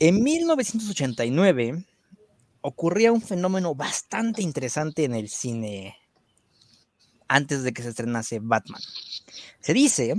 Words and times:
En 0.00 0.22
1989 0.22 1.84
ocurría 2.60 3.10
un 3.10 3.20
fenómeno 3.20 3.74
bastante 3.74 4.42
interesante 4.42 5.02
en 5.02 5.12
el 5.12 5.28
cine 5.28 5.96
antes 7.26 7.64
de 7.64 7.72
que 7.72 7.82
se 7.82 7.88
estrenase 7.88 8.38
Batman. 8.40 8.80
Se 9.58 9.74
dice, 9.74 10.14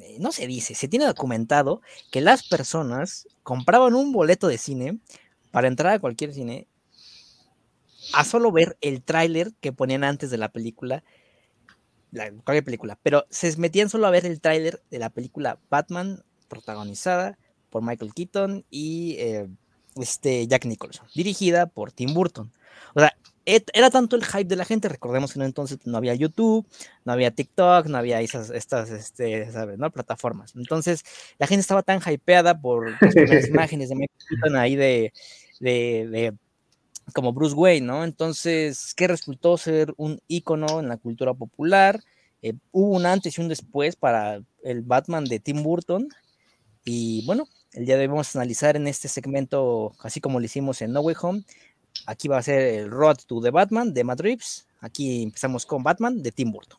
eh, 0.00 0.16
no 0.20 0.30
se 0.30 0.46
dice, 0.46 0.76
se 0.76 0.86
tiene 0.86 1.06
documentado 1.06 1.82
que 2.12 2.20
las 2.20 2.46
personas 2.46 3.26
compraban 3.42 3.94
un 3.94 4.12
boleto 4.12 4.46
de 4.46 4.58
cine 4.58 5.00
para 5.50 5.66
entrar 5.66 5.94
a 5.94 5.98
cualquier 5.98 6.32
cine 6.32 6.68
a 8.12 8.24
solo 8.24 8.52
ver 8.52 8.78
el 8.80 9.02
tráiler 9.02 9.52
que 9.60 9.72
ponían 9.72 10.04
antes 10.04 10.30
de 10.30 10.38
la 10.38 10.52
película, 10.52 11.02
la, 12.12 12.30
cualquier 12.30 12.64
película, 12.64 12.96
pero 13.02 13.26
se 13.30 13.56
metían 13.56 13.88
solo 13.88 14.06
a 14.06 14.10
ver 14.10 14.24
el 14.24 14.40
tráiler 14.40 14.84
de 14.88 15.00
la 15.00 15.10
película 15.10 15.58
Batman 15.68 16.22
protagonizada 16.46 17.36
por 17.76 17.82
Michael 17.82 18.14
Keaton 18.14 18.64
y 18.70 19.16
eh, 19.18 19.48
este 19.96 20.46
Jack 20.46 20.64
Nicholson, 20.64 21.06
dirigida 21.14 21.66
por 21.66 21.92
Tim 21.92 22.14
Burton. 22.14 22.50
O 22.94 23.00
sea, 23.00 23.14
era 23.44 23.90
tanto 23.90 24.16
el 24.16 24.24
hype 24.24 24.46
de 24.46 24.56
la 24.56 24.64
gente, 24.64 24.88
recordemos 24.88 25.34
que 25.34 25.38
en 25.38 25.44
entonces 25.44 25.78
no 25.84 25.98
había 25.98 26.14
YouTube, 26.14 26.66
no 27.04 27.12
había 27.12 27.32
TikTok, 27.32 27.86
no 27.88 27.98
había 27.98 28.22
esas, 28.22 28.48
estas, 28.48 28.88
este, 28.88 29.52
¿sabes? 29.52 29.78
¿no? 29.78 29.90
Plataformas. 29.90 30.56
Entonces, 30.56 31.04
la 31.38 31.46
gente 31.46 31.60
estaba 31.60 31.82
tan 31.82 32.00
hypeada 32.00 32.58
por 32.58 32.96
las 33.02 33.48
imágenes 33.50 33.90
de 33.90 33.96
Michael 33.96 34.18
Keaton 34.26 34.56
ahí 34.56 34.74
de, 34.74 35.12
de, 35.60 36.08
de, 36.10 36.34
como 37.12 37.34
Bruce 37.34 37.54
Wayne, 37.54 37.86
¿no? 37.86 38.04
Entonces, 38.04 38.94
¿qué 38.94 39.06
resultó 39.06 39.58
ser 39.58 39.92
un 39.98 40.18
ícono 40.28 40.80
en 40.80 40.88
la 40.88 40.96
cultura 40.96 41.34
popular? 41.34 42.00
Eh, 42.40 42.54
hubo 42.72 42.96
un 42.96 43.04
antes 43.04 43.36
y 43.36 43.42
un 43.42 43.48
después 43.48 43.96
para 43.96 44.40
el 44.64 44.80
Batman 44.80 45.26
de 45.26 45.40
Tim 45.40 45.62
Burton. 45.62 46.08
Y 46.84 47.26
bueno, 47.26 47.48
el 47.76 47.84
día 47.84 47.96
de 47.96 48.02
hoy 48.02 48.06
vamos 48.08 48.34
a 48.34 48.38
analizar 48.38 48.74
en 48.74 48.86
este 48.86 49.06
segmento, 49.06 49.92
así 50.00 50.20
como 50.20 50.40
lo 50.40 50.46
hicimos 50.46 50.80
en 50.80 50.92
No 50.92 51.02
Way 51.02 51.16
Home, 51.20 51.44
Aquí 52.06 52.28
va 52.28 52.38
a 52.38 52.42
ser 52.42 52.60
el 52.60 52.90
Road 52.90 53.16
to 53.26 53.40
the 53.40 53.50
Batman 53.50 53.94
de 53.94 54.04
Matt 54.04 54.20
Reeves. 54.20 54.66
Aquí 54.80 55.22
empezamos 55.22 55.64
con 55.64 55.82
Batman 55.82 56.22
de 56.22 56.30
Tim 56.30 56.52
Burton. 56.52 56.78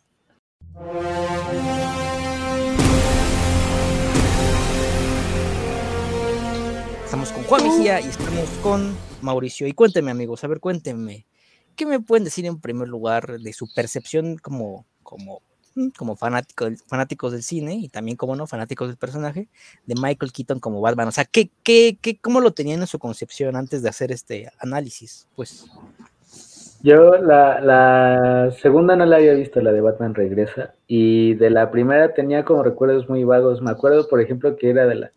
Estamos 7.03 7.31
con 7.31 7.43
Juan 7.45 7.63
Mejía 7.63 8.01
y 8.01 8.05
estamos 8.05 8.49
con 8.61 8.95
Mauricio. 9.21 9.67
Y 9.67 9.73
cuéntenme, 9.73 10.11
amigos, 10.11 10.43
a 10.43 10.47
ver, 10.47 10.59
cuéntenme, 10.59 11.25
¿qué 11.75 11.85
me 11.85 11.99
pueden 11.99 12.23
decir 12.23 12.45
en 12.45 12.59
primer 12.59 12.87
lugar 12.87 13.39
de 13.39 13.53
su 13.53 13.73
percepción 13.73 14.37
como, 14.37 14.85
como 15.03 15.41
como 15.97 16.15
fanático 16.15 16.67
fanáticos 16.87 17.31
del 17.31 17.43
cine 17.43 17.75
y 17.75 17.89
también, 17.89 18.17
como 18.17 18.35
no, 18.35 18.47
fanáticos 18.47 18.87
del 18.87 18.97
personaje 18.97 19.47
de 19.85 19.95
Michael 19.95 20.31
Keaton 20.31 20.59
como 20.59 20.81
Batman. 20.81 21.07
O 21.07 21.11
sea, 21.11 21.25
¿qué, 21.25 21.49
qué, 21.63 21.97
qué, 22.01 22.17
¿cómo 22.19 22.41
lo 22.41 22.51
tenían 22.51 22.81
en 22.81 22.87
su 22.87 22.99
concepción 22.99 23.55
antes 23.55 23.81
de 23.81 23.89
hacer 23.89 24.11
este 24.11 24.49
análisis? 24.59 25.27
Pues. 25.35 25.65
Yo 26.83 27.17
la, 27.17 27.59
la 27.59 28.51
segunda 28.61 28.95
no 28.95 29.05
la 29.05 29.17
había 29.17 29.33
visto, 29.33 29.61
la 29.61 29.71
de 29.71 29.81
Batman 29.81 30.13
Regresa, 30.13 30.73
y 30.87 31.33
de 31.33 31.49
la 31.49 31.71
primera 31.71 32.13
tenía 32.13 32.45
como 32.45 32.63
recuerdos 32.63 33.09
muy 33.09 33.23
vagos. 33.23 33.61
Me 33.61 33.71
acuerdo, 33.71 34.07
por 34.07 34.21
ejemplo, 34.21 34.55
que 34.55 34.69
era 34.69 34.85
de 34.85 34.95
la, 34.95 35.11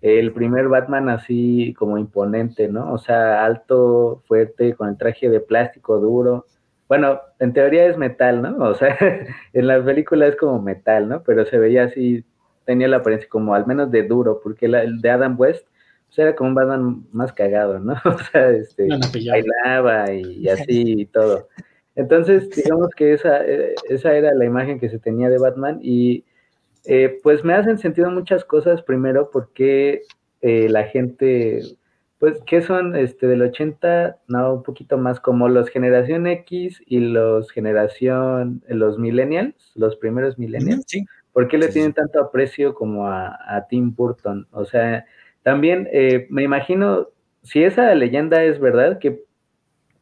el 0.00 0.32
primer 0.32 0.68
Batman 0.68 1.08
así 1.08 1.74
como 1.78 1.98
imponente, 1.98 2.68
¿no? 2.68 2.92
O 2.92 2.98
sea, 2.98 3.44
alto, 3.44 4.22
fuerte, 4.26 4.74
con 4.74 4.88
el 4.88 4.96
traje 4.96 5.28
de 5.28 5.40
plástico 5.40 5.98
duro, 5.98 6.46
bueno, 6.90 7.20
en 7.38 7.52
teoría 7.52 7.86
es 7.86 7.96
metal, 7.96 8.42
¿no? 8.42 8.56
O 8.58 8.74
sea, 8.74 8.98
en 9.52 9.66
la 9.68 9.80
película 9.82 10.26
es 10.26 10.34
como 10.34 10.60
metal, 10.60 11.08
¿no? 11.08 11.22
Pero 11.22 11.46
se 11.46 11.56
veía 11.56 11.84
así, 11.84 12.24
tenía 12.64 12.88
la 12.88 12.96
apariencia 12.96 13.28
como 13.28 13.54
al 13.54 13.64
menos 13.64 13.92
de 13.92 14.02
duro, 14.02 14.40
porque 14.42 14.66
el 14.66 15.00
de 15.00 15.10
Adam 15.10 15.38
West 15.38 15.64
pues 16.08 16.18
era 16.18 16.34
como 16.34 16.48
un 16.48 16.54
Batman 16.56 17.04
más 17.12 17.32
cagado, 17.32 17.78
¿no? 17.78 17.94
O 18.04 18.18
sea, 18.18 18.50
este, 18.50 18.88
bailaba 19.30 20.12
y, 20.12 20.48
así 20.48 21.02
y 21.02 21.06
todo. 21.06 21.46
Entonces, 21.94 22.50
digamos 22.50 22.90
que 22.96 23.12
esa, 23.12 23.46
eh, 23.46 23.76
esa 23.88 24.12
era 24.12 24.34
la 24.34 24.44
imagen 24.44 24.80
que 24.80 24.88
se 24.88 24.98
tenía 24.98 25.30
de 25.30 25.38
Batman 25.38 25.78
y 25.80 26.24
eh, 26.86 27.20
pues 27.22 27.44
me 27.44 27.54
hacen 27.54 27.78
sentido 27.78 28.10
muchas 28.10 28.44
cosas. 28.44 28.82
Primero, 28.82 29.30
porque 29.30 30.02
eh, 30.40 30.68
la 30.68 30.82
gente 30.82 31.62
pues, 32.20 32.38
¿qué 32.44 32.60
son 32.60 32.96
este, 32.96 33.26
del 33.26 33.40
80? 33.40 34.18
No, 34.28 34.52
un 34.52 34.62
poquito 34.62 34.98
más 34.98 35.20
como 35.20 35.48
los 35.48 35.70
generación 35.70 36.26
X 36.26 36.82
y 36.86 37.00
los 37.00 37.50
generación, 37.50 38.62
los 38.68 38.98
millennials, 38.98 39.72
los 39.74 39.96
primeros 39.96 40.38
millennials. 40.38 40.84
Sí. 40.86 41.06
¿Por 41.32 41.48
qué 41.48 41.56
le 41.56 41.68
tienen 41.68 41.94
tanto 41.94 42.20
aprecio 42.20 42.74
como 42.74 43.06
a, 43.08 43.66
Tim 43.70 43.94
Burton? 43.94 44.46
O 44.50 44.66
sea, 44.66 45.06
también 45.42 45.88
eh, 45.92 46.26
me 46.28 46.42
imagino, 46.42 47.08
si 47.42 47.64
esa 47.64 47.94
leyenda 47.94 48.44
es 48.44 48.60
verdad, 48.60 48.98
que 48.98 49.24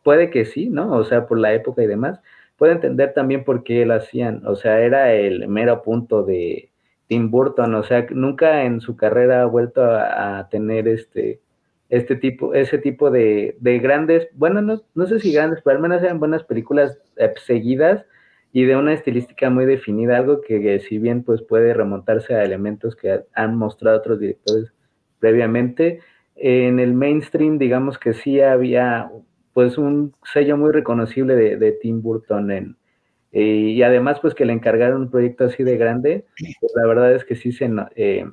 puede 0.02 0.28
que 0.30 0.44
sí, 0.44 0.70
¿no? 0.70 0.96
O 0.96 1.04
sea, 1.04 1.28
por 1.28 1.38
la 1.38 1.54
época 1.54 1.84
y 1.84 1.86
demás, 1.86 2.20
puedo 2.56 2.72
entender 2.72 3.14
también 3.14 3.44
por 3.44 3.62
qué 3.62 3.86
lo 3.86 3.94
hacían. 3.94 4.44
O 4.44 4.56
sea, 4.56 4.80
era 4.80 5.12
el 5.14 5.46
mero 5.46 5.82
punto 5.82 6.24
de 6.24 6.72
Tim 7.06 7.30
Burton. 7.30 7.76
O 7.76 7.84
sea, 7.84 8.08
nunca 8.10 8.64
en 8.64 8.80
su 8.80 8.96
carrera 8.96 9.42
ha 9.42 9.46
vuelto 9.46 9.82
a 9.84 10.48
tener 10.50 10.88
este 10.88 11.40
este 11.88 12.16
tipo, 12.16 12.54
ese 12.54 12.78
tipo 12.78 13.10
de, 13.10 13.56
de 13.60 13.78
grandes, 13.78 14.28
bueno, 14.34 14.60
no, 14.60 14.82
no, 14.94 15.06
sé 15.06 15.20
si 15.20 15.32
grandes, 15.32 15.60
pero 15.64 15.76
al 15.76 15.82
menos 15.82 16.02
eran 16.02 16.20
buenas 16.20 16.44
películas 16.44 16.98
eh, 17.16 17.32
seguidas 17.46 18.04
y 18.52 18.64
de 18.64 18.76
una 18.76 18.92
estilística 18.94 19.50
muy 19.50 19.64
definida, 19.66 20.16
algo 20.16 20.40
que, 20.40 20.80
si 20.80 20.98
bien 20.98 21.22
pues 21.22 21.42
puede 21.42 21.74
remontarse 21.74 22.34
a 22.34 22.44
elementos 22.44 22.96
que 22.96 23.22
han 23.34 23.56
mostrado 23.56 23.98
otros 23.98 24.20
directores 24.20 24.72
previamente, 25.18 26.00
en 26.36 26.78
el 26.78 26.94
mainstream 26.94 27.58
digamos 27.58 27.98
que 27.98 28.12
sí 28.12 28.40
había 28.40 29.10
pues 29.52 29.76
un 29.76 30.14
sello 30.32 30.56
muy 30.56 30.72
reconocible 30.72 31.34
de, 31.34 31.56
de 31.56 31.72
Tim 31.72 32.00
Burton 32.00 32.50
en, 32.50 32.76
eh, 33.32 33.42
y 33.74 33.82
además 33.82 34.20
pues 34.20 34.34
que 34.34 34.44
le 34.44 34.52
encargaron 34.52 35.02
un 35.02 35.10
proyecto 35.10 35.44
así 35.44 35.62
de 35.62 35.76
grande, 35.76 36.24
pues 36.60 36.72
la 36.74 36.86
verdad 36.86 37.12
es 37.12 37.24
que 37.24 37.34
sí 37.34 37.52
se, 37.52 37.70
eh, 37.96 38.24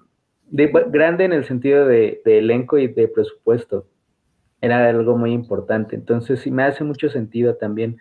grande 0.52 1.26
en 1.26 1.34
el 1.34 1.46
sentido 1.46 1.86
de, 1.86 2.22
elenco 2.26 2.78
y 2.78 2.88
de 2.88 3.08
presupuesto. 3.08 3.88
Era 4.62 4.88
algo 4.90 5.18
muy 5.18 5.32
importante. 5.32 5.96
Entonces 5.96 6.40
sí 6.40 6.52
me 6.52 6.64
hace 6.64 6.84
mucho 6.84 7.10
sentido 7.10 7.56
también 7.56 7.98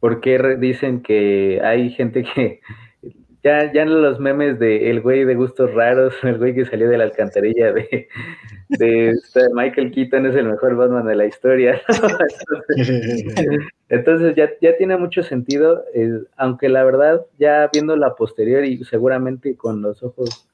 porque 0.00 0.38
dicen 0.58 1.02
que 1.02 1.60
hay 1.62 1.90
gente 1.90 2.24
que 2.24 2.60
ya, 3.44 3.72
ya 3.72 3.84
los 3.84 4.20
memes 4.20 4.58
de 4.58 4.90
el 4.90 5.00
güey 5.00 5.24
de 5.24 5.34
gustos 5.34 5.72
raros, 5.74 6.14
el 6.22 6.38
güey 6.38 6.54
que 6.54 6.64
salió 6.64 6.88
de 6.88 6.98
la 6.98 7.04
alcantarilla 7.04 7.72
de, 7.72 8.08
de, 8.68 9.14
Michael 9.54 9.92
Keaton 9.92 10.26
es 10.26 10.36
el 10.36 10.46
mejor 10.46 10.76
Batman 10.76 11.06
de 11.06 11.16
la 11.16 11.26
historia. 11.26 11.80
Entonces, 13.88 14.34
ya, 14.36 14.50
ya, 14.60 14.76
tiene 14.76 14.96
mucho 14.96 15.22
sentido, 15.22 15.84
eh, 15.94 16.22
aunque 16.36 16.68
la 16.68 16.82
verdad, 16.82 17.26
ya 17.38 17.68
viendo 17.72 17.94
la 17.96 18.14
posterior 18.14 18.64
y 18.64 18.82
seguramente 18.84 19.54
con 19.54 19.82
los 19.82 20.02
ojos 20.02 20.48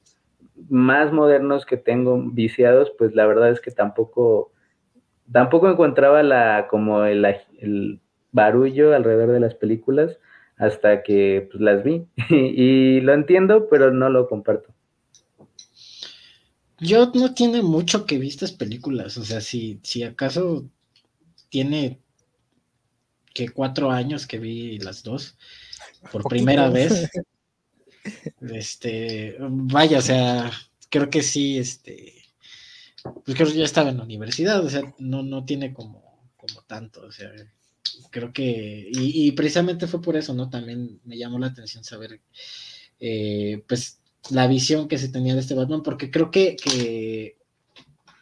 más 0.69 1.13
modernos 1.13 1.67
que 1.67 1.77
tengo 1.77 2.23
viciados, 2.23 2.93
pues 2.99 3.15
la 3.15 3.27
verdad 3.27 3.51
es 3.51 3.61
que 3.61 3.71
tampoco, 3.71 4.53
tampoco 5.31 5.71
encontraba 5.71 6.23
la, 6.23 6.67
como 6.69 7.05
el, 7.05 7.25
el 7.59 8.01
barullo 8.33 8.95
alrededor 8.95 9.33
de 9.33 9.41
las 9.41 9.55
películas 9.55 10.19
hasta 10.57 11.03
que 11.03 11.49
pues, 11.51 11.61
las 11.61 11.83
vi. 11.83 12.07
y 12.31 13.01
lo 13.01 13.15
entiendo, 13.15 13.69
pero 13.69 13.93
no 13.93 14.09
lo 14.09 14.29
comparto. 14.29 14.75
Yo 16.81 17.11
no 17.15 17.35
tiene 17.35 17.63
mucho 17.63 18.07
que 18.07 18.19
vi 18.19 18.29
estas 18.29 18.53
películas, 18.53 19.17
o 19.19 19.25
sea, 19.25 19.41
si, 19.41 19.81
si 19.83 20.05
acaso 20.05 20.69
tiene 21.49 21.99
que 23.35 23.49
cuatro 23.49 23.91
años 23.91 24.27
que 24.27 24.39
vi 24.39 24.79
las 24.79 25.03
dos 25.03 25.37
por 26.13 26.25
primera 26.25 26.69
vez. 26.69 27.11
Este, 28.41 29.36
vaya, 29.41 29.98
o 29.98 30.03
sea, 30.03 30.50
creo 30.91 31.10
que 31.10 31.22
sí, 31.22 31.59
este, 31.59 32.14
pues 33.25 33.36
creo 33.36 33.48
que 33.48 33.59
ya 33.59 33.64
estaba 33.64 33.91
en 33.91 33.98
la 33.98 34.04
universidad, 34.04 34.64
o 34.64 34.70
sea, 34.70 34.83
no, 34.98 35.22
no 35.22 35.45
tiene 35.45 35.72
como, 35.72 36.30
como 36.36 36.62
tanto, 36.62 37.03
o 37.03 37.12
sea, 37.12 37.30
creo 38.10 38.33
que, 38.33 38.89
y, 38.91 39.33
precisamente 39.33 39.86
fue 39.86 40.00
por 40.00 40.16
eso, 40.16 40.34
¿no? 40.34 40.50
También 40.50 41.00
me 41.04 41.18
llamó 41.18 41.39
la 41.39 41.48
atención 41.48 41.84
saber, 41.84 42.21
eh, 43.00 43.62
pues, 43.68 44.01
la 44.30 44.47
visión 44.47 44.89
que 44.89 44.98
se 44.98 45.09
tenía 45.09 45.34
de 45.34 45.41
este 45.41 45.54
Batman, 45.54 45.83
porque 45.83 46.10
creo 46.10 46.30
que, 46.30 46.56
que, 46.56 47.36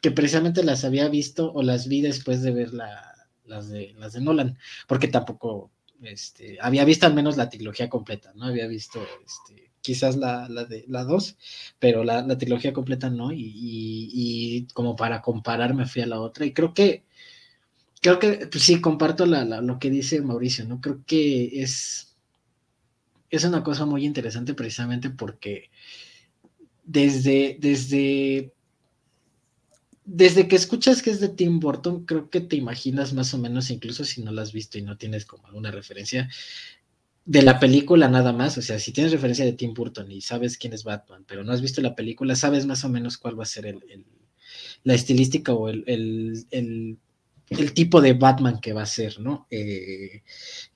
que 0.03 0.11
precisamente 0.11 0.63
las 0.63 0.85
había 0.85 1.09
visto 1.09 1.53
o 1.53 1.63
las 1.63 1.89
vi 1.89 2.01
después 2.01 2.43
de 2.43 2.53
ver 2.53 2.73
la, 2.73 3.29
las, 3.45 3.71
de, 3.71 3.95
las 3.99 4.13
de 4.13 4.21
Nolan, 4.21 4.59
porque 4.87 5.09
tampoco, 5.09 5.71
este, 6.03 6.59
había 6.61 6.85
visto 6.85 7.07
al 7.07 7.15
menos 7.15 7.37
la 7.37 7.49
trilogía 7.49 7.89
completa, 7.89 8.33
¿no? 8.35 8.47
Había 8.47 8.67
visto, 8.67 9.05
este, 9.25 9.66
quizás 9.87 10.17
la, 10.17 10.49
la 10.49 10.65
de 10.65 10.85
la 10.89 11.05
2, 11.05 11.37
pero 11.79 12.03
la, 12.03 12.23
la, 12.23 12.37
trilogía 12.37 12.73
completa 12.73 13.09
no, 13.09 13.31
y, 13.33 13.39
y, 13.39 14.67
como 14.75 14.97
para 14.97 15.23
comparar 15.23 15.75
me 15.75 15.87
fui 15.87 16.03
a 16.03 16.07
la 16.07 16.21
otra, 16.21 16.45
y 16.45 16.53
creo 16.53 16.75
que, 16.75 17.05
creo 18.03 18.19
que 18.19 18.49
pues 18.51 18.65
sí, 18.65 18.81
comparto 18.81 19.27
la, 19.27 19.45
lo 19.45 19.79
que 19.79 19.91
dice 19.91 20.21
Mauricio, 20.23 20.65
¿no? 20.65 20.81
Creo 20.81 21.05
que 21.07 21.63
es, 21.63 22.17
es 23.31 23.45
una 23.45 23.63
cosa 23.63 23.87
muy 23.87 24.05
interesante 24.05 24.55
precisamente 24.55 25.11
porque 25.11 25.71
desde, 26.85 27.57
desde 27.61 28.53
desde 30.07 30.47
que 30.47 30.55
escuchas 30.55 31.03
que 31.03 31.11
es 31.11 31.19
de 31.19 31.29
Tim 31.29 31.59
Burton, 31.59 32.07
creo 32.07 32.31
que 32.31 32.41
te 32.41 32.55
imaginas 32.55 33.13
más 33.13 33.35
o 33.35 33.39
menos, 33.39 33.71
incluso 33.71 34.05
si 34.05 34.23
no 34.23 34.31
la 34.31 34.43
has 34.43 34.53
visto 34.53 34.79
y 34.79 34.83
no 34.83 34.97
tienes 34.97 35.27
como 35.27 35.47
alguna 35.49 35.73
referencia, 35.73 36.31
de 37.27 37.43
la 37.43 37.59
película 37.59 38.09
nada 38.09 38.33
más, 38.33 38.57
o 38.57 38.63
sea, 38.63 38.79
si 38.79 38.93
tienes 38.93 39.13
referencia 39.13 39.45
de 39.45 39.53
Tim 39.53 39.75
Burton 39.75 40.11
y 40.13 40.21
sabes 40.21 40.57
quién 40.57 40.73
es 40.73 40.85
Batman, 40.85 41.25
pero 41.27 41.43
no 41.43 41.53
has 41.53 41.61
visto 41.61 41.83
la 41.83 41.97
película, 41.97 42.37
sabes 42.37 42.67
más 42.67 42.85
o 42.85 42.89
menos 42.89 43.19
cuál 43.19 43.39
va 43.39 43.43
a 43.43 43.47
ser 43.47 43.67
el, 43.67 43.83
la 44.85 44.95
estilística 44.95 45.53
o 45.53 45.69
el, 45.69 45.85
el, 46.51 46.99
tipo 47.75 48.01
de 48.01 48.13
Batman 48.13 48.61
que 48.61 48.73
va 48.73 48.83
a 48.83 48.87
ser, 48.87 49.19
¿no? 49.19 49.49
Eh, 49.51 50.23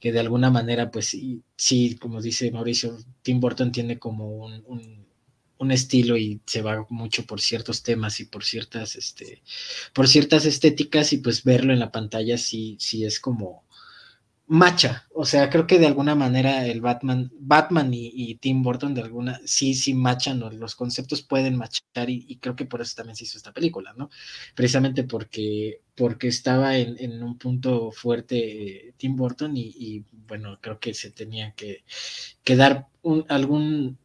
que 0.01 0.11
de 0.11 0.19
alguna 0.19 0.51
manera, 0.51 0.91
pues 0.91 1.07
sí, 1.07 1.41
sí, 1.55 1.97
como 2.01 2.21
dice 2.21 2.51
Mauricio, 2.51 2.99
Tim 3.23 3.39
Burton 3.39 3.71
tiene 3.71 4.01
como 4.01 4.29
un, 4.31 5.07
un, 5.59 5.71
estilo 5.71 6.17
y 6.17 6.41
se 6.47 6.63
va 6.63 6.85
mucho 6.89 7.27
por 7.27 7.41
ciertos 7.41 7.85
temas 7.85 8.19
y 8.19 8.25
por 8.25 8.45
ciertas, 8.45 8.97
este, 8.97 9.43
por 9.93 10.09
ciertas 10.09 10.47
estéticas 10.47 11.13
y 11.13 11.19
pues 11.19 11.45
verlo 11.45 11.73
en 11.73 11.79
la 11.79 11.93
pantalla 11.93 12.39
sí, 12.39 12.77
sí 12.81 13.05
es 13.05 13.21
como 13.21 13.63
macha, 14.51 15.07
o 15.15 15.25
sea, 15.25 15.49
creo 15.49 15.65
que 15.69 15.79
de 15.79 15.87
alguna 15.87 16.17
manera 16.17 16.67
el 16.67 16.81
Batman, 16.81 17.31
Batman 17.39 17.91
y, 17.93 18.35
Tim 18.35 18.65
Burton 18.65 18.95
de 18.95 19.03
alguna, 19.03 19.41
sí, 19.45 19.75
sí 19.75 19.95
machan, 19.95 20.41
los 20.59 20.75
conceptos 20.75 21.23
pueden 21.23 21.55
machar 21.55 22.11
y, 22.11 22.37
creo 22.41 22.57
que 22.57 22.65
por 22.65 22.81
eso 22.81 22.97
también 22.97 23.15
se 23.15 23.23
hizo 23.23 23.39
esta 23.39 23.53
película, 23.53 23.95
¿no? 23.97 24.11
Precisamente 24.57 25.05
porque, 25.05 25.83
porque 25.95 26.27
estaba 26.27 26.77
en, 26.77 27.23
un 27.23 27.39
punto 27.39 27.93
fuerte 27.93 28.89
eh, 28.89 28.95
Tim 28.97 29.15
Burton 29.15 29.53
y, 29.57 30.05
bueno, 30.27 30.59
creo 30.61 30.81
que 30.81 30.95
se 30.95 31.13
tenía 31.13 31.55
que, 31.55 31.85
dar 32.57 32.89
un, 33.03 33.25
algún, 33.29 33.99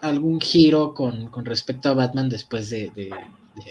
algún 0.00 0.40
giro 0.40 0.94
con, 0.94 1.30
respecto 1.44 1.90
a 1.90 1.94
Batman 1.94 2.30
después 2.30 2.70
de, 2.70 2.90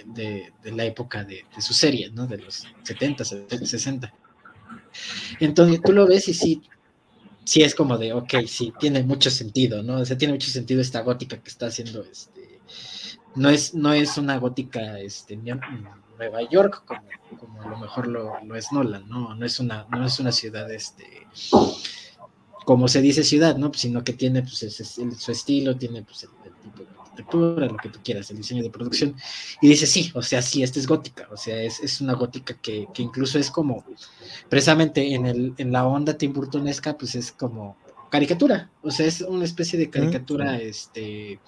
de, 0.05 0.53
la 0.71 0.85
época 0.85 1.23
de, 1.23 1.45
su 1.57 1.73
serie, 1.73 2.11
¿no? 2.11 2.27
De 2.27 2.37
los 2.37 2.67
70, 2.83 3.25
60. 3.25 4.13
Entonces 5.39 5.81
tú 5.81 5.91
lo 5.91 6.07
ves 6.07 6.27
y 6.27 6.33
sí, 6.33 6.61
sí 7.43 7.63
es 7.63 7.75
como 7.75 7.97
de, 7.97 8.13
ok, 8.13 8.33
sí, 8.47 8.73
tiene 8.79 9.03
mucho 9.03 9.29
sentido, 9.29 9.83
¿no? 9.83 9.97
O 9.97 10.05
sea, 10.05 10.17
tiene 10.17 10.33
mucho 10.33 10.49
sentido 10.49 10.81
esta 10.81 11.01
gótica 11.01 11.37
que 11.37 11.49
está 11.49 11.67
haciendo, 11.67 12.03
este, 12.03 12.59
no 13.35 13.49
es, 13.49 13.73
no 13.73 13.93
es 13.93 14.17
una 14.17 14.37
gótica, 14.37 14.99
este, 14.99 15.37
Nueva 15.37 16.41
York, 16.49 16.83
como, 16.85 17.01
como 17.39 17.61
a 17.61 17.67
lo 17.67 17.77
mejor 17.77 18.07
lo, 18.07 18.43
lo, 18.43 18.55
es 18.55 18.71
Nolan, 18.71 19.07
¿no? 19.09 19.33
No 19.35 19.45
es 19.45 19.59
una, 19.59 19.87
no 19.89 20.05
es 20.05 20.19
una 20.19 20.31
ciudad, 20.31 20.71
este, 20.71 21.27
como 22.71 22.87
se 22.87 23.01
dice 23.01 23.25
ciudad, 23.25 23.57
¿no? 23.57 23.69
Sino 23.73 24.01
que 24.01 24.13
tiene, 24.13 24.43
pues, 24.43 24.95
su 25.19 25.31
estilo, 25.33 25.75
tiene, 25.75 26.03
pues, 26.03 26.23
el, 26.23 26.29
tipo 26.63 26.83
de 26.83 26.85
arquitectura, 27.01 27.67
lo 27.67 27.75
que 27.75 27.89
tú 27.89 27.99
quieras, 28.01 28.31
el 28.31 28.37
diseño 28.37 28.63
de 28.63 28.69
producción, 28.69 29.13
y 29.61 29.67
dice, 29.67 29.85
sí, 29.85 30.09
o 30.15 30.21
sea, 30.21 30.41
sí, 30.41 30.63
esta 30.63 30.79
es 30.79 30.87
gótica, 30.87 31.27
o 31.33 31.35
sea, 31.35 31.61
es, 31.61 31.81
es 31.81 31.99
una 31.99 32.13
gótica 32.13 32.53
que, 32.53 32.87
que, 32.93 33.01
incluso 33.03 33.37
es 33.37 33.51
como, 33.51 33.83
precisamente 34.47 35.13
en, 35.13 35.25
el, 35.25 35.53
en 35.57 35.73
la 35.73 35.85
onda 35.85 36.13
timburtonesca, 36.13 36.97
pues 36.97 37.15
es 37.15 37.33
como 37.33 37.75
caricatura, 38.09 38.69
o 38.81 38.89
sea, 38.89 39.05
es 39.05 39.19
una 39.19 39.43
especie 39.43 39.77
de 39.77 39.89
caricatura, 39.89 40.57
este, 40.57 41.41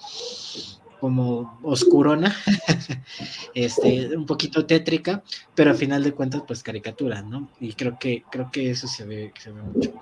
como 1.00 1.58
oscurona, 1.64 2.36
este, 3.54 4.18
un 4.18 4.26
poquito 4.26 4.66
tétrica, 4.66 5.24
pero 5.56 5.72
al 5.72 5.78
final 5.78 6.04
de 6.04 6.12
cuentas, 6.12 6.44
pues 6.46 6.62
caricatura, 6.64 7.22
¿no? 7.22 7.50
Y 7.62 7.72
creo 7.76 7.98
que, 7.98 8.26
creo 8.30 8.52
que 8.52 8.72
eso 8.72 8.90
se 8.90 9.06
ve, 9.06 9.34
se 9.40 9.54
ve 9.54 9.62
mucho. 9.62 9.94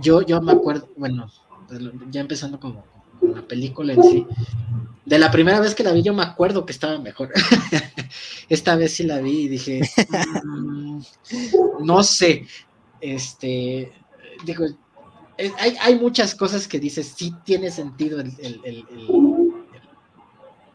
Yo, 0.00 0.22
yo 0.22 0.40
me 0.40 0.52
acuerdo, 0.52 0.88
bueno, 0.96 1.30
ya 2.10 2.20
empezando 2.20 2.58
como 2.58 2.84
la 3.22 3.42
película 3.42 3.92
en 3.92 4.02
sí. 4.02 4.26
De 5.04 5.18
la 5.18 5.30
primera 5.30 5.60
vez 5.60 5.74
que 5.74 5.82
la 5.82 5.92
vi, 5.92 6.02
yo 6.02 6.14
me 6.14 6.22
acuerdo 6.22 6.64
que 6.64 6.72
estaba 6.72 6.98
mejor. 6.98 7.32
Esta 8.48 8.76
vez 8.76 8.94
sí 8.94 9.04
la 9.04 9.20
vi 9.20 9.42
y 9.42 9.48
dije, 9.48 9.80
mm, 10.44 11.00
no 11.80 12.02
sé, 12.02 12.46
este, 13.00 13.92
digo, 14.44 14.66
hay, 15.58 15.98
muchas 15.98 16.34
cosas 16.34 16.68
que 16.68 16.78
dices, 16.78 17.14
sí 17.16 17.34
tiene 17.44 17.70
sentido 17.70 18.22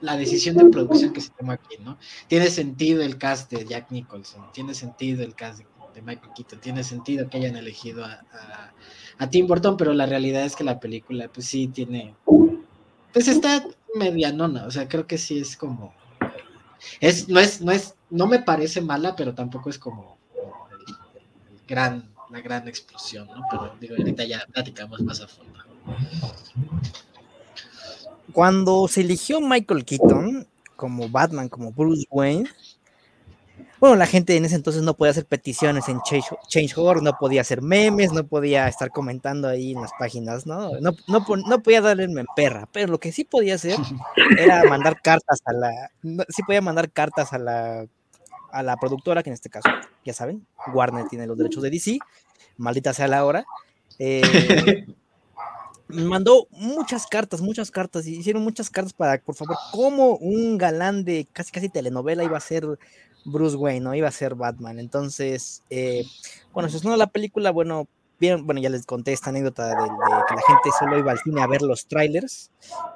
la 0.02 0.18
decisión 0.18 0.58
de 0.58 0.66
producción 0.66 1.14
que 1.14 1.22
se 1.22 1.30
toma 1.30 1.54
aquí, 1.54 1.78
¿no? 1.80 1.98
Tiene 2.28 2.50
sentido 2.50 3.04
el 3.04 3.18
cast 3.18 3.52
de 3.52 3.66
Jack 3.66 3.92
Nicholson, 3.92 4.52
tiene 4.54 4.74
sentido 4.74 5.24
el 5.24 5.36
cast 5.36 5.60
de, 5.60 6.02
Michael 6.02 6.34
Keaton, 6.36 6.60
tiene 6.60 6.84
sentido 6.84 7.30
que 7.30 7.38
hayan 7.38 7.56
elegido 7.56 8.04
a 8.04 8.74
Tim 9.30 9.48
Burton, 9.48 9.78
pero 9.78 9.94
la 9.94 10.06
realidad 10.06 10.44
es 10.44 10.56
que 10.56 10.64
la 10.64 10.80
película, 10.80 11.30
pues 11.34 11.48
sí 11.48 11.68
tiene, 11.68 12.14
pues 13.14 13.28
está 13.28 13.66
medianona, 13.96 14.66
o 14.66 14.72
sea, 14.72 14.88
creo 14.88 15.08
que 15.08 15.18
sí 15.18 15.40
es 15.40 15.56
como, 15.56 15.94
es, 17.00 17.30
no 17.30 17.40
es, 17.40 17.62
no 17.62 17.72
es, 17.72 17.96
no 18.10 18.28
me 18.28 18.40
parece 18.40 18.82
mala, 18.82 19.16
pero 19.16 19.34
tampoco 19.34 19.70
es 19.70 19.80
como 19.80 20.18
gran, 21.68 22.10
la 22.30 22.42
gran 22.42 22.68
explosión, 22.68 23.28
¿no? 23.28 23.42
Pero 23.50 23.76
digo, 23.80 23.96
ahorita 23.98 24.26
ya 24.26 24.46
platicamos 24.52 25.02
más 25.02 25.22
a 25.22 25.28
fondo. 25.28 25.60
Cuando 28.32 28.88
se 28.88 29.02
eligió 29.02 29.40
Michael 29.40 29.86
Keaton 29.86 30.48
como 30.76 31.08
Batman, 31.10 31.48
como 31.48 31.72
Bruce 31.72 32.06
Wayne, 32.10 32.50
bueno, 33.80 33.96
la 33.96 34.08
gente 34.08 34.36
en 34.38 34.46
ese 34.46 34.56
entonces 34.56 34.84
no 34.84 34.96
podía 34.96 35.12
hacer 35.12 35.26
peticiones 35.26 35.90
en 35.90 36.00
Change.org, 36.02 37.02
no 37.04 37.18
podía 37.20 37.42
hacer 37.42 37.62
memes, 37.62 38.12
no 38.14 38.26
podía 38.26 38.68
estar 38.68 38.90
comentando 38.90 39.48
ahí 39.48 39.74
en 39.74 39.82
las 39.82 39.92
páginas, 40.00 40.46
¿no? 40.46 40.72
No, 40.80 40.92
no, 41.08 41.60
podía 41.64 41.82
darle 41.82 42.06
en 42.06 42.26
perra, 42.36 42.68
pero 42.72 42.92
lo 42.92 43.00
que 43.00 43.12
sí 43.12 43.24
podía 43.24 43.56
hacer 43.56 43.78
era 44.40 44.64
mandar 44.66 45.02
cartas 45.02 45.40
a 45.46 45.54
la, 45.54 45.92
sí 46.30 46.44
podía 46.44 46.62
mandar 46.62 46.92
cartas 46.92 47.34
a 47.34 47.38
la, 47.38 47.86
a 48.52 48.64
la 48.64 48.78
productora, 48.78 49.24
que 49.24 49.30
en 49.30 49.36
este 49.36 49.50
caso, 49.50 49.70
ya 50.06 50.14
saben, 50.14 50.46
Warner 50.74 51.08
tiene 51.08 51.28
los 51.28 51.38
derechos 51.38 51.62
de 51.62 51.70
DC, 51.70 52.00
maldita 52.58 52.94
sea 52.94 53.08
la 53.08 53.26
hora. 53.26 53.46
Eh, 54.00 54.22
mandó 55.88 56.48
muchas 56.52 57.06
cartas, 57.08 57.42
muchas 57.42 57.72
cartas, 57.72 58.08
y 58.08 58.18
hicieron 58.18 58.44
muchas 58.44 58.70
cartas 58.70 58.94
para, 58.94 59.18
por 59.20 59.36
favor, 59.36 59.58
cómo 59.72 60.16
un 60.18 60.58
galán 60.58 61.04
de 61.04 61.28
casi 61.32 61.52
casi 61.52 61.70
telenovela 61.70 62.24
iba 62.24 62.38
a 62.38 62.42
ser 62.42 62.80
Bruce 63.26 63.56
Wayne, 63.56 63.82
¿no? 63.82 63.96
Iba 63.96 64.08
a 64.08 64.12
ser 64.12 64.36
Batman. 64.36 64.80
Entonces, 64.80 65.64
eh, 65.70 66.06
bueno, 66.54 66.70
si 66.70 66.78
es 66.78 66.84
no 66.84 66.96
la 66.96 67.08
película, 67.08 67.52
bueno, 67.52 67.88
bien, 68.20 68.46
bueno, 68.46 68.62
ya 68.62 68.70
les 68.70 68.86
conté 68.86 69.12
esta 69.14 69.32
anécdota 69.32 69.68
de, 69.68 69.76
que 69.76 70.36
la 70.36 70.42
gente 70.48 70.70
solo 70.80 70.98
iba 70.98 71.12
al 71.12 71.20
cine 71.20 71.42
a 71.42 71.48
ver 71.48 71.62
los 71.62 71.88
trailers. 71.88 72.52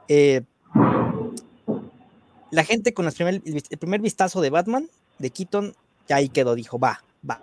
Eh, 0.07 0.41
la 2.51 2.63
gente 2.63 2.93
con 2.93 3.05
el 3.05 3.13
primer, 3.13 4.01
vistazo 4.01 4.41
de 4.41 4.49
Batman, 4.49 4.89
de 5.17 5.29
Keaton, 5.29 5.75
ya 6.07 6.15
ahí 6.17 6.29
quedó, 6.29 6.55
dijo, 6.55 6.79
va, 6.79 7.03
va, 7.29 7.41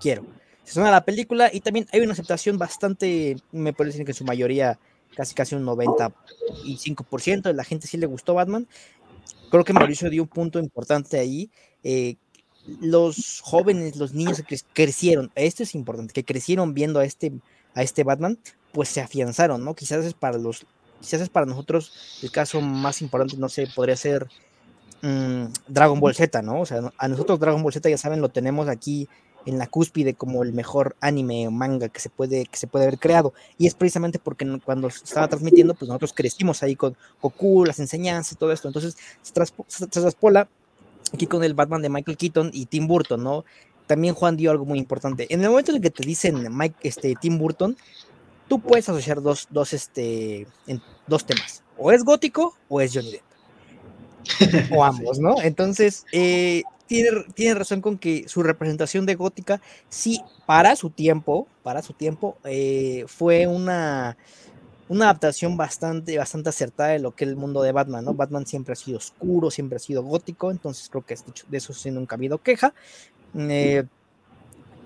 quiero. 0.00 0.24
Se 0.64 0.74
suena 0.74 0.90
la 0.90 1.04
película 1.04 1.50
y 1.52 1.60
también 1.60 1.86
hay 1.92 2.00
una 2.00 2.12
aceptación 2.12 2.58
bastante, 2.58 3.36
me 3.52 3.72
parece 3.72 4.04
que 4.04 4.10
en 4.12 4.16
su 4.16 4.24
mayoría, 4.24 4.78
casi 5.14 5.34
casi 5.34 5.54
un 5.54 5.64
95% 5.64 7.42
de 7.42 7.54
la 7.54 7.64
gente 7.64 7.86
sí 7.86 7.96
le 7.96 8.06
gustó 8.06 8.34
Batman. 8.34 8.66
Creo 9.50 9.64
que 9.64 9.72
Mauricio 9.72 10.10
dio 10.10 10.22
un 10.22 10.28
punto 10.28 10.58
importante 10.58 11.18
ahí, 11.18 11.50
eh, 11.84 12.16
los 12.80 13.40
jóvenes, 13.42 13.96
los 13.96 14.14
niños 14.14 14.42
que 14.46 14.58
crecieron, 14.72 15.30
esto 15.34 15.62
es 15.62 15.74
importante, 15.74 16.12
que 16.12 16.24
crecieron 16.24 16.74
viendo 16.74 17.00
a 17.00 17.04
este, 17.04 17.32
a 17.74 17.82
este 17.82 18.04
Batman, 18.04 18.38
pues 18.72 18.88
se 18.88 19.00
afianzaron, 19.00 19.64
¿no? 19.64 19.74
Quizás 19.74 20.04
es 20.04 20.14
para 20.14 20.38
los, 20.38 20.66
quizás 21.00 21.20
es 21.20 21.28
para 21.28 21.46
nosotros 21.46 21.92
el 22.22 22.30
caso 22.30 22.60
más 22.60 23.02
importante, 23.02 23.36
no 23.36 23.48
sé, 23.48 23.68
podría 23.74 23.96
ser 23.96 24.28
mm, 25.02 25.44
Dragon 25.68 26.00
Ball 26.00 26.14
Z, 26.14 26.42
¿no? 26.42 26.60
O 26.60 26.66
sea, 26.66 26.90
a 26.96 27.08
nosotros 27.08 27.38
Dragon 27.38 27.62
Ball 27.62 27.72
Z, 27.72 27.88
ya 27.88 27.98
saben, 27.98 28.20
lo 28.20 28.30
tenemos 28.30 28.68
aquí 28.68 29.08
en 29.46 29.58
la 29.58 29.66
cúspide 29.66 30.14
como 30.14 30.42
el 30.42 30.52
mejor 30.52 30.96
anime 31.00 31.46
o 31.46 31.50
manga 31.50 31.88
que 31.88 32.00
se 32.00 32.08
puede, 32.08 32.46
que 32.46 32.56
se 32.56 32.66
puede 32.66 32.86
haber 32.86 32.98
creado. 32.98 33.34
Y 33.58 33.66
es 33.66 33.74
precisamente 33.74 34.18
porque 34.18 34.46
cuando 34.64 34.90
se 34.90 35.04
estaba 35.04 35.28
transmitiendo, 35.28 35.74
pues 35.74 35.88
nosotros 35.88 36.12
crecimos 36.12 36.62
ahí 36.62 36.76
con 36.76 36.96
Goku, 37.20 37.64
las 37.64 37.78
enseñanzas 37.78 38.32
y 38.32 38.36
todo 38.36 38.52
esto. 38.52 38.68
Entonces 38.68 38.96
se, 39.22 39.86
traspola 39.86 40.48
aquí 41.14 41.26
con 41.26 41.44
el 41.44 41.54
Batman 41.54 41.82
de 41.82 41.88
Michael 41.88 42.16
Keaton 42.16 42.50
y 42.52 42.66
Tim 42.66 42.86
Burton, 42.86 43.22
¿no? 43.22 43.44
También 43.86 44.14
Juan 44.14 44.36
dio 44.36 44.50
algo 44.50 44.64
muy 44.64 44.78
importante. 44.78 45.26
En 45.32 45.42
el 45.42 45.50
momento 45.50 45.72
en 45.72 45.82
que 45.82 45.90
te 45.90 46.04
dicen 46.04 46.46
Mike, 46.56 46.76
este, 46.82 47.14
Tim 47.20 47.38
Burton, 47.38 47.76
tú 48.48 48.60
puedes 48.60 48.88
asociar 48.88 49.22
dos, 49.22 49.48
dos, 49.50 49.72
este, 49.72 50.46
dos 51.06 51.24
temas. 51.26 51.62
O 51.76 51.92
es 51.92 52.04
gótico 52.04 52.56
o 52.68 52.80
es 52.80 52.92
Johnny 52.94 53.12
Depp. 53.12 54.72
o 54.72 54.84
ambos, 54.84 55.18
¿no? 55.18 55.40
Entonces, 55.42 56.06
eh, 56.12 56.62
tiene, 56.86 57.10
tiene, 57.34 57.54
razón 57.54 57.80
con 57.80 57.98
que 57.98 58.26
su 58.26 58.42
representación 58.42 59.04
de 59.04 59.16
gótica, 59.16 59.60
sí, 59.90 60.22
para 60.46 60.76
su 60.76 60.90
tiempo, 60.90 61.46
para 61.62 61.82
su 61.82 61.92
tiempo, 61.92 62.38
eh, 62.44 63.04
fue 63.06 63.46
una 63.46 64.16
una 64.88 65.06
adaptación 65.06 65.56
bastante, 65.56 66.18
bastante 66.18 66.50
acertada 66.50 66.90
de 66.90 66.98
lo 66.98 67.14
que 67.14 67.24
es 67.24 67.30
el 67.30 67.36
mundo 67.36 67.62
de 67.62 67.72
Batman, 67.72 68.04
¿no? 68.04 68.14
Batman 68.14 68.46
siempre 68.46 68.72
ha 68.72 68.76
sido 68.76 68.98
oscuro, 68.98 69.50
siempre 69.50 69.76
ha 69.76 69.80
sido 69.80 70.02
gótico, 70.02 70.50
entonces 70.50 70.88
creo 70.88 71.04
que 71.04 71.16
de 71.48 71.58
eso 71.58 71.72
sí 71.72 71.90
nunca 71.90 72.14
ha 72.14 72.18
habido 72.18 72.38
queja. 72.38 72.74
Eh, 73.36 73.84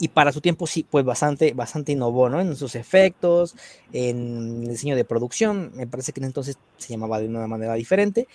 y 0.01 0.09
para 0.09 0.33
su 0.33 0.41
tiempo 0.41 0.67
sí, 0.67 0.87
pues 0.89 1.05
bastante, 1.05 1.53
bastante 1.53 1.93
innovó, 1.93 2.29
¿no? 2.29 2.41
En 2.41 2.55
sus 2.55 2.77
efectos, 2.77 3.57
en 3.93 4.63
el 4.63 4.69
diseño 4.69 4.95
de 4.95 5.05
producción, 5.05 5.73
me 5.75 5.87
parece 5.87 6.13
que 6.13 6.25
entonces 6.25 6.57
se 6.77 6.89
llamaba 6.89 7.19
de 7.19 7.27
una 7.27 7.47
manera 7.47 7.75
diferente, 7.75 8.29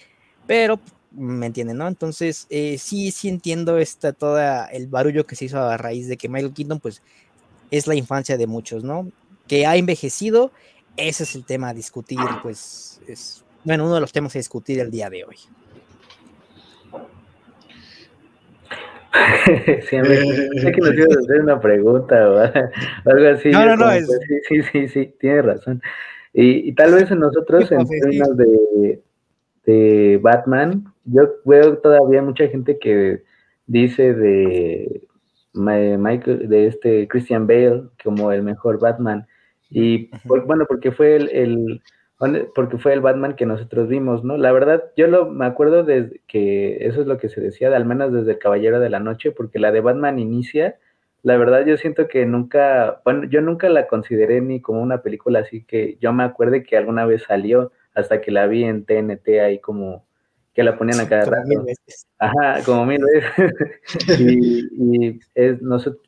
pero 0.46 0.80
¿Me 1.16 1.46
entienden, 1.46 1.78
no? 1.78 1.88
Entonces, 1.88 2.48
eh, 2.50 2.78
sí, 2.80 3.12
sí 3.12 3.30
entiendo 3.30 3.78
esta, 3.78 4.14
toda 4.14 4.66
el 4.66 4.88
barullo 4.88 5.28
que 5.28 5.36
se 5.36 5.46
hizo 5.46 5.60
a 5.60 5.78
raíz 5.78 6.08
de 6.08 6.18
que 6.18 6.28
Michael 6.28 6.54
Keaton, 6.54 6.80
pues, 6.80 7.04
es 7.70 7.86
la 7.86 7.94
infancia 7.94 8.36
de 8.36 8.48
muchos, 8.48 8.84
¿no? 8.84 9.12
Que 9.48 9.68
ha 9.68 9.76
envejecido, 9.76 10.52
ese 10.98 11.24
es 11.24 11.36
el 11.36 11.46
tema 11.46 11.70
a 11.70 11.74
discutir, 11.74 12.20
pues, 12.42 13.02
es, 13.08 13.44
bueno, 13.64 13.86
uno 13.86 13.96
de 13.96 14.02
los 14.02 14.12
temas 14.12 14.36
a 14.36 14.40
discutir 14.40 14.80
el 14.80 14.92
día 14.92 15.10
de 15.10 15.24
hoy. 15.24 15.38
sí, 19.90 19.96
a 19.96 20.04
sé 20.04 20.72
que 20.72 20.82
nos 20.82 20.94
ibas 20.94 21.18
a 21.18 21.20
hacer 21.20 21.42
una 21.42 21.60
pregunta 21.60 22.30
o 22.30 22.38
algo 23.06 23.28
así. 23.30 23.52
No, 23.52 23.66
no, 23.66 23.76
no. 23.76 23.86
Pues, 23.86 24.08
sí, 24.08 24.40
sí, 24.48 24.62
sí, 24.72 24.88
sí, 24.88 25.16
tienes 25.20 25.46
razón. 25.46 25.82
Y, 26.34 26.70
y, 26.70 26.74
tal 26.74 26.94
vez 26.94 27.12
nosotros, 27.12 27.72
en 27.72 27.88
términos 27.88 28.36
de, 28.36 29.04
de 29.66 30.20
Batman, 30.22 30.92
yo 31.06 31.30
veo 31.46 31.78
todavía 31.78 32.24
mucha 32.24 32.48
gente 32.48 32.80
que 32.80 33.24
dice 33.68 34.14
de 34.14 35.08
Michael, 35.54 36.50
de 36.50 36.68
este 36.68 37.08
Christian 37.08 37.46
Bale 37.46 37.84
como 38.04 38.32
el 38.32 38.42
mejor 38.44 38.80
Batman. 38.80 39.28
Y 39.74 40.12
bueno, 40.26 40.66
porque 40.68 40.92
fue 40.92 41.16
el, 41.16 41.82
porque 42.56 42.78
fue 42.78 42.94
el 42.94 43.02
Batman 43.02 43.36
que 43.36 43.46
nosotros 43.46 43.90
vimos, 43.90 44.24
¿no? 44.24 44.38
La 44.38 44.52
verdad, 44.52 44.84
yo 44.96 45.08
lo 45.08 45.30
me 45.30 45.46
acuerdo 45.46 45.84
de 45.84 46.22
que 46.28 46.86
eso 46.86 47.02
es 47.02 47.08
lo 47.08 47.18
que 47.18 47.30
se 47.30 47.42
decía, 47.42 47.76
al 47.76 47.86
menos 47.86 48.14
desde 48.14 48.34
el 48.34 48.40
Caballero 48.40 48.80
de 48.80 48.90
la 48.90 49.00
Noche, 49.00 49.32
porque 49.32 49.60
la 49.60 49.72
de 49.72 49.82
Batman 49.82 50.20
inicia, 50.20 50.78
la 51.24 51.38
verdad 51.38 51.66
yo 51.66 51.78
siento 51.78 52.08
que 52.08 52.26
nunca, 52.26 53.02
bueno, 53.04 53.24
yo 53.26 53.42
nunca 53.42 53.68
la 53.70 53.88
consideré 53.88 54.42
ni 54.42 54.62
como 54.62 54.82
una 54.82 55.02
película 55.02 55.40
así 55.40 55.64
que 55.64 55.98
yo 56.00 56.14
me 56.14 56.24
acuerde 56.24 56.64
que 56.64 56.78
alguna 56.78 57.06
vez 57.06 57.24
salió 57.24 57.72
hasta 57.96 58.22
que 58.22 58.32
la 58.32 58.46
vi 58.48 58.64
en 58.66 58.86
TNT 58.86 59.40
ahí 59.42 59.60
como 59.60 60.06
que 60.54 60.64
la 60.64 60.78
ponían 60.78 61.00
a 61.00 61.10
cada 61.10 61.26
rato. 61.26 61.50
Ajá, 62.20 62.64
como 62.66 62.86
mil 62.86 63.04
veces. 63.04 63.54
y, 64.20 65.20
es, 65.34 65.60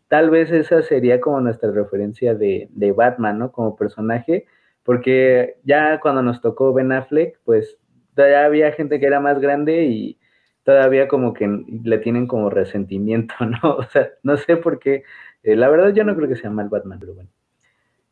tal 0.08 0.30
vez 0.30 0.52
esa 0.52 0.82
sería 0.84 1.20
como 1.20 1.42
nuestra 1.42 1.72
referencia 1.72 2.36
de, 2.36 2.70
de, 2.72 2.92
Batman, 2.92 3.40
¿no? 3.40 3.52
Como 3.52 3.75
personaje, 3.75 4.46
porque 4.84 5.56
ya 5.64 6.00
cuando 6.00 6.22
nos 6.22 6.42
tocó 6.42 6.74
Ben 6.74 6.92
Affleck, 6.92 7.40
pues 7.44 7.78
todavía 8.14 8.46
había 8.46 8.72
gente 8.72 9.00
que 9.00 9.08
era 9.08 9.20
más 9.20 9.40
grande 9.40 9.86
y 9.86 10.20
todavía 10.64 11.08
como 11.08 11.34
que 11.34 11.48
le 11.84 11.98
tienen 12.00 12.28
como 12.28 12.50
resentimiento, 12.50 13.34
¿no? 13.64 13.78
O 13.78 13.84
sea, 13.84 14.10
no 14.24 14.38
sé 14.38 14.58
por 14.58 14.80
qué. 14.80 15.04
Eh, 15.44 15.56
la 15.56 15.70
verdad 15.70 15.94
yo 15.94 16.04
no 16.04 16.16
creo 16.16 16.28
que 16.30 16.36
sea 16.36 16.50
mal 16.50 16.70
Batman, 16.70 17.00
pero 17.00 17.16
bueno. 17.16 17.30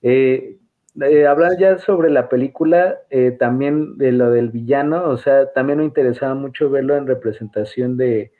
Eh, 0.01 0.57
eh, 1.01 1.25
hablar 1.25 1.57
ya 1.57 1.79
sobre 1.79 2.11
la 2.11 2.29
película, 2.29 2.99
eh, 3.09 3.31
también 3.31 3.97
de 3.97 4.11
lo 4.11 4.29
del 4.29 4.49
villano, 4.49 5.09
o 5.09 5.17
sea, 5.17 5.51
también 5.51 5.79
me 5.79 5.85
interesaba 5.85 6.35
mucho 6.35 6.69
verlo 6.69 6.95
en 6.95 7.07
representación 7.07 7.97
de, 7.97 8.31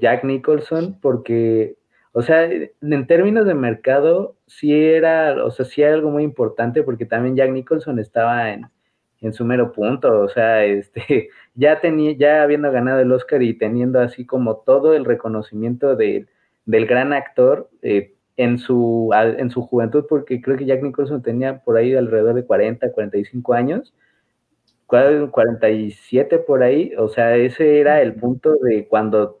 Jack 0.00 0.24
Nicholson, 0.24 0.98
porque, 1.00 1.76
o 2.12 2.22
sea, 2.22 2.44
en 2.44 3.06
términos 3.06 3.46
de 3.46 3.54
mercado, 3.54 4.36
sí 4.46 4.74
era, 4.74 5.44
o 5.44 5.50
sea, 5.50 5.64
sí 5.64 5.82
era 5.82 5.94
algo 5.94 6.10
muy 6.10 6.24
importante, 6.24 6.82
porque 6.82 7.06
también 7.06 7.36
Jack 7.36 7.50
Nicholson 7.52 7.98
estaba 7.98 8.50
en, 8.52 8.68
su 9.32 9.44
mero 9.44 9.72
punto, 9.72 10.20
o 10.20 10.28
sea, 10.28 10.64
este, 10.64 11.30
ya 11.54 11.80
tenía, 11.80 12.12
ya 12.12 12.42
habiendo 12.42 12.70
ganado 12.70 13.00
el 13.00 13.12
Oscar 13.12 13.42
y 13.42 13.54
teniendo 13.56 14.00
así 14.00 14.26
como 14.26 14.58
todo 14.58 14.94
el 14.94 15.04
reconocimiento 15.06 15.96
del 15.96 16.26
gran 16.66 17.12
actor, 17.14 17.70
eh, 17.82 18.14
en 18.38 18.58
su, 18.58 19.10
en 19.14 19.50
su 19.50 19.62
juventud, 19.62 20.06
porque 20.08 20.40
creo 20.40 20.56
que 20.56 20.64
Jack 20.64 20.82
Nicholson 20.82 21.22
tenía 21.22 21.58
por 21.58 21.76
ahí 21.76 21.94
alrededor 21.96 22.34
de 22.34 22.46
40, 22.46 22.92
45 22.92 23.52
años, 23.52 23.92
47 24.86 26.38
por 26.38 26.62
ahí, 26.62 26.92
o 26.96 27.08
sea, 27.08 27.36
ese 27.36 27.80
era 27.80 28.00
el 28.00 28.14
punto 28.14 28.54
de 28.62 28.86
cuando 28.86 29.38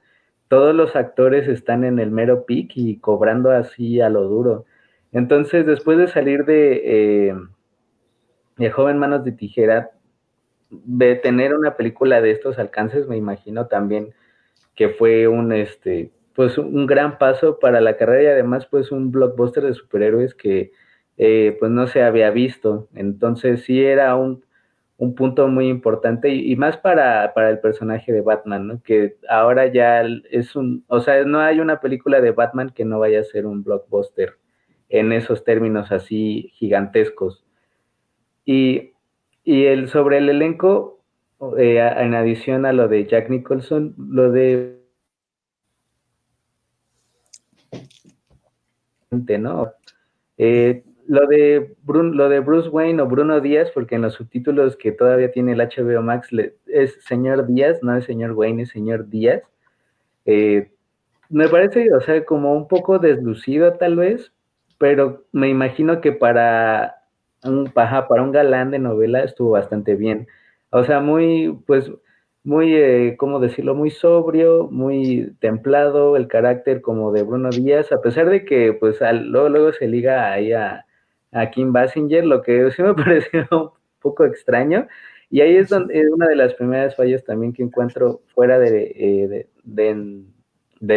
todos 0.48 0.74
los 0.74 0.96
actores 0.96 1.46
están 1.46 1.84
en 1.84 2.00
el 2.00 2.10
mero 2.10 2.44
peak 2.44 2.72
y 2.74 2.98
cobrando 2.98 3.52
así 3.52 4.00
a 4.00 4.08
lo 4.08 4.24
duro. 4.24 4.64
Entonces, 5.12 5.64
después 5.64 5.96
de 5.96 6.08
salir 6.08 6.44
de, 6.44 7.28
eh, 7.28 7.34
de 8.56 8.70
Joven 8.70 8.98
Manos 8.98 9.24
de 9.24 9.32
Tijera, 9.32 9.92
de 10.70 11.14
tener 11.14 11.54
una 11.54 11.76
película 11.76 12.20
de 12.20 12.32
estos 12.32 12.58
alcances, 12.58 13.06
me 13.06 13.16
imagino 13.16 13.68
también 13.68 14.12
que 14.74 14.88
fue 14.88 15.28
un, 15.28 15.52
este, 15.52 16.10
pues 16.38 16.56
un 16.56 16.86
gran 16.86 17.18
paso 17.18 17.58
para 17.58 17.80
la 17.80 17.96
carrera 17.96 18.22
y 18.22 18.26
además 18.26 18.64
pues 18.64 18.92
un 18.92 19.10
blockbuster 19.10 19.64
de 19.64 19.74
superhéroes 19.74 20.36
que 20.36 20.70
eh, 21.16 21.56
pues 21.58 21.68
no 21.72 21.88
se 21.88 22.04
había 22.04 22.30
visto. 22.30 22.88
Entonces 22.94 23.64
sí 23.64 23.82
era 23.82 24.14
un, 24.14 24.44
punto 25.16 25.48
muy 25.48 25.66
importante 25.66 26.28
y, 26.28 26.54
más 26.54 26.76
para, 26.76 27.32
el 27.34 27.58
personaje 27.58 28.12
de 28.12 28.20
Batman, 28.20 28.68
¿no? 28.68 28.82
Que 28.84 29.16
ahora 29.28 29.66
ya 29.66 30.02
es 30.30 30.54
un, 30.54 30.84
o 30.86 31.00
sea, 31.00 31.24
no 31.24 31.40
hay 31.40 31.58
una 31.58 31.80
película 31.80 32.20
de 32.20 32.30
Batman 32.30 32.70
que 32.70 32.84
no 32.84 33.00
vaya 33.00 33.18
a 33.18 33.24
ser 33.24 33.44
un 33.44 33.64
blockbuster 33.64 34.34
en 34.90 35.10
esos 35.10 35.42
términos 35.42 35.90
así 35.90 36.52
gigantescos. 36.54 37.44
Y, 38.44 38.92
el, 39.44 39.88
sobre 39.88 40.18
el 40.18 40.28
elenco, 40.28 41.00
eh, 41.58 41.80
en 41.96 42.14
adición 42.14 42.64
a 42.64 42.72
lo 42.72 42.86
de 42.86 43.06
Jack 43.06 43.28
Nicholson, 43.28 43.96
lo 43.98 44.30
de 44.30 44.77
¿no? 49.10 49.72
Eh, 50.36 50.82
lo, 51.06 51.26
de 51.26 51.74
lo 51.86 52.28
de 52.28 52.40
Bruce 52.40 52.68
Wayne 52.68 53.02
o 53.02 53.06
Bruno 53.06 53.40
Díaz, 53.40 53.70
porque 53.72 53.94
en 53.94 54.02
los 54.02 54.14
subtítulos 54.14 54.76
que 54.76 54.92
todavía 54.92 55.32
tiene 55.32 55.52
el 55.52 55.60
HBO 55.60 56.02
Max 56.02 56.28
es 56.66 57.02
señor 57.04 57.46
Díaz, 57.46 57.82
no 57.82 57.96
es 57.96 58.04
señor 58.04 58.32
Wayne, 58.32 58.62
es 58.62 58.70
señor 58.70 59.08
Díaz. 59.08 59.42
Eh, 60.26 60.70
me 61.30 61.48
parece, 61.48 61.92
o 61.94 62.00
sea, 62.00 62.24
como 62.24 62.54
un 62.54 62.68
poco 62.68 62.98
deslucido 62.98 63.74
tal 63.74 63.96
vez, 63.96 64.32
pero 64.78 65.24
me 65.32 65.48
imagino 65.48 66.00
que 66.00 66.12
para 66.12 66.96
un, 67.44 67.70
para 67.72 68.22
un 68.22 68.32
galán 68.32 68.70
de 68.70 68.78
novela 68.78 69.22
estuvo 69.24 69.50
bastante 69.50 69.94
bien. 69.94 70.28
O 70.70 70.84
sea, 70.84 71.00
muy, 71.00 71.58
pues, 71.66 71.90
muy, 72.48 72.74
eh, 72.74 73.16
¿cómo 73.18 73.40
decirlo? 73.40 73.74
Muy 73.74 73.90
sobrio, 73.90 74.68
muy 74.70 75.34
templado, 75.38 76.16
el 76.16 76.28
carácter 76.28 76.80
como 76.80 77.12
de 77.12 77.22
Bruno 77.22 77.50
Díaz, 77.50 77.92
a 77.92 78.00
pesar 78.00 78.30
de 78.30 78.46
que 78.46 78.72
pues 78.72 79.00
luego, 79.02 79.50
luego 79.50 79.72
se 79.74 79.86
liga 79.86 80.32
ahí 80.32 80.54
a, 80.54 80.86
Kim 81.52 81.74
Basinger, 81.74 82.24
lo 82.24 82.40
que 82.40 82.70
sí 82.70 82.82
me 82.82 82.94
pareció 82.94 83.46
un 83.50 83.70
poco 84.00 84.24
extraño. 84.24 84.88
Y 85.28 85.42
ahí 85.42 85.56
es 85.56 85.68
donde 85.68 86.10
una 86.10 86.26
de 86.26 86.36
las 86.36 86.54
primeras 86.54 86.96
fallas 86.96 87.22
también 87.22 87.52
que 87.52 87.62
encuentro 87.62 88.22
fuera 88.34 88.58
de, 88.58 88.94
eh, 88.96 89.48
del, 89.64 90.26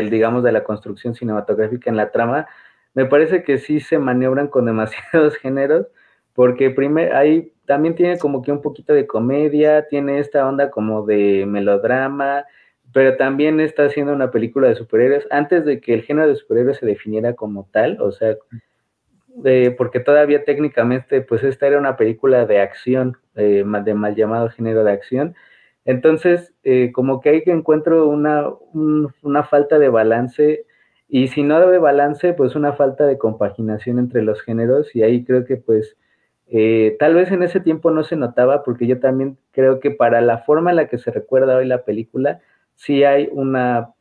digamos, 0.09 0.43
de 0.43 0.53
la 0.53 0.63
construcción 0.63 1.15
cinematográfica 1.15 1.89
en 1.89 1.97
la 1.97 2.11
trama. 2.11 2.47
Me 2.93 3.07
parece 3.07 3.43
que 3.43 3.57
sí 3.57 3.81
se 3.81 3.99
maniobran 3.99 4.47
con 4.47 4.67
demasiados 4.67 5.35
géneros, 5.41 5.87
porque 6.33 6.69
primero 6.69 7.17
hay 7.17 7.50
también 7.65 7.95
tiene 7.95 8.17
como 8.17 8.41
que 8.41 8.51
un 8.51 8.61
poquito 8.61 8.93
de 8.93 9.07
comedia, 9.07 9.87
tiene 9.87 10.19
esta 10.19 10.47
onda 10.47 10.69
como 10.71 11.05
de 11.05 11.45
melodrama, 11.47 12.45
pero 12.93 13.15
también 13.17 13.59
está 13.59 13.85
haciendo 13.85 14.13
una 14.13 14.31
película 14.31 14.67
de 14.67 14.75
superhéroes 14.75 15.27
antes 15.31 15.65
de 15.65 15.79
que 15.79 15.93
el 15.93 16.03
género 16.03 16.27
de 16.27 16.35
superhéroes 16.35 16.77
se 16.77 16.85
definiera 16.85 17.33
como 17.33 17.67
tal, 17.71 18.01
o 18.01 18.11
sea, 18.11 18.35
porque 19.77 19.99
todavía 19.99 20.43
técnicamente, 20.43 21.21
pues 21.21 21.43
esta 21.43 21.67
era 21.67 21.79
una 21.79 21.95
película 21.95 22.45
de 22.45 22.59
acción, 22.59 23.17
eh, 23.35 23.63
de 23.65 23.93
mal 23.93 24.15
llamado 24.15 24.49
género 24.49 24.83
de 24.83 24.91
acción. 24.91 25.35
Entonces, 25.85 26.53
eh, 26.63 26.91
como 26.91 27.21
que 27.21 27.29
ahí 27.29 27.43
encuentro 27.45 28.07
una, 28.07 28.49
una 28.73 29.43
falta 29.43 29.79
de 29.79 29.89
balance, 29.89 30.65
y 31.07 31.27
si 31.27 31.43
no 31.43 31.59
de 31.69 31.77
balance, 31.77 32.33
pues 32.33 32.55
una 32.55 32.73
falta 32.73 33.05
de 33.05 33.17
compaginación 33.17 33.99
entre 33.99 34.21
los 34.21 34.41
géneros, 34.41 34.95
y 34.95 35.03
ahí 35.03 35.23
creo 35.23 35.45
que 35.45 35.57
pues 35.57 35.97
eh, 36.53 36.97
tal 36.99 37.15
vez 37.15 37.31
en 37.31 37.43
ese 37.43 37.61
tiempo 37.61 37.91
no 37.91 38.03
se 38.03 38.17
notaba 38.17 38.61
porque 38.63 38.85
yo 38.85 38.99
también 38.99 39.37
creo 39.51 39.79
que 39.79 39.89
para 39.89 40.19
la 40.19 40.39
forma 40.39 40.71
en 40.71 40.75
la 40.75 40.87
que 40.89 40.97
se 40.97 41.09
recuerda 41.09 41.55
hoy 41.55 41.65
la 41.65 41.85
película, 41.85 42.41
sí 42.75 43.05
hay 43.05 43.29
una, 43.31 43.93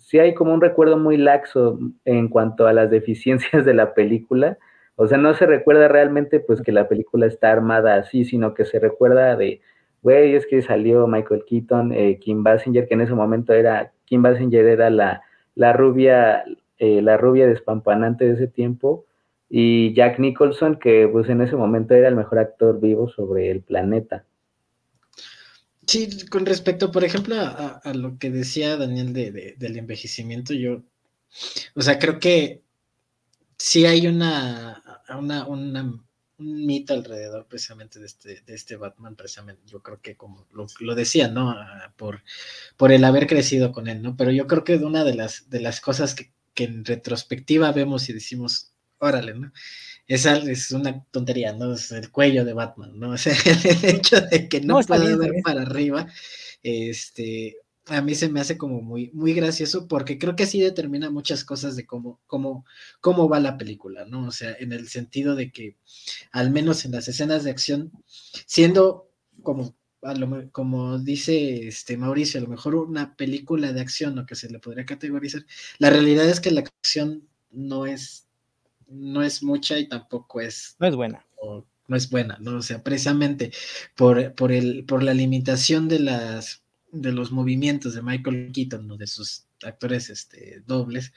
sí 0.00 0.18
hay 0.18 0.34
como 0.34 0.52
un 0.52 0.60
recuerdo 0.60 0.96
muy 0.98 1.16
laxo 1.16 1.78
en 2.04 2.28
cuanto 2.28 2.66
a 2.66 2.72
las 2.72 2.90
deficiencias 2.90 3.64
de 3.64 3.74
la 3.74 3.94
película. 3.94 4.58
O 4.96 5.06
sea, 5.06 5.16
no 5.16 5.32
se 5.34 5.46
recuerda 5.46 5.86
realmente 5.86 6.40
pues 6.40 6.60
que 6.60 6.72
la 6.72 6.88
película 6.88 7.26
está 7.26 7.52
armada 7.52 7.94
así, 7.94 8.24
sino 8.24 8.52
que 8.52 8.64
se 8.64 8.80
recuerda 8.80 9.36
de, 9.36 9.60
güey, 10.02 10.34
es 10.34 10.46
que 10.46 10.60
salió 10.60 11.06
Michael 11.06 11.44
Keaton, 11.46 11.92
eh, 11.92 12.18
Kim 12.18 12.42
Basinger, 12.42 12.88
que 12.88 12.94
en 12.94 13.02
ese 13.02 13.14
momento 13.14 13.52
era, 13.52 13.92
Kim 14.06 14.22
Basinger 14.22 14.66
era 14.66 14.90
la, 14.90 15.22
la 15.54 15.72
rubia, 15.72 16.44
eh, 16.78 17.00
la 17.00 17.16
rubia 17.16 17.46
despampanante 17.46 18.24
de 18.24 18.32
ese 18.32 18.48
tiempo, 18.48 19.04
y 19.54 19.92
Jack 19.92 20.18
Nicholson, 20.18 20.78
que 20.78 21.06
pues 21.12 21.28
en 21.28 21.42
ese 21.42 21.56
momento 21.56 21.92
era 21.92 22.08
el 22.08 22.16
mejor 22.16 22.38
actor 22.38 22.80
vivo 22.80 23.10
sobre 23.10 23.50
el 23.50 23.60
planeta. 23.60 24.24
Sí, 25.86 26.26
con 26.30 26.46
respecto, 26.46 26.90
por 26.90 27.04
ejemplo, 27.04 27.34
a, 27.38 27.92
lo 27.94 28.18
que 28.18 28.30
decía 28.30 28.78
Daniel 28.78 29.12
de, 29.12 29.54
del 29.58 29.76
envejecimiento, 29.76 30.54
yo, 30.54 30.82
o 31.74 31.82
sea, 31.82 31.98
creo 31.98 32.18
que 32.18 32.62
sí 33.58 33.84
hay 33.84 34.06
una, 34.06 34.82
una, 35.46 36.00
mito 36.38 36.94
alrededor 36.94 37.46
precisamente 37.46 38.00
de 38.00 38.06
este, 38.06 38.40
de 38.40 38.54
este 38.54 38.76
Batman, 38.76 39.16
precisamente, 39.16 39.60
yo 39.66 39.82
creo 39.82 40.00
que 40.00 40.16
como 40.16 40.46
lo, 40.50 40.94
decía, 40.94 41.28
¿no? 41.28 41.54
Por, 41.96 42.22
por 42.78 42.90
el 42.90 43.04
haber 43.04 43.26
crecido 43.26 43.70
con 43.70 43.86
él, 43.86 44.00
¿no? 44.00 44.16
Pero 44.16 44.30
yo 44.30 44.46
creo 44.46 44.64
que 44.64 44.76
una 44.76 45.04
de 45.04 45.14
las, 45.14 45.50
de 45.50 45.60
las 45.60 45.82
cosas 45.82 46.14
que 46.14 46.32
en 46.64 46.86
retrospectiva 46.86 47.70
vemos 47.72 48.08
y 48.08 48.14
decimos, 48.14 48.71
órale, 49.02 49.34
¿no? 49.34 49.52
Esa 50.06 50.36
es 50.38 50.70
una 50.72 51.04
tontería, 51.10 51.52
¿no? 51.52 51.74
Es 51.74 51.92
el 51.92 52.10
cuello 52.10 52.44
de 52.44 52.54
Batman, 52.54 52.98
¿no? 52.98 53.10
O 53.14 53.18
sea, 53.18 53.34
el 53.34 53.84
hecho 53.84 54.20
de 54.20 54.48
que 54.48 54.60
no, 54.60 54.80
pueda 54.80 55.16
ver 55.16 55.32
para 55.42 55.62
arriba, 55.62 56.06
este, 56.62 57.56
a 57.86 58.00
mí 58.00 58.14
se 58.14 58.28
me 58.28 58.40
hace 58.40 58.56
como 58.56 58.80
muy, 58.80 59.10
muy 59.12 59.34
gracioso 59.34 59.88
porque 59.88 60.18
creo 60.18 60.36
que 60.36 60.46
sí 60.46 60.60
determina 60.60 61.10
muchas 61.10 61.44
cosas 61.44 61.74
de 61.76 61.84
cómo, 61.84 62.20
cómo, 62.26 62.64
cómo 63.00 63.28
va 63.28 63.40
la 63.40 63.58
película, 63.58 64.04
¿no? 64.04 64.28
O 64.28 64.30
sea, 64.30 64.54
en 64.58 64.72
el 64.72 64.88
sentido 64.88 65.34
de 65.34 65.50
que, 65.50 65.76
al 66.30 66.50
menos 66.50 66.84
en 66.84 66.92
las 66.92 67.08
escenas 67.08 67.44
de 67.44 67.50
acción, 67.50 67.90
siendo 68.46 69.10
como, 69.42 69.74
como 70.52 70.98
dice 70.98 71.66
este 71.66 71.96
Mauricio, 71.96 72.38
a 72.38 72.42
lo 72.44 72.48
mejor 72.48 72.76
una 72.76 73.16
película 73.16 73.72
de 73.72 73.80
acción, 73.80 74.18
o 74.18 74.26
que 74.26 74.36
se 74.36 74.50
le 74.50 74.60
podría 74.60 74.86
categorizar, 74.86 75.44
la 75.78 75.90
realidad 75.90 76.28
es 76.28 76.40
que 76.40 76.52
la 76.52 76.60
acción 76.60 77.28
no 77.50 77.86
es, 77.86 78.28
no 78.92 79.22
es 79.22 79.42
mucha 79.42 79.78
y 79.78 79.88
tampoco 79.88 80.40
es... 80.40 80.76
No 80.78 80.86
es 80.86 80.94
buena. 80.94 81.24
no 81.88 81.96
es 81.96 82.10
buena, 82.10 82.38
¿no? 82.40 82.58
O 82.58 82.62
sea, 82.62 82.82
precisamente 82.82 83.52
por, 83.96 84.34
por, 84.34 84.52
el, 84.52 84.84
por 84.84 85.02
la 85.02 85.14
limitación 85.14 85.88
de 85.88 85.98
las 86.00 86.62
de 86.92 87.10
los 87.10 87.32
movimientos 87.32 87.94
de 87.94 88.02
Michael 88.02 88.52
Keaton, 88.52 88.90
o 88.90 88.96
de 88.96 89.06
sus 89.06 89.46
actores 89.62 90.10
este, 90.10 90.62
dobles, 90.66 91.12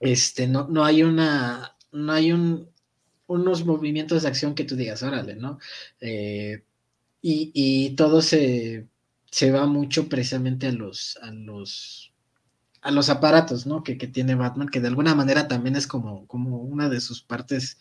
este, 0.00 0.48
no, 0.48 0.66
no 0.68 0.84
hay 0.84 1.02
una, 1.02 1.76
no 1.92 2.12
hay 2.12 2.32
un, 2.32 2.68
unos 3.26 3.64
movimientos 3.64 4.22
de 4.22 4.28
acción 4.28 4.54
que 4.54 4.64
tú 4.64 4.74
digas, 4.74 5.02
órale, 5.02 5.36
¿no? 5.36 5.58
Eh, 6.00 6.64
y, 7.24 7.90
todo 7.94 8.20
se, 8.20 8.88
se, 9.30 9.52
va 9.52 9.66
mucho 9.66 10.08
precisamente 10.08 10.66
a 10.66 10.72
los, 10.72 11.16
a 11.22 11.30
los, 11.30 12.11
a 12.82 12.90
los 12.90 13.08
aparatos, 13.08 13.66
¿no? 13.66 13.82
Que, 13.82 13.96
que, 13.96 14.08
tiene 14.08 14.34
Batman, 14.34 14.68
que 14.68 14.80
de 14.80 14.88
alguna 14.88 15.14
manera 15.14 15.48
también 15.48 15.76
es 15.76 15.86
como, 15.86 16.26
como 16.26 16.58
una 16.58 16.88
de 16.88 17.00
sus 17.00 17.22
partes 17.22 17.78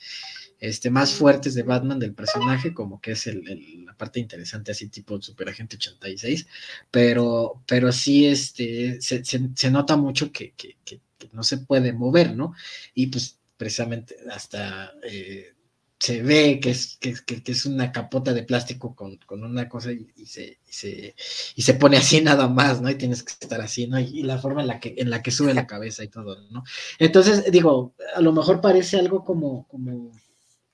este, 0.60 0.92
más 0.92 1.14
fuertes 1.14 1.56
de 1.56 1.64
Batman 1.64 2.00
del 2.00 2.14
personaje, 2.14 2.74
como 2.74 3.02
que 3.02 3.14
es 3.14 3.26
el, 3.26 3.84
la 3.84 3.98
parte 3.98 4.20
interesante, 4.20 4.72
así 4.72 4.90
tipo 4.90 5.20
Superagente 5.20 5.76
86, 5.76 6.48
pero, 6.92 7.64
pero 7.68 7.92
sí 7.92 8.28
este, 8.28 9.02
se, 9.02 9.26
se, 9.26 9.72
nota 9.72 9.98
mucho 9.98 10.32
que, 10.32 10.54
que, 10.56 10.78
que, 10.86 11.02
no 11.34 11.44
se 11.44 11.60
puede 11.60 11.94
mover, 11.94 12.36
¿no? 12.36 12.54
Y 12.94 13.08
pues 13.08 13.40
precisamente 13.58 14.18
hasta 14.32 14.92
eh, 15.04 15.54
se 16.02 16.24
ve 16.24 16.60
que 16.60 16.72
es, 16.72 16.98
que, 16.98 17.14
es 17.46 17.66
una 17.68 17.92
capota 17.92 18.34
de 18.34 18.42
plástico 18.42 18.96
con, 18.96 19.18
con 19.18 19.44
una 19.44 19.70
cosa 19.70 19.92
y, 19.92 20.26
se, 20.26 20.58
y, 20.68 20.74
se, 20.74 21.16
y 21.56 21.62
se 21.62 21.76
pone 21.76 21.98
así 21.98 22.22
nada 22.22 22.48
más, 22.48 22.82
¿no? 22.82 22.90
Y 22.90 22.96
tienes 22.96 23.22
que 23.22 23.34
estar 23.34 23.62
así, 23.62 23.86
¿no? 23.86 24.00
Y, 24.00 24.24
la 24.24 24.40
forma 24.40 24.62
en 24.62 24.68
la 24.68 24.80
que, 24.80 24.96
en 24.98 25.12
la 25.12 25.22
que 25.22 25.30
sube 25.30 25.54
la 25.54 25.68
cabeza 25.68 26.04
y 26.04 26.08
todo, 26.08 26.42
¿no? 26.50 26.64
Entonces, 26.98 27.52
digo, 27.52 27.94
a 28.16 28.22
lo 28.22 28.34
mejor 28.34 28.62
parece 28.62 28.98
algo 28.98 29.24
como, 29.24 29.68
como 29.68 30.12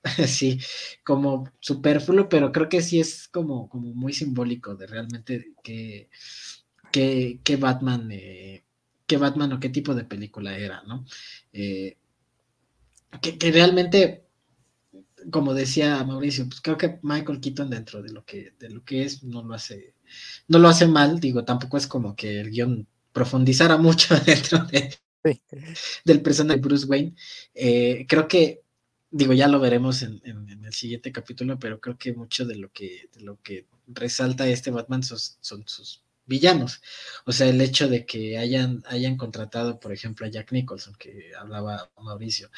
sí, 0.26 0.58
como 1.04 1.52
superfluo, 1.60 2.26
pero 2.30 2.50
creo 2.50 2.70
que 2.70 2.80
sí 2.80 2.98
es 2.98 3.28
como, 3.28 3.68
como 3.68 3.92
muy 3.92 4.14
simbólico 4.14 4.76
de 4.76 4.86
realmente 4.86 5.52
que, 5.62 6.08
que, 6.90 7.56
Batman, 7.58 8.08
eh, 8.12 8.64
que 9.06 9.18
Batman 9.18 9.52
o 9.52 9.60
qué 9.60 9.68
tipo 9.68 9.94
de 9.94 10.04
película 10.04 10.56
era, 10.56 10.82
¿no? 10.84 11.04
Eh, 11.52 11.98
que, 13.20 13.52
realmente, 13.52 14.27
como 15.30 15.54
decía 15.54 16.02
Mauricio, 16.04 16.46
pues 16.48 16.60
creo 16.60 16.76
que 16.76 16.98
Michael 17.02 17.40
Keaton 17.40 17.70
dentro 17.70 18.02
de 18.02 18.12
lo 18.12 18.24
que, 18.24 18.54
de 18.58 18.70
lo 18.70 18.84
que 18.84 19.04
es, 19.04 19.22
no 19.22 19.42
lo 19.42 19.54
hace, 19.54 19.94
no 20.48 20.58
lo 20.58 20.68
hace 20.68 20.86
mal, 20.86 21.20
digo, 21.20 21.44
tampoco 21.44 21.76
es 21.76 21.86
como 21.86 22.16
que 22.16 22.40
el 22.40 22.50
guion 22.50 22.86
profundizara 23.12 23.76
mucho 23.78 24.18
dentro 24.20 24.64
de, 24.64 24.94
del 26.04 26.22
personaje 26.22 26.60
de 26.60 26.66
Bruce 26.66 26.86
Wayne. 26.86 27.14
Eh, 27.54 28.06
creo 28.08 28.28
que 28.28 28.62
digo, 29.10 29.32
ya 29.32 29.48
lo 29.48 29.60
veremos 29.60 30.02
en, 30.02 30.20
el 30.24 30.72
siguiente 30.72 31.12
capítulo, 31.12 31.58
pero 31.58 31.80
creo 31.80 31.96
que 31.96 32.12
mucho 32.12 32.44
de 32.44 32.56
lo 32.56 32.70
que, 32.70 33.08
de 33.12 33.20
lo 33.22 33.40
que 33.42 33.66
resalta 33.86 34.46
este 34.48 34.70
Batman 34.70 35.02
son, 35.02 35.18
sus 35.40 36.04
villanos. 36.28 36.80
O 37.24 37.32
sea, 37.32 37.48
el 37.48 37.60
hecho 37.60 37.88
de 37.88 38.06
que 38.06 38.38
hayan, 38.38 38.84
hayan 38.86 39.16
contratado, 39.16 39.80
por 39.80 39.92
ejemplo, 39.92 40.26
a 40.26 40.30
Jack 40.30 40.52
Nicholson, 40.52 40.94
que 40.98 41.32
hablaba 41.38 41.90
Mauricio, 42.00 42.50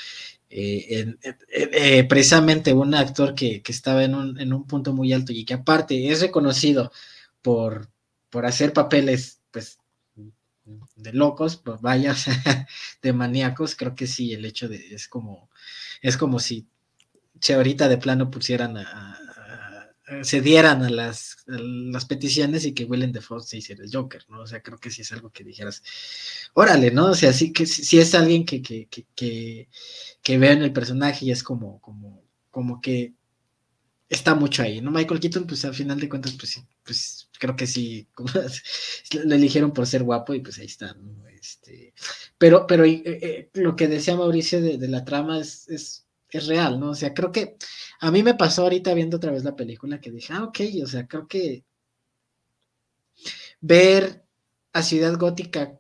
eh, 0.51 1.15
eh, 1.53 2.05
precisamente 2.05 2.75
un 2.75 2.95
actor 2.95 3.35
que, 3.35 3.63
estaba 3.67 4.05
en 4.05 4.15
un, 4.15 4.41
en 4.41 4.53
un, 4.53 4.67
punto 4.67 4.93
muy 4.93 5.13
alto 5.13 5.33
y 5.33 5.45
que 5.45 5.55
aparte 5.55 6.11
es 6.11 6.21
reconocido 6.21 6.93
por, 7.41 7.89
por 8.29 8.45
hacer 8.45 8.73
papeles, 8.73 9.41
pues, 9.51 9.79
de 10.97 11.13
locos, 11.13 11.57
pues 11.57 11.81
vaya, 11.81 12.15
de 13.03 13.13
maníacos, 13.13 13.75
creo 13.75 13.95
que 13.95 14.07
sí, 14.07 14.33
el 14.33 14.45
hecho 14.45 14.69
de, 14.69 14.77
es 14.95 15.09
como, 15.09 15.51
es 16.03 16.17
como 16.17 16.39
si, 16.39 16.67
si 17.41 17.53
ahorita 17.53 17.89
de 17.89 17.99
plano 17.99 18.31
pusieran 18.31 18.77
a, 18.77 19.19
se 20.23 20.41
dieran 20.41 20.83
a 20.83 20.91
las, 20.91 21.39
las, 21.47 22.05
peticiones 22.05 22.65
y 22.65 22.73
que 22.75 22.85
Willem 22.85 23.13
Dafoe 23.13 23.41
se 23.41 23.59
hiciera 23.59 23.85
el 23.85 23.91
Joker, 23.93 24.25
¿no? 24.29 24.41
O 24.41 24.47
sea, 24.47 24.63
creo 24.63 24.79
que 24.79 24.91
sí 24.91 25.03
es 25.03 25.13
algo 25.13 25.31
que 25.31 25.45
dijeras, 25.45 25.83
órale, 26.55 26.91
¿no? 26.91 27.07
O 27.07 27.15
sea, 27.15 27.33
sí 27.33 27.53
que 27.53 27.67
si 27.67 27.99
es 27.99 28.15
alguien 28.15 28.45
que, 28.45 28.63
que, 28.63 28.87
que, 28.89 29.07
que, 29.15 29.69
que 30.23 30.39
ve 30.39 30.53
en 30.53 30.63
el 30.63 30.73
personaje 30.73 31.27
y 31.27 31.31
es 31.31 31.43
como, 31.43 31.81
como, 31.81 32.23
como 32.51 32.81
que 32.81 33.15
está 34.11 34.35
mucho 34.35 34.63
ahí, 34.63 34.81
¿no? 34.81 34.91
Michael 34.91 35.21
Keaton, 35.21 35.47
pues 35.47 35.65
al 35.65 35.75
final 35.75 36.01
de 36.01 36.09
cuentas, 36.09 36.33
pues 36.33 36.51
sí, 36.51 36.67
pues 36.85 37.31
creo 37.39 37.55
que 37.55 37.67
sí, 37.67 38.09
lo 39.25 39.35
eligieron 39.35 39.73
por 39.73 39.87
ser 39.87 40.03
guapo 40.03 40.35
y 40.35 40.41
pues 40.41 40.59
ahí 40.59 40.67
está, 40.67 40.93
¿no? 40.95 41.27
Este, 41.29 41.95
pero, 42.37 42.67
pero 42.67 42.85
eh, 42.85 43.03
eh, 43.05 43.51
lo 43.55 43.77
que 43.77 43.89
decía 43.89 44.17
Mauricio 44.17 44.61
de, 44.61 44.89
la 44.89 45.05
trama 45.05 45.39
es, 45.39 46.07
es, 46.33 46.47
real, 46.47 46.81
¿no? 46.81 46.91
O 46.91 46.95
sea, 46.95 47.15
creo 47.15 47.33
que 47.33 47.57
a 48.01 48.11
mí 48.11 48.23
me 48.23 48.35
pasó 48.35 48.63
ahorita 48.63 48.95
viendo 48.95 49.17
otra 49.19 49.33
vez 49.33 49.45
la 49.45 49.57
película 49.57 50.01
que 50.01 50.11
dije, 50.11 50.33
ah, 50.33 50.45
ok, 50.45 50.61
o 50.83 50.87
sea, 50.87 51.07
creo 51.07 51.27
que 51.29 51.65
ver 53.61 54.25
a 54.73 54.83
Ciudad 54.83 55.17
Gótica 55.19 55.79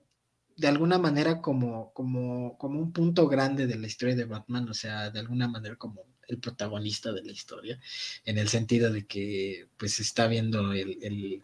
de 0.56 0.68
alguna 0.68 0.98
manera 0.98 1.40
como, 1.40 1.92
como, 1.94 2.58
como 2.58 2.80
un 2.80 2.92
punto 2.92 3.26
grande 3.28 3.66
de 3.66 3.78
la 3.78 3.86
historia 3.86 4.14
de 4.14 4.26
Batman, 4.26 4.68
o 4.68 4.74
sea, 4.74 5.10
de 5.10 5.20
alguna 5.20 5.48
manera 5.48 5.76
como 5.76 6.04
el 6.30 6.38
protagonista 6.38 7.12
de 7.12 7.22
la 7.22 7.32
historia, 7.32 7.80
en 8.24 8.38
el 8.38 8.48
sentido 8.48 8.92
de 8.92 9.06
que 9.06 9.66
pues 9.76 10.00
está 10.00 10.26
viendo 10.26 10.72
el, 10.72 11.42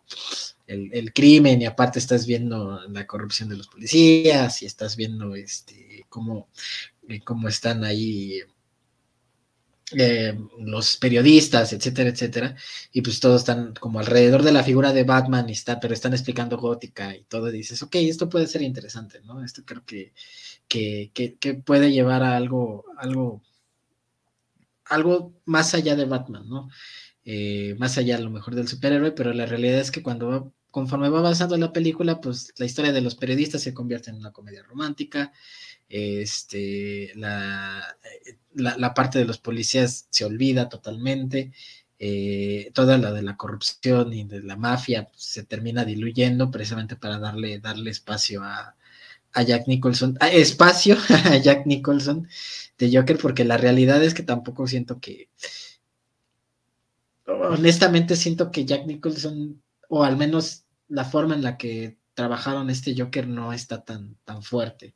crimen 1.14 1.62
y 1.62 1.66
aparte 1.66 1.98
estás 1.98 2.26
viendo 2.26 2.80
la 2.88 3.06
corrupción 3.06 3.48
de 3.48 3.56
los 3.56 3.68
policías 3.68 4.62
y 4.62 4.66
estás 4.66 4.96
viendo 4.96 5.34
este 5.34 6.04
cómo, 6.08 6.48
eh, 7.08 7.20
cómo 7.20 7.48
están 7.48 7.84
ahí 7.84 8.40
eh, 9.92 10.37
los 10.59 10.96
periodistas, 10.96 11.72
etcétera, 11.72 12.11
etcétera, 12.11 12.57
y 12.92 13.03
pues 13.03 13.20
todos 13.20 13.42
están 13.42 13.75
como 13.75 14.01
alrededor 14.01 14.42
de 14.42 14.53
la 14.53 14.64
figura 14.64 14.92
de 14.92 15.05
Batman 15.05 15.49
está, 15.51 15.79
pero 15.81 15.94
están 15.94 16.12
explicando 16.12 16.59
gótica 16.59 17.14
y 17.16 17.25
todo, 17.25 17.49
y 17.49 17.53
dices, 17.53 17.83
ok, 17.83 17.96
esto 17.96 18.29
puede 18.29 18.46
ser 18.46 18.62
interesante, 18.62 19.20
¿no? 19.25 19.44
Esto 19.44 19.62
creo 19.64 19.85
que, 19.85 20.12
que, 20.68 21.12
que 21.38 21.55
puede 21.55 21.92
llevar 21.92 22.22
a 22.22 22.37
algo, 22.37 22.85
algo 22.99 23.42
algo 24.88 25.35
más 25.44 25.75
allá 25.75 25.96
de 25.96 26.05
Batman, 26.05 26.49
¿no? 26.49 26.68
Eh, 27.25 27.75
más 27.79 27.99
allá 27.99 28.16
a 28.16 28.20
lo 28.20 28.31
mejor 28.31 28.55
del 28.55 28.68
superhéroe, 28.68 29.12
pero 29.12 29.33
la 29.33 29.46
realidad 29.46 29.81
es 29.81 29.90
que 29.90 30.03
cuando 30.03 30.53
conforme 30.76 31.08
va 31.08 31.20
avanzando 31.20 31.56
la 31.56 31.72
película, 31.72 32.20
pues 32.20 32.52
la 32.58 32.66
historia 32.66 32.92
de 32.92 33.00
los 33.00 33.14
periodistas 33.14 33.62
se 33.62 33.72
convierte 33.72 34.10
en 34.10 34.16
una 34.16 34.30
comedia 34.30 34.62
romántica, 34.62 35.32
este, 35.88 37.12
la, 37.14 37.96
la, 38.52 38.92
parte 38.92 39.18
de 39.18 39.24
los 39.24 39.38
policías 39.38 40.06
se 40.10 40.26
olvida 40.26 40.68
totalmente, 40.68 41.50
eh, 41.98 42.72
toda 42.74 42.98
la 42.98 43.10
de 43.10 43.22
la 43.22 43.38
corrupción 43.38 44.12
y 44.12 44.24
de 44.24 44.42
la 44.42 44.56
mafia 44.58 45.06
pues, 45.06 45.22
se 45.22 45.44
termina 45.44 45.86
diluyendo 45.86 46.50
precisamente 46.50 46.94
para 46.94 47.18
darle, 47.18 47.58
darle 47.58 47.90
espacio 47.90 48.42
a, 48.42 48.76
a 49.32 49.42
Jack 49.44 49.68
Nicholson, 49.68 50.18
espacio 50.30 50.98
a 51.24 51.38
Jack 51.38 51.64
Nicholson 51.64 52.28
de 52.76 52.94
Joker, 52.94 53.16
porque 53.16 53.46
la 53.46 53.56
realidad 53.56 54.04
es 54.04 54.12
que 54.12 54.24
tampoco 54.24 54.66
siento 54.66 55.00
que, 55.00 55.30
honestamente 57.24 58.14
siento 58.14 58.50
que 58.50 58.66
Jack 58.66 58.84
Nicholson, 58.84 59.62
o 59.88 60.04
al 60.04 60.18
menos 60.18 60.65
la 60.88 61.05
forma 61.05 61.35
en 61.35 61.42
la 61.42 61.57
que 61.57 61.99
trabajaron 62.14 62.70
este 62.70 62.94
Joker 62.96 63.29
no 63.29 63.53
está 63.53 63.85
tan, 63.85 64.16
tan 64.25 64.42
fuerte. 64.42 64.94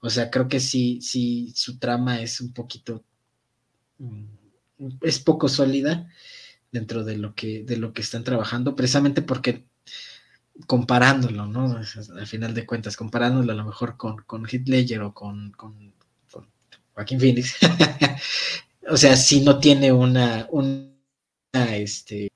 O 0.00 0.08
sea, 0.08 0.30
creo 0.30 0.48
que 0.48 0.60
sí, 0.60 1.00
sí, 1.02 1.52
su 1.56 1.78
trama 1.78 2.20
es 2.20 2.40
un 2.40 2.52
poquito, 2.52 3.04
mm, 3.98 4.24
es 5.02 5.18
poco 5.18 5.48
sólida 5.48 6.08
dentro 6.70 7.04
de 7.04 7.16
lo 7.16 7.34
que, 7.34 7.64
de 7.64 7.76
lo 7.76 7.92
que 7.92 8.02
están 8.02 8.24
trabajando, 8.24 8.76
precisamente 8.76 9.22
porque 9.22 9.66
comparándolo, 10.66 11.46
¿no? 11.46 11.76
Al 11.76 12.26
final 12.26 12.54
de 12.54 12.66
cuentas, 12.66 12.96
comparándolo 12.96 13.52
a 13.52 13.56
lo 13.56 13.64
mejor 13.64 13.96
con, 13.96 14.18
con 14.18 14.44
o 14.44 15.14
con, 15.14 15.52
con 15.52 15.94
Joaquín 16.92 17.20
Phoenix, 17.20 17.56
o 18.88 18.96
sea, 18.96 19.16
si 19.16 19.40
no 19.40 19.58
tiene 19.58 19.90
una, 19.90 20.46
este, 21.52 22.30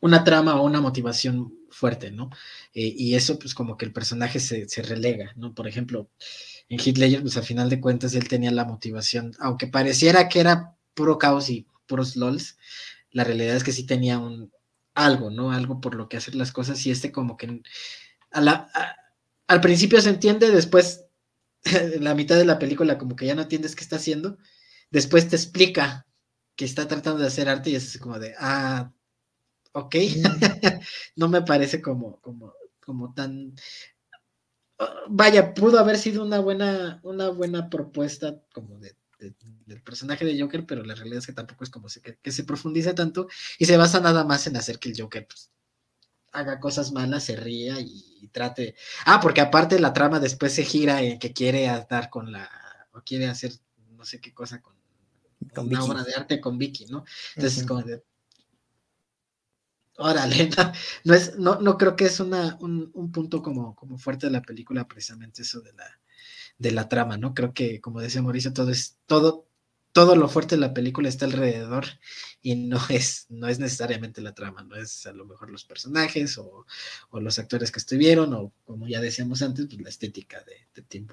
una 0.00 0.24
trama 0.24 0.56
o 0.60 0.64
una 0.64 0.80
motivación 0.80 1.54
fuerte, 1.74 2.10
¿no? 2.10 2.30
Eh, 2.72 2.94
y 2.96 3.14
eso, 3.14 3.38
pues, 3.38 3.54
como 3.54 3.76
que 3.76 3.84
el 3.84 3.92
personaje 3.92 4.40
se, 4.40 4.68
se, 4.68 4.82
relega, 4.82 5.32
¿no? 5.36 5.54
Por 5.54 5.68
ejemplo, 5.68 6.08
en 6.68 6.80
Hitler, 6.82 7.20
pues, 7.20 7.36
a 7.36 7.42
final 7.42 7.68
de 7.70 7.80
cuentas, 7.80 8.14
él 8.14 8.28
tenía 8.28 8.50
la 8.50 8.64
motivación, 8.64 9.32
aunque 9.40 9.66
pareciera 9.66 10.28
que 10.28 10.40
era 10.40 10.76
puro 10.94 11.18
caos 11.18 11.50
y 11.50 11.66
puros 11.86 12.16
lols, 12.16 12.56
la 13.10 13.24
realidad 13.24 13.56
es 13.56 13.64
que 13.64 13.72
sí 13.72 13.84
tenía 13.84 14.18
un 14.18 14.52
algo, 14.94 15.30
¿no? 15.30 15.52
Algo 15.52 15.80
por 15.80 15.94
lo 15.94 16.08
que 16.08 16.16
hacer 16.16 16.34
las 16.34 16.52
cosas 16.52 16.84
y 16.86 16.90
este 16.90 17.12
como 17.12 17.36
que 17.36 17.62
a 18.30 18.40
la, 18.40 18.70
al 19.46 19.60
principio 19.60 20.00
se 20.00 20.10
entiende, 20.10 20.50
después 20.50 21.04
la 22.00 22.14
mitad 22.14 22.36
de 22.36 22.44
la 22.44 22.58
película 22.58 22.98
como 22.98 23.16
que 23.16 23.26
ya 23.26 23.34
no 23.34 23.42
entiendes 23.42 23.74
qué 23.76 23.82
está 23.82 23.96
haciendo, 23.96 24.38
después 24.90 25.28
te 25.28 25.36
explica 25.36 26.06
que 26.56 26.64
está 26.64 26.86
tratando 26.86 27.20
de 27.20 27.26
hacer 27.26 27.48
arte 27.48 27.70
y 27.70 27.76
es 27.76 27.98
como 27.98 28.18
de, 28.18 28.34
ah, 28.38 28.92
ok, 29.74 29.94
no 31.16 31.28
me 31.28 31.42
parece 31.42 31.82
como, 31.82 32.20
como, 32.20 32.54
como 32.80 33.12
tan... 33.12 33.54
Vaya, 35.08 35.54
pudo 35.54 35.78
haber 35.78 35.98
sido 35.98 36.24
una 36.24 36.40
buena, 36.40 37.00
una 37.04 37.28
buena 37.28 37.70
propuesta 37.70 38.42
como 38.52 38.78
de, 38.78 38.96
del 39.66 39.82
personaje 39.82 40.24
de 40.24 40.40
Joker, 40.40 40.66
pero 40.66 40.82
la 40.82 40.94
realidad 40.94 41.18
es 41.18 41.26
que 41.26 41.32
tampoco 41.32 41.64
es 41.64 41.70
como 41.70 41.88
se, 41.88 42.00
que, 42.00 42.32
se 42.32 42.44
profundiza 42.44 42.94
tanto 42.94 43.28
y 43.58 43.66
se 43.66 43.76
basa 43.76 44.00
nada 44.00 44.24
más 44.24 44.46
en 44.46 44.56
hacer 44.56 44.78
que 44.78 44.90
el 44.90 45.00
Joker 45.00 45.26
pues, 45.26 45.50
haga 46.32 46.60
cosas 46.60 46.92
malas, 46.92 47.24
se 47.24 47.36
ría 47.36 47.76
y, 47.80 48.28
trate. 48.32 48.74
Ah, 49.06 49.20
porque 49.20 49.40
aparte 49.40 49.78
la 49.78 49.92
trama 49.92 50.18
después 50.18 50.52
se 50.52 50.64
gira 50.64 51.02
en 51.02 51.18
que 51.18 51.32
quiere 51.32 51.66
estar 51.66 52.10
con 52.10 52.32
la, 52.32 52.50
o 52.92 53.00
quiere 53.02 53.26
hacer 53.26 53.52
no 53.96 54.04
sé 54.04 54.20
qué 54.20 54.34
cosa 54.34 54.60
con, 54.60 54.74
una 55.56 55.84
obra 55.84 56.02
de 56.02 56.14
arte 56.14 56.40
con 56.40 56.58
Vicky, 56.58 56.86
¿no? 56.86 57.04
Entonces, 57.36 57.64
como 57.64 57.82
de. 57.82 58.02
Órale, 59.96 60.50
no, 61.04 61.14
es, 61.14 61.38
no, 61.38 61.60
no 61.60 61.78
creo 61.78 61.96
que 61.96 62.06
es 62.06 62.20
una, 62.20 62.56
un, 62.60 62.90
un, 62.94 63.12
punto 63.12 63.42
como, 63.42 63.76
como 63.76 63.96
fuerte 63.98 64.26
de 64.26 64.32
la 64.32 64.42
película, 64.42 64.88
precisamente 64.88 65.42
eso 65.42 65.60
de 65.60 65.72
la, 65.72 65.86
de 66.58 66.72
la 66.72 66.88
trama, 66.88 67.16
¿no? 67.16 67.34
Creo 67.34 67.52
que, 67.52 67.80
como 67.80 68.00
decía 68.00 68.22
Mauricio, 68.22 68.52
todo 68.52 68.70
es, 68.70 68.96
todo, 69.06 69.46
todo 69.92 70.16
lo 70.16 70.28
fuerte 70.28 70.56
de 70.56 70.60
la 70.60 70.74
película 70.74 71.08
está 71.08 71.24
alrededor 71.24 71.84
y 72.42 72.56
no 72.56 72.78
es, 72.90 73.26
no 73.28 73.48
es 73.48 73.60
necesariamente 73.60 74.20
la 74.20 74.34
trama, 74.34 74.64
no 74.64 74.76
es 74.76 75.06
a 75.06 75.12
lo 75.12 75.24
mejor 75.24 75.50
los 75.50 75.64
personajes 75.64 76.36
o, 76.38 76.66
los 77.12 77.38
actores 77.38 77.70
que 77.70 77.78
estuvieron 77.78 78.34
o 78.34 78.52
como 78.64 78.88
ya 78.88 79.00
decíamos 79.00 79.42
antes, 79.42 79.66
pues 79.66 79.80
la 79.80 79.88
estética 79.88 80.42
de, 80.42 80.66
de 80.74 80.82
Tim. 80.82 81.06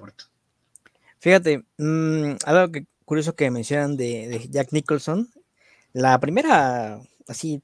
Fíjate, 1.18 1.64
mmm, 1.78 2.32
algo 2.44 2.72
que, 2.72 2.86
curioso 3.04 3.36
que 3.36 3.50
mencionan 3.52 3.96
de, 3.96 4.48
Jack 4.50 4.72
Nicholson, 4.72 5.30
la 5.92 6.18
primera, 6.18 7.00
así, 7.28 7.62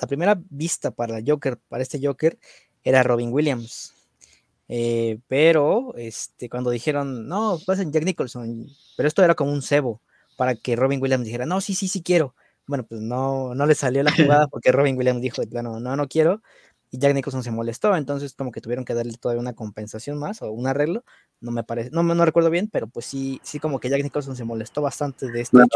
la 0.00 0.08
primera 0.08 0.40
vista 0.50 0.90
para 0.90 1.20
Joker, 1.24 1.58
para 1.68 1.82
este 1.82 2.00
Joker, 2.02 2.38
era 2.82 3.02
Robin 3.02 3.32
Williams. 3.32 3.94
Eh, 4.68 5.18
pero 5.26 5.94
este, 5.96 6.48
cuando 6.48 6.70
dijeron, 6.70 7.26
no, 7.28 7.58
pasen 7.66 7.92
Jack 7.92 8.04
Nicholson, 8.04 8.68
pero 8.96 9.08
esto 9.08 9.24
era 9.24 9.34
como 9.34 9.52
un 9.52 9.62
cebo 9.62 10.00
para 10.36 10.54
que 10.54 10.76
Robin 10.76 11.02
Williams 11.02 11.24
dijera, 11.24 11.44
no, 11.44 11.60
sí, 11.60 11.74
sí, 11.74 11.88
sí 11.88 12.02
quiero. 12.02 12.34
Bueno, 12.66 12.86
pues 12.86 13.00
no, 13.00 13.54
no 13.54 13.66
le 13.66 13.74
salió 13.74 14.02
la 14.02 14.12
jugada 14.12 14.46
porque 14.50 14.70
Robin 14.70 14.96
Williams 14.96 15.20
dijo, 15.20 15.42
plano, 15.50 15.80
no, 15.80 15.96
no 15.96 16.08
quiero. 16.08 16.40
Y 16.92 16.98
Jack 16.98 17.14
Nicholson 17.14 17.42
se 17.42 17.50
molestó, 17.50 17.96
entonces 17.96 18.34
como 18.34 18.50
que 18.50 18.60
tuvieron 18.60 18.84
que 18.84 18.94
darle 18.94 19.12
todavía 19.20 19.40
una 19.40 19.52
compensación 19.52 20.18
más 20.18 20.40
o 20.42 20.50
un 20.50 20.66
arreglo. 20.66 21.04
No 21.40 21.50
me 21.50 21.62
parece, 21.64 21.90
no, 21.90 22.02
no 22.02 22.24
recuerdo 22.24 22.50
bien, 22.50 22.68
pero 22.70 22.86
pues 22.86 23.06
sí, 23.06 23.40
sí 23.42 23.58
como 23.58 23.80
que 23.80 23.90
Jack 23.90 24.02
Nicholson 24.02 24.36
se 24.36 24.44
molestó 24.44 24.82
bastante 24.82 25.30
de 25.30 25.40
este 25.40 25.56
no, 25.56 25.66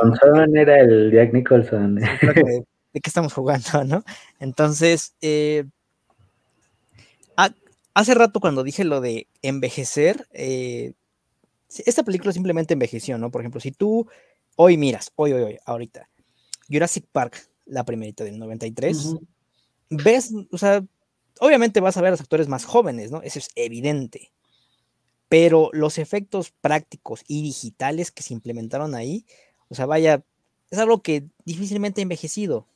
era 0.55 0.81
el 0.81 1.13
Jack 1.13 1.33
Nicholson. 1.33 2.01
De, 2.95 3.01
qué 3.01 3.11
estamos 3.11 3.35
jugando, 3.35 3.85
¿no? 3.85 4.05
Entonces, 4.41 5.15
eh, 5.21 5.65
hace 7.95 8.15
rato 8.15 8.41
cuando 8.41 8.63
dije 8.63 8.85
lo 8.85 9.01
de 9.01 9.29
envejecer, 9.43 10.27
eh, 10.33 10.93
esta 11.87 12.03
película 12.03 12.33
simplemente 12.33 12.75
envejeció, 12.75 13.19
¿no? 13.19 13.31
Por 13.31 13.41
ejemplo, 13.41 13.61
si 13.61 13.73
tú 13.73 14.09
hoy 14.57 14.77
miras, 14.77 15.13
hoy, 15.17 15.33
hoy, 15.33 15.43
hoy, 15.43 15.59
ahorita, 15.65 16.09
Jurassic 16.69 17.07
Park, 17.11 17.49
la 17.65 17.85
primerita 17.85 18.25
del 18.25 18.39
93, 18.39 19.17
ves, 19.91 20.33
o 20.51 20.59
sea, 20.59 20.85
obviamente 21.41 21.81
vas 21.81 21.97
a 21.97 22.01
ver 22.01 22.09
a 22.09 22.11
los 22.13 22.21
actores 22.21 22.49
más 22.49 22.65
jóvenes, 22.65 23.11
¿no? 23.11 23.23
Eso 23.23 23.39
es 23.39 23.51
evidente. 23.55 24.33
Pero 25.29 25.71
los 25.73 25.99
efectos 25.99 26.53
prácticos 26.61 27.25
y 27.27 27.43
digitales 27.43 28.13
que 28.13 28.23
se 28.23 28.35
implementaron 28.35 28.95
ahí, 28.95 29.25
o 29.69 29.75
sea, 29.75 29.87
vaya, 29.87 30.23
es 30.71 30.79
algo 30.79 31.03
que 31.03 31.25
difícilmente 31.45 32.01
ha 32.01 32.03
envejecido. 32.03 32.69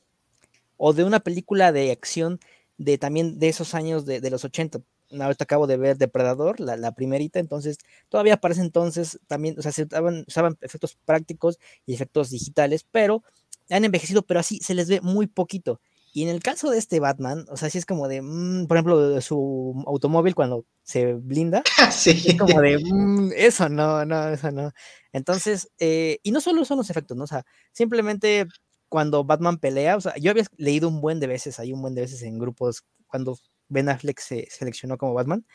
O 0.79 0.93
de 0.93 1.03
una 1.03 1.19
película 1.19 1.71
de 1.71 1.91
acción 1.91 2.39
de 2.77 2.97
también 2.97 3.37
de 3.37 3.49
esos 3.49 3.75
años 3.75 4.05
de, 4.05 4.21
de 4.21 4.29
los 4.31 4.43
80. 4.43 4.79
Ahorita 5.19 5.43
acabo 5.43 5.67
de 5.67 5.77
ver 5.77 5.97
Depredador, 5.97 6.59
la, 6.59 6.77
la, 6.77 6.93
primerita, 6.93 7.39
entonces 7.39 7.77
todavía 8.09 8.37
para 8.37 8.53
ese 8.53 8.61
entonces 8.61 9.19
también, 9.27 9.55
o 9.59 9.61
sea, 9.61 9.71
se 9.71 9.83
usaban, 9.83 10.23
usaban 10.27 10.57
efectos 10.61 10.97
prácticos 11.03 11.59
y 11.85 11.93
efectos 11.93 12.29
digitales, 12.29 12.85
pero 12.89 13.23
han 13.69 13.85
envejecido, 13.85 14.21
pero 14.23 14.39
así 14.39 14.59
se 14.59 14.73
les 14.73 14.87
ve 14.87 15.01
muy 15.01 15.27
poquito. 15.27 15.81
Y 16.11 16.23
en 16.23 16.29
el 16.29 16.41
caso 16.41 16.71
de 16.71 16.79
este 16.79 16.99
Batman, 16.99 17.45
o 17.49 17.57
sea, 17.57 17.69
sí 17.69 17.77
es 17.77 17.85
como 17.85 18.07
de, 18.07 18.21
mm, 18.21 18.67
por 18.67 18.77
ejemplo, 18.77 19.21
su 19.21 19.83
automóvil 19.85 20.33
cuando 20.33 20.65
se 20.83 21.13
blinda, 21.13 21.61
sí. 21.91 22.23
es 22.25 22.35
como 22.35 22.61
de, 22.61 22.79
mm, 22.79 23.31
eso 23.35 23.69
no, 23.69 24.05
no, 24.05 24.29
eso 24.29 24.51
no. 24.51 24.71
Entonces, 25.11 25.69
eh, 25.79 26.19
y 26.23 26.31
no 26.31 26.41
solo 26.41 26.65
son 26.65 26.77
los 26.77 26.89
efectos, 26.89 27.15
¿no? 27.15 27.25
O 27.25 27.27
sea, 27.27 27.45
simplemente 27.71 28.47
cuando 28.89 29.23
Batman 29.23 29.59
pelea, 29.59 29.95
o 29.95 30.01
sea, 30.01 30.15
yo 30.17 30.31
había 30.31 30.45
leído 30.57 30.89
un 30.89 30.99
buen 30.99 31.19
de 31.19 31.27
veces, 31.27 31.59
hay 31.59 31.71
un 31.71 31.81
buen 31.81 31.95
de 31.95 32.01
veces 32.01 32.23
en 32.23 32.39
grupos, 32.39 32.83
cuando 33.07 33.37
Ben 33.69 33.87
Affleck 33.87 34.19
se 34.19 34.47
seleccionó 34.49 34.97
como 34.97 35.13
Batman. 35.13 35.45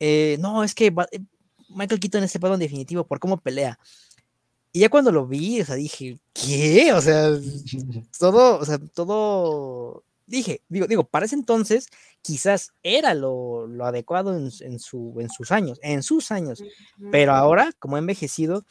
Eh, 0.00 0.38
no, 0.40 0.62
es 0.64 0.74
que 0.74 0.86
eh, 0.86 1.20
Michael 1.68 2.00
Keaton 2.00 2.24
es 2.24 2.34
el 2.34 2.40
Batman 2.40 2.60
definitivo 2.60 3.04
por 3.06 3.18
cómo 3.18 3.38
pelea. 3.38 3.78
Y 4.72 4.80
ya 4.80 4.88
cuando 4.88 5.10
lo 5.10 5.26
vi, 5.26 5.60
o 5.60 5.64
sea, 5.64 5.74
dije, 5.74 6.18
¿qué? 6.32 6.92
O 6.92 7.00
sea, 7.00 7.30
todo, 8.18 8.58
o 8.58 8.64
sea, 8.64 8.78
todo, 8.78 10.04
dije, 10.26 10.62
digo, 10.68 10.86
digo, 10.86 11.04
para 11.04 11.26
ese 11.26 11.34
entonces 11.34 11.88
quizás 12.22 12.72
era 12.82 13.14
lo, 13.14 13.66
lo 13.66 13.84
adecuado 13.84 14.36
en, 14.36 14.50
en, 14.60 14.78
su, 14.78 15.16
en 15.18 15.30
sus 15.30 15.50
años, 15.50 15.78
en 15.82 16.02
sus 16.02 16.30
años, 16.30 16.62
pero 17.10 17.32
ahora, 17.32 17.72
como 17.78 17.96
ha 17.96 17.98
envejecido, 17.98 18.64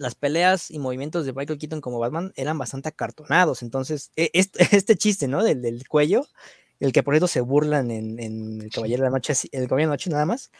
las 0.00 0.14
peleas 0.14 0.70
y 0.70 0.78
movimientos 0.78 1.26
de 1.26 1.34
Michael 1.34 1.58
Keaton 1.58 1.82
como 1.82 1.98
Batman 1.98 2.32
eran 2.34 2.56
bastante 2.56 2.88
acartonados, 2.88 3.62
entonces, 3.62 4.12
e, 4.16 4.30
este, 4.32 4.96
chiste, 4.96 5.28
¿no? 5.28 5.44
Del, 5.44 5.60
del, 5.60 5.86
cuello, 5.86 6.26
el 6.80 6.92
que 6.92 7.02
por 7.02 7.14
eso 7.14 7.28
se 7.28 7.42
burlan 7.42 7.90
en, 7.90 8.18
El 8.18 8.70
Caballero 8.72 9.02
de 9.02 9.10
la 9.10 9.16
Noche, 9.16 9.34
el 9.52 9.68
Caballero 9.68 9.76
de 9.76 9.86
la 9.86 9.92
Noche 9.92 10.08
nada 10.08 10.24
más, 10.24 10.50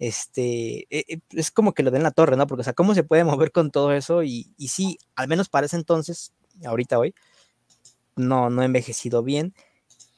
este, 0.00 0.88
e, 0.90 1.04
e, 1.08 1.20
es 1.30 1.52
como 1.52 1.72
que 1.72 1.84
lo 1.84 1.92
den 1.92 2.02
la 2.02 2.10
torre, 2.10 2.36
¿no? 2.36 2.48
Porque, 2.48 2.62
o 2.62 2.64
sea, 2.64 2.72
¿cómo 2.72 2.94
se 2.94 3.04
puede 3.04 3.22
mover 3.22 3.52
con 3.52 3.70
todo 3.70 3.92
eso? 3.92 4.24
Y, 4.24 4.52
y 4.58 4.68
sí, 4.68 4.98
al 5.14 5.28
menos 5.28 5.48
para 5.48 5.66
ese 5.66 5.76
entonces, 5.76 6.32
ahorita 6.64 6.98
hoy, 6.98 7.14
no, 8.16 8.50
no 8.50 8.64
envejecido 8.64 9.22
bien. 9.22 9.54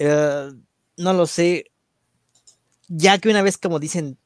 Uh, 0.01 0.57
no 0.97 1.13
lo 1.13 1.27
sé. 1.27 1.67
Ya 2.89 3.19
que 3.19 3.29
una 3.29 3.43
vez, 3.43 3.59
como 3.59 3.79
dicen, 3.79 4.19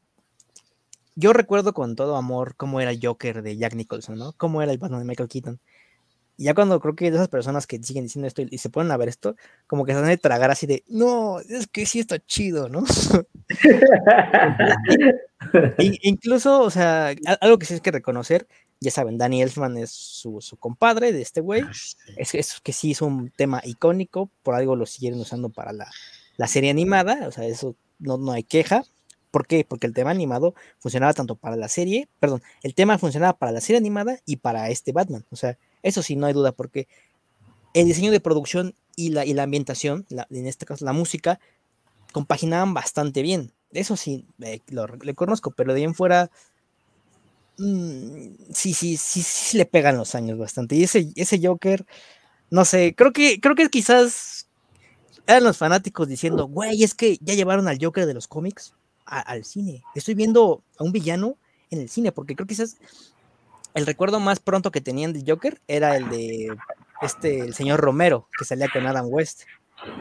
yo 1.17 1.33
recuerdo 1.33 1.75
con 1.75 1.97
todo 1.97 2.17
amor 2.17 2.55
cómo 2.57 2.81
era 2.81 2.93
el 2.93 3.01
Joker 3.03 3.43
de 3.43 3.57
Jack 3.57 3.75
Nicholson, 3.75 4.17
¿no? 4.17 4.33
Cómo 4.35 4.63
era 4.63 4.71
el 4.71 4.79
Batman 4.79 5.01
de 5.01 5.07
Michael 5.07 5.29
Keaton 5.29 5.61
ya 6.39 6.55
cuando 6.55 6.81
creo 6.81 6.95
que 6.95 7.11
de 7.11 7.17
esas 7.17 7.29
personas 7.29 7.67
que 7.67 7.83
siguen 7.83 8.05
diciendo 8.05 8.29
esto 8.29 8.43
y, 8.43 8.59
se 8.59 8.71
ponen 8.71 8.93
a 8.93 8.97
ver 8.97 9.09
esto, 9.09 9.37
como 9.67 9.85
que 9.85 9.93
se 9.93 10.01
van 10.01 10.11
a 10.11 10.17
tragar 10.17 10.51
así 10.51 10.67
de, 10.67 10.85
no, 10.89 11.41
es 11.41 11.67
que 11.67 11.87
sí 11.87 12.01
está 12.01 12.19
chido, 12.19 12.69
¿no? 12.69 12.85
incluso, 15.79 16.61
o 16.61 16.71
sea, 16.71 17.15
algo 17.41 17.59
que 17.59 17.67
sí 17.67 17.75
es 17.75 17.81
que 17.81 17.91
reconocer, 17.91 18.47
ya 18.81 18.91
saben, 18.91 19.17
Danny 19.17 19.43
Elfman 19.43 19.79
es 19.79 19.91
su, 19.91 20.41
compadre 20.59 21.13
de 21.13 21.23
este 21.23 21.41
güey, 21.41 21.63
ah, 21.63 21.73
es, 22.17 22.61
que 22.61 22.73
sí 22.73 22.91
es 22.91 23.01
un 23.01 23.31
tema 23.31 23.63
icónico, 23.65 24.31
por 24.43 24.55
algo 24.55 24.77
lo 24.77 24.85
siguen 24.85 25.15
usando 25.15 25.49
para 25.49 25.73
la, 25.73 25.91
la 26.37 26.47
serie 26.47 26.71
animada, 26.71 27.29
o 27.29 27.31
sea, 27.31 27.47
eso 27.47 27.77
no, 27.99 28.19
no 28.19 28.33
hay 28.33 28.43
queja. 28.43 28.85
¿Por 29.31 29.47
qué? 29.47 29.65
Porque 29.69 29.87
el 29.87 29.95
tema 29.95 30.11
animado 30.11 30.55
funcionaba 30.79 31.13
tanto 31.13 31.37
para 31.37 31.57
la 31.57 31.69
serie, 31.69 32.09
perdón, 32.21 32.43
el 32.63 32.75
tema 32.75 32.99
funcionaba 32.99 33.37
para 33.37 33.53
la 33.53 33.61
serie 33.61 33.79
animada 33.79 34.19
y 34.25 34.37
para 34.37 34.71
este 34.71 34.93
Batman. 34.93 35.25
O 35.31 35.37
sea, 35.37 35.59
eso 35.83 36.03
sí, 36.03 36.17
no 36.17 36.27
hay 36.27 36.33
duda, 36.33 36.53
porque 36.53 36.89
el 37.75 37.87
diseño 37.87 38.11
de 38.11 38.21
producción 38.21 38.75
y 38.97 39.11
la, 39.11 39.27
y 39.27 39.35
la 39.35 39.43
ambientación, 39.43 40.07
en 40.31 40.47
este 40.47 40.67
caso 40.67 40.85
la 40.85 40.93
música, 40.93 41.39
compaginaban 42.13 42.73
bastante 42.75 43.23
bien. 43.23 43.53
Eso 43.73 43.97
sí, 43.97 44.27
eh, 44.41 44.61
lo, 44.69 44.87
le 44.87 45.15
conozco, 45.15 45.51
pero 45.51 45.75
de 45.75 45.81
ahí 45.81 45.85
en 45.85 45.95
fuera, 45.95 46.31
mm, 47.59 48.29
sí, 48.53 48.73
sí, 48.73 48.97
sí, 48.97 49.23
sí, 49.23 49.59
le 49.59 49.67
pegan 49.67 49.99
los 49.99 50.15
años 50.15 50.39
bastante. 50.39 50.77
Y 50.77 50.85
ese, 50.85 51.11
ese 51.17 51.39
Joker, 51.43 51.85
no 52.51 52.65
sé, 52.65 52.95
creo 52.97 53.13
que, 53.13 53.41
creo 53.41 53.55
que 53.55 53.69
quizás 53.69 54.49
eran 55.27 55.45
los 55.45 55.59
fanáticos 55.59 56.09
diciendo, 56.09 56.47
güey, 56.47 56.83
es 56.85 56.95
que 56.95 57.19
ya 57.21 57.35
llevaron 57.35 57.69
al 57.69 57.79
Joker 57.81 58.07
de 58.07 58.15
los 58.15 58.29
cómics 58.29 58.75
al 59.07 59.45
cine. 59.45 59.83
Estoy 59.95 60.15
viendo 60.15 60.63
a 60.79 60.85
un 60.85 60.93
villano 60.93 61.37
en 61.71 61.81
el 61.81 61.89
cine, 61.89 62.13
porque 62.13 62.35
creo 62.35 62.47
que 62.47 62.55
quizás 62.55 62.77
el 63.75 63.87
recuerdo 63.87 64.21
más 64.21 64.41
pronto 64.41 64.71
que 64.71 64.81
tenían 64.81 65.13
de 65.13 65.25
Joker 65.27 65.61
era 65.69 65.97
el 65.97 66.09
de 66.09 66.57
este, 67.03 67.41
el 67.41 67.55
señor 67.55 67.81
Romero, 67.81 68.29
que 68.39 68.45
salía 68.45 68.69
con 68.69 68.87
Adam 68.87 69.07
West. 69.09 69.43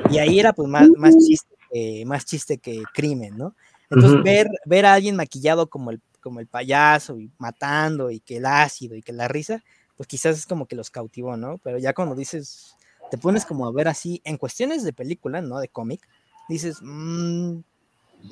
Y 0.09 0.17
ahí 0.17 0.39
era 0.39 0.53
pues 0.53 0.69
más, 0.69 0.89
más, 0.97 1.15
chiste, 1.17 1.55
que, 1.71 2.03
más 2.05 2.25
chiste 2.25 2.57
que 2.57 2.83
crimen, 2.93 3.37
¿no? 3.37 3.55
Entonces 3.89 4.23
ver, 4.23 4.47
ver 4.65 4.85
a 4.85 4.93
alguien 4.93 5.15
maquillado 5.15 5.69
como 5.69 5.91
el, 5.91 6.01
como 6.21 6.39
el 6.39 6.47
payaso 6.47 7.19
y 7.19 7.31
matando 7.37 8.09
y 8.09 8.19
que 8.19 8.37
el 8.37 8.45
ácido 8.45 8.95
y 8.95 9.01
que 9.01 9.13
la 9.13 9.27
risa, 9.27 9.63
pues 9.95 10.07
quizás 10.07 10.37
es 10.37 10.45
como 10.45 10.65
que 10.65 10.75
los 10.75 10.89
cautivó, 10.89 11.37
¿no? 11.37 11.59
Pero 11.59 11.77
ya 11.77 11.93
cuando 11.93 12.15
dices, 12.15 12.75
te 13.11 13.17
pones 13.17 13.45
como 13.45 13.67
a 13.67 13.71
ver 13.71 13.87
así, 13.87 14.21
en 14.23 14.37
cuestiones 14.37 14.83
de 14.83 14.93
película, 14.93 15.41
¿no? 15.41 15.59
De 15.59 15.67
cómic, 15.67 16.07
dices, 16.49 16.79
mmm, 16.81 17.59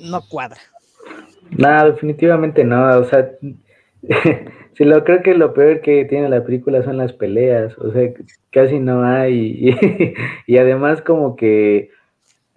no 0.00 0.22
cuadra. 0.28 0.60
No, 1.50 1.90
definitivamente 1.90 2.64
no, 2.64 2.98
o 2.98 3.04
sea, 3.04 3.30
sí, 4.74 4.84
lo 4.84 5.04
creo 5.04 5.22
que 5.22 5.34
lo 5.34 5.54
peor 5.54 5.80
que 5.80 6.04
tiene 6.04 6.28
la 6.28 6.44
película 6.44 6.82
son 6.82 6.96
las 6.96 7.12
peleas, 7.12 7.76
o 7.78 7.92
sea, 7.92 8.10
casi 8.50 8.78
no 8.78 9.04
hay, 9.04 9.76
y, 10.46 10.58
además 10.58 11.02
como 11.02 11.36
que 11.36 11.90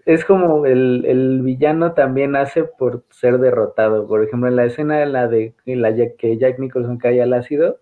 es 0.06 0.24
como 0.24 0.66
el, 0.66 1.04
el, 1.06 1.42
villano 1.42 1.94
también 1.94 2.36
hace 2.36 2.64
por 2.64 3.04
ser 3.10 3.40
derrotado, 3.40 4.08
por 4.08 4.24
ejemplo, 4.24 4.48
en 4.48 4.56
la 4.56 4.66
escena 4.66 5.04
en 5.04 5.12
la 5.12 5.28
de 5.28 5.54
la 5.66 5.94
que 6.18 6.38
Jack 6.38 6.60
Nicholson 6.60 6.98
cae 6.98 7.22
al 7.22 7.34
ácido, 7.34 7.80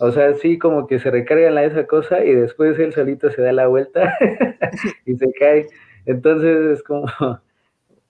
o 0.00 0.10
sea, 0.10 0.34
sí 0.34 0.58
como 0.58 0.86
que 0.86 0.98
se 0.98 1.10
recarga 1.10 1.48
en 1.48 1.54
la 1.54 1.64
esa 1.64 1.86
cosa 1.86 2.24
y 2.24 2.34
después 2.34 2.78
él 2.78 2.92
solito 2.92 3.30
se 3.30 3.42
da 3.42 3.52
la 3.52 3.68
vuelta 3.68 4.14
y 5.06 5.14
se 5.14 5.32
cae, 5.32 5.68
entonces 6.06 6.78
es 6.78 6.82
como 6.82 7.06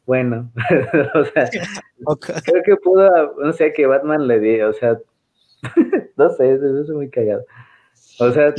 bueno, 0.06 0.50
o 1.14 1.24
sea, 1.24 1.48
creo 2.44 2.62
que 2.64 2.76
pudo, 2.76 3.36
no 3.42 3.52
sé, 3.52 3.72
que 3.72 3.86
Batman 3.86 4.26
le 4.26 4.40
di, 4.40 4.60
o 4.60 4.72
sea, 4.72 4.98
no 6.16 6.30
sé, 6.30 6.52
eso 6.52 6.80
es 6.80 6.88
muy 6.90 7.10
cagado. 7.10 7.44
O 8.18 8.30
sea, 8.32 8.52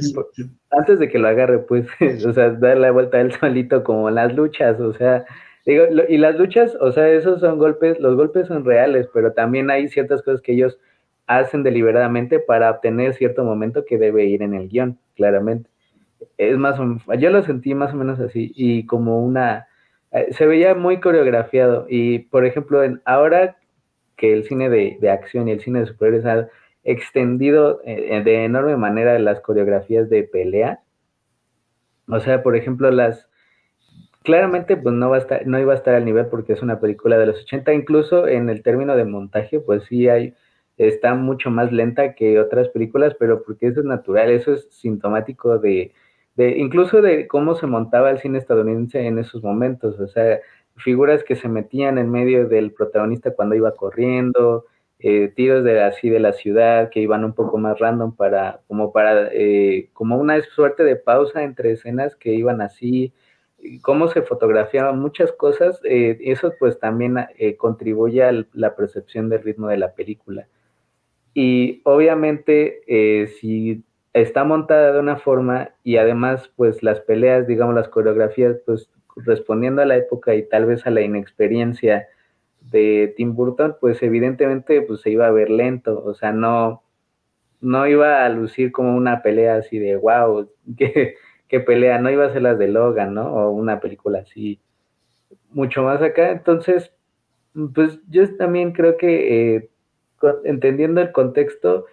antes 0.72 1.00
de 1.00 1.10
que 1.10 1.20
lo 1.20 1.28
agarre, 1.28 1.60
pues, 1.60 1.88
o 2.26 2.34
sea, 2.34 2.50
darle 2.50 2.82
la 2.82 2.92
vuelta 2.92 3.18
a 3.18 3.22
él 3.22 3.32
solito 3.34 3.84
como 3.84 4.10
las 4.10 4.34
luchas, 4.34 4.80
o 4.80 4.94
sea, 4.94 5.26
digo, 5.66 5.86
y 6.10 6.18
las 6.18 6.36
luchas, 6.36 6.76
o 6.80 6.92
sea, 6.92 7.08
esos 7.10 7.42
son 7.42 7.60
golpes, 7.60 8.00
los 8.00 8.16
golpes 8.16 8.48
son 8.48 8.66
reales, 8.66 9.08
pero 9.14 9.34
también 9.34 9.70
hay 9.70 9.88
ciertas 9.88 10.24
cosas 10.24 10.42
que 10.42 10.54
ellos 10.54 10.80
hacen 11.28 11.64
deliberadamente 11.64 12.40
para 12.40 12.72
obtener 12.72 13.14
cierto 13.14 13.44
momento 13.44 13.86
que 13.86 13.98
debe 13.98 14.26
ir 14.26 14.42
en 14.42 14.54
el 14.54 14.68
guion, 14.68 14.98
claramente. 15.16 15.70
Es 16.38 16.58
más, 16.58 16.80
yo 17.20 17.30
lo 17.30 17.44
sentí 17.44 17.76
más 17.76 17.94
o 17.94 17.98
menos 17.98 18.20
así, 18.20 18.52
y 18.56 18.86
como 18.86 19.24
una, 19.24 19.68
eh, 20.12 20.34
se 20.34 20.46
veía 20.46 20.76
muy 20.76 21.00
coreografiado 21.00 21.86
y, 21.90 22.20
por 22.20 22.46
ejemplo, 22.46 22.84
en, 22.84 23.02
ahora 23.06 23.58
que 24.18 24.34
el 24.34 24.44
cine 24.46 24.70
de, 24.70 25.10
acción 25.10 25.48
y 25.48 25.52
el 25.52 25.62
cine 25.62 25.80
de 25.80 25.88
superhéroes 25.88 26.26
ha 26.26 26.48
extendido 26.84 27.82
eh, 27.86 28.22
de 28.24 28.46
enorme 28.46 28.78
manera 28.78 29.18
las 29.20 29.40
coreografías 29.40 30.10
de 30.10 30.24
pelea, 30.24 30.82
o 32.08 32.20
sea, 32.20 32.44
por 32.44 32.56
ejemplo, 32.56 32.92
las 32.92 33.30
claramente 34.24 34.78
pues 34.78 34.94
no 34.94 35.10
va 35.10 35.16
a 35.18 35.20
estar, 35.20 35.48
no 35.48 35.60
iba 35.60 35.74
a 35.74 35.76
estar 35.76 35.96
al 35.96 36.06
nivel 36.06 36.28
porque 36.28 36.54
es 36.54 36.62
una 36.62 36.80
película 36.80 37.18
de 37.18 37.28
los 37.28 37.42
80, 37.44 37.74
incluso 37.74 38.28
en 38.28 38.50
el 38.50 38.62
término 38.64 38.96
de 38.96 39.06
montaje, 39.06 39.60
pues 39.60 39.84
sí 39.86 40.10
hay, 40.10 40.36
está 40.78 41.16
mucho 41.16 41.50
más 41.50 41.72
lenta 41.72 42.14
que 42.14 42.40
otras 42.40 42.70
películas, 42.70 43.16
pero 43.18 43.44
porque 43.44 43.68
eso 43.68 43.80
es 43.80 43.86
natural, 43.86 44.30
eso 44.30 44.54
es 44.54 44.68
sintomático 44.72 45.58
de, 45.58 45.94
de, 46.42 46.58
incluso 46.58 47.02
de 47.02 47.28
cómo 47.28 47.56
se 47.56 47.68
montaba 47.68 48.10
el 48.10 48.20
cine 48.20 48.40
estadounidense 48.40 49.06
en 49.06 49.20
esos 49.20 49.44
momentos, 49.44 50.00
o 50.00 50.08
sea, 50.08 50.40
figuras 50.76 51.24
que 51.24 51.36
se 51.36 51.48
metían 51.48 51.98
en 51.98 52.10
medio 52.10 52.48
del 52.48 52.72
protagonista 52.72 53.32
cuando 53.36 53.56
iba 53.56 53.76
corriendo, 53.76 54.66
eh, 55.00 55.32
tiros 55.36 55.64
de 55.64 55.82
así 55.82 56.10
de 56.10 56.20
la 56.20 56.34
ciudad 56.34 56.90
que 56.90 57.00
iban 57.00 57.24
un 57.24 57.34
poco 57.34 57.58
más 57.58 57.80
random 57.80 58.16
para, 58.16 58.62
como 58.68 58.92
para, 58.92 59.30
eh, 59.32 59.90
como 59.94 60.18
una 60.18 60.42
suerte 60.42 60.84
de 60.84 60.96
pausa 60.96 61.44
entre 61.44 61.72
escenas 61.72 62.16
que 62.16 62.34
iban 62.34 62.62
así, 62.62 63.14
cómo 63.82 64.08
se 64.08 64.24
fotografiaban 64.24 65.00
muchas 65.00 65.32
cosas, 65.32 65.80
eh, 65.84 66.18
eso 66.22 66.54
pues 66.60 66.80
también 66.80 67.16
contribuye 67.58 68.24
a 68.24 68.32
la 68.54 68.76
percepción 68.76 69.30
del 69.30 69.44
ritmo 69.44 69.68
de 69.68 69.78
la 69.78 69.94
película. 69.94 70.48
Y 71.34 71.82
obviamente, 71.86 72.82
si 73.40 73.84
está 74.14 74.44
montada 74.44 74.92
de 74.92 75.00
una 75.00 75.18
forma 75.18 75.72
y 75.84 75.98
además 75.98 76.52
pues 76.56 76.84
las 76.84 77.00
peleas, 77.00 77.48
digamos 77.48 77.76
las 77.76 77.90
coreografías, 77.90 78.58
pues 78.66 78.90
respondiendo 79.16 79.82
a 79.82 79.86
la 79.86 79.98
época 79.98 80.36
y 80.36 80.48
tal 80.48 80.66
vez 80.66 80.86
a 80.86 80.92
la 80.92 81.02
inexperiencia 81.02 82.08
de 82.62 83.14
Tim 83.18 83.36
Burton, 83.36 83.76
pues 83.80 84.02
evidentemente 84.04 84.82
pues 84.82 85.02
se 85.02 85.12
iba 85.12 85.28
a 85.28 85.32
ver 85.32 85.50
lento, 85.50 86.04
o 86.04 86.14
sea, 86.14 86.32
no, 86.32 86.84
no 87.60 87.88
iba 87.88 88.26
a 88.26 88.30
lucir 88.30 88.72
como 88.72 88.96
una 88.96 89.22
pelea 89.22 89.56
así 89.56 89.80
de 89.80 89.96
wow, 89.96 90.50
qué, 90.78 91.60
pelea, 91.60 92.00
no 92.00 92.10
iba 92.10 92.26
a 92.26 92.34
ser 92.34 92.42
las 92.42 92.58
de 92.58 92.68
Logan, 92.68 93.14
¿no? 93.14 93.34
O 93.34 93.52
una 93.52 93.80
película 93.80 94.20
así 94.20 94.60
mucho 95.50 95.84
más 95.84 96.02
acá. 96.02 96.32
Entonces, 96.32 96.94
pues 97.74 98.00
yo 98.10 98.36
también 98.38 98.72
creo 98.72 98.96
que 98.96 99.56
eh, 99.56 99.70
entendiendo 100.46 101.02
el 101.02 101.12
contexto, 101.12 101.86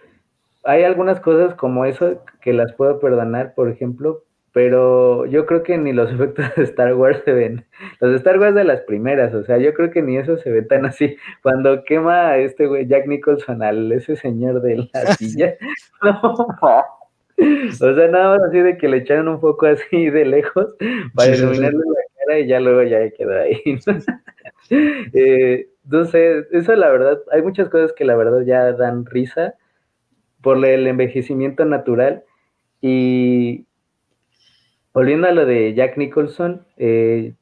hay 0.63 0.83
algunas 0.83 1.19
cosas 1.19 1.55
como 1.55 1.85
eso 1.85 2.23
que 2.41 2.53
las 2.53 2.73
puedo 2.73 2.99
perdonar, 2.99 3.53
por 3.55 3.69
ejemplo, 3.69 4.23
pero 4.51 5.25
yo 5.25 5.45
creo 5.45 5.63
que 5.63 5.77
ni 5.77 5.93
los 5.93 6.11
efectos 6.13 6.45
de 6.55 6.63
Star 6.63 6.93
Wars 6.95 7.21
se 7.25 7.33
ven. 7.33 7.65
Los 7.99 8.11
de 8.11 8.17
Star 8.17 8.39
Wars 8.39 8.55
de 8.55 8.63
las 8.63 8.81
primeras, 8.81 9.33
o 9.33 9.43
sea, 9.43 9.57
yo 9.57 9.73
creo 9.73 9.91
que 9.91 10.01
ni 10.01 10.17
eso 10.17 10.37
se 10.37 10.51
ve 10.51 10.61
tan 10.61 10.85
así. 10.85 11.15
Cuando 11.41 11.83
quema 11.83 12.29
a 12.29 12.37
este 12.37 12.67
güey 12.67 12.87
Jack 12.87 13.07
Nicholson 13.07 13.61
al 13.63 13.91
ese 13.91 14.15
señor 14.15 14.61
de 14.61 14.89
la 14.91 15.05
silla, 15.17 15.55
no, 16.03 16.19
o 17.41 17.93
sea, 17.95 18.07
nada 18.09 18.37
más 18.37 18.49
así 18.49 18.59
de 18.59 18.77
que 18.77 18.89
le 18.89 18.97
echaron 18.97 19.29
un 19.29 19.39
poco 19.39 19.65
así 19.65 20.09
de 20.09 20.25
lejos 20.25 20.75
para 21.15 21.33
iluminarle 21.33 21.79
la 21.79 22.25
cara 22.25 22.39
y 22.39 22.47
ya 22.47 22.59
luego 22.59 22.83
ya 22.83 23.09
quedó 23.11 23.39
ahí. 23.39 23.61
eh, 25.13 25.69
no 25.89 26.05
sé, 26.05 26.45
eso 26.51 26.75
la 26.75 26.91
verdad, 26.91 27.19
hay 27.31 27.41
muchas 27.41 27.69
cosas 27.69 27.93
que 27.93 28.03
la 28.03 28.17
verdad 28.17 28.41
ya 28.41 28.73
dan 28.73 29.05
risa 29.05 29.55
por 30.41 30.63
el 30.65 30.87
envejecimiento 30.87 31.65
natural. 31.65 32.23
Y 32.81 33.65
volviendo 34.93 35.27
a 35.27 35.31
lo 35.31 35.45
de 35.45 35.73
Jack 35.73 35.97
Nicholson, 35.97 36.65
eh, 36.77 37.33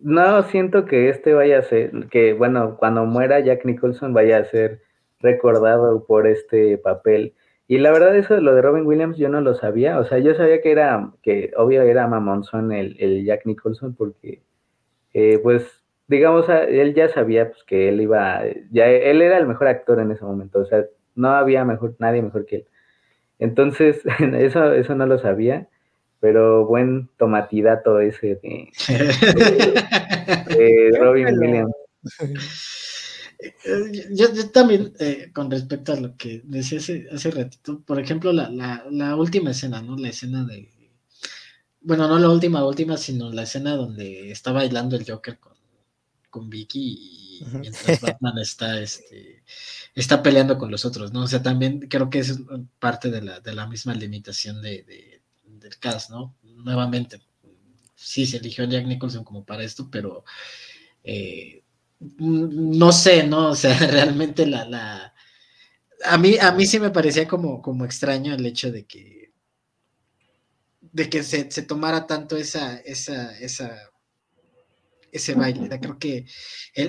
no 0.00 0.42
siento 0.44 0.84
que 0.84 1.08
este 1.08 1.32
vaya 1.32 1.58
a 1.58 1.62
ser, 1.62 2.08
que 2.10 2.34
bueno, 2.34 2.76
cuando 2.76 3.04
muera 3.06 3.40
Jack 3.40 3.64
Nicholson 3.64 4.12
vaya 4.12 4.38
a 4.38 4.44
ser 4.44 4.82
recordado 5.20 6.04
por 6.04 6.26
este 6.26 6.78
papel. 6.78 7.34
Y 7.66 7.78
la 7.78 7.90
verdad 7.90 8.14
eso 8.16 8.38
lo 8.40 8.54
de 8.54 8.62
Robin 8.62 8.86
Williams 8.86 9.16
yo 9.16 9.30
no 9.30 9.40
lo 9.40 9.54
sabía, 9.54 9.98
o 9.98 10.04
sea, 10.04 10.18
yo 10.18 10.34
sabía 10.34 10.60
que 10.60 10.70
era, 10.70 11.12
que 11.22 11.52
obvio 11.56 11.82
era 11.82 12.06
mamonzón 12.06 12.72
el, 12.72 12.96
el 13.00 13.24
Jack 13.24 13.46
Nicholson 13.46 13.94
porque, 13.94 14.42
eh, 15.14 15.38
pues, 15.42 15.82
digamos, 16.06 16.46
él 16.50 16.94
ya 16.94 17.08
sabía 17.08 17.48
pues, 17.48 17.64
que 17.64 17.88
él 17.88 18.02
iba, 18.02 18.42
ya 18.70 18.86
él 18.88 19.22
era 19.22 19.38
el 19.38 19.46
mejor 19.46 19.68
actor 19.68 19.98
en 20.00 20.10
ese 20.10 20.24
momento, 20.24 20.58
o 20.60 20.66
sea, 20.66 20.84
no 21.14 21.30
había 21.30 21.64
mejor, 21.64 21.96
nadie 21.98 22.22
mejor 22.22 22.46
que 22.46 22.56
él. 22.56 22.66
Entonces, 23.38 24.00
eso, 24.34 24.72
eso 24.72 24.94
no 24.94 25.06
lo 25.06 25.18
sabía, 25.18 25.68
pero 26.20 26.66
buen 26.66 27.08
tomatidato 27.18 28.00
ese 28.00 28.36
de, 28.36 28.70
Robin 31.00 31.38
Williams. 31.38 31.72
Yo, 34.12 34.50
también, 34.50 34.94
eh, 35.00 35.30
con 35.34 35.50
respecto 35.50 35.92
a 35.92 35.96
lo 35.96 36.16
que 36.16 36.40
decía 36.44 36.78
hace, 36.78 37.06
hace 37.12 37.30
ratito, 37.30 37.82
por 37.82 38.00
ejemplo, 38.00 38.32
la, 38.32 38.48
la, 38.48 38.86
la, 38.90 39.16
última 39.16 39.50
escena, 39.50 39.82
¿no? 39.82 39.96
La 39.96 40.08
escena 40.08 40.44
de. 40.44 40.70
Bueno, 41.82 42.08
no 42.08 42.18
la 42.18 42.30
última, 42.30 42.66
última, 42.66 42.96
sino 42.96 43.30
la 43.30 43.42
escena 43.42 43.76
donde 43.76 44.30
está 44.30 44.52
bailando 44.52 44.96
el 44.96 45.04
Joker 45.06 45.38
con, 45.38 45.52
con 46.30 46.48
Vicky 46.48 46.80
y 46.80 47.23
mientras 47.52 48.00
Batman 48.00 48.38
está, 48.38 48.80
este, 48.80 49.42
está 49.94 50.22
peleando 50.22 50.58
con 50.58 50.70
los 50.70 50.84
otros, 50.84 51.12
¿no? 51.12 51.22
O 51.22 51.26
sea, 51.26 51.42
también 51.42 51.80
creo 51.88 52.10
que 52.10 52.20
es 52.20 52.38
parte 52.78 53.10
de 53.10 53.22
la, 53.22 53.40
de 53.40 53.54
la 53.54 53.66
misma 53.66 53.94
limitación 53.94 54.62
de, 54.62 55.20
del 55.44 55.78
cast, 55.78 56.10
¿no? 56.10 56.36
Nuevamente, 56.42 57.20
sí 57.94 58.26
se 58.26 58.38
eligió 58.38 58.64
a 58.64 58.68
Jack 58.68 58.86
Nicholson 58.86 59.24
como 59.24 59.44
para 59.44 59.64
esto, 59.64 59.88
pero 59.90 60.24
eh, 61.02 61.62
no 61.98 62.92
sé, 62.92 63.26
¿no? 63.26 63.50
O 63.50 63.56
sea, 63.56 63.78
realmente 63.90 64.46
la, 64.46 64.64
la... 64.64 65.14
A 66.04 66.18
mí, 66.18 66.36
a 66.38 66.52
mí 66.52 66.66
sí 66.66 66.78
me 66.78 66.90
parecía 66.90 67.26
como, 67.26 67.62
como 67.62 67.84
extraño 67.84 68.34
el 68.34 68.44
hecho 68.44 68.70
de 68.70 68.84
que 68.84 69.24
de 70.94 71.10
que 71.10 71.24
se, 71.24 71.50
se 71.50 71.62
tomara 71.62 72.06
tanto 72.06 72.36
esa, 72.36 72.76
esa, 72.76 73.36
esa 73.38 73.90
ese 75.14 75.34
baile. 75.34 75.68
creo 75.80 75.98
que, 75.98 76.26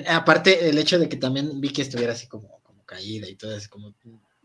aparte, 0.09 0.67
el 0.67 0.77
hecho 0.77 0.99
de 0.99 1.07
que 1.07 1.17
también 1.17 1.61
vi 1.61 1.69
que 1.69 1.83
estuviera 1.83 2.13
así 2.13 2.27
como, 2.27 2.59
como 2.63 2.83
caída 2.85 3.29
y 3.29 3.35
todo 3.35 3.55
eso, 3.55 3.69
como 3.69 3.93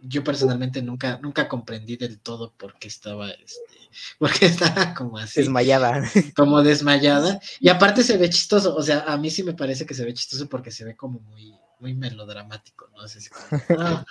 yo 0.03 0.25
personalmente 0.25 0.83
nunca, 0.83 1.19
nunca 1.23 1.49
comprendí 1.49 1.97
del 1.97 2.21
todo 2.21 2.53
por 2.57 2.79
qué 2.79 2.89
estaba, 2.89 3.31
este, 3.31 3.91
porque 4.19 4.47
estaba 4.47 4.95
como 4.95 5.19
así. 5.19 5.41
Desmayada. 5.41 6.03
Como 6.37 6.63
desmayada. 6.63 7.41
Y 7.61 7.69
aparte 7.69 8.03
se 8.03 8.17
ve 8.17 8.31
chistoso, 8.31 8.75
o 8.75 8.83
sea, 8.83 9.01
a 9.01 9.17
mí 9.17 9.31
sí 9.31 9.43
me 9.43 9.55
parece 9.55 9.87
que 9.87 9.95
se 9.95 10.05
ve 10.05 10.15
chistoso 10.15 10.49
porque 10.49 10.71
se 10.71 10.85
ve 10.85 10.97
como 10.97 11.21
muy, 11.21 11.55
muy 11.79 11.95
melodramático, 11.95 12.89
¿no? 12.95 13.01
Así 13.01 13.29
como, 13.29 13.63
ah". 13.79 14.05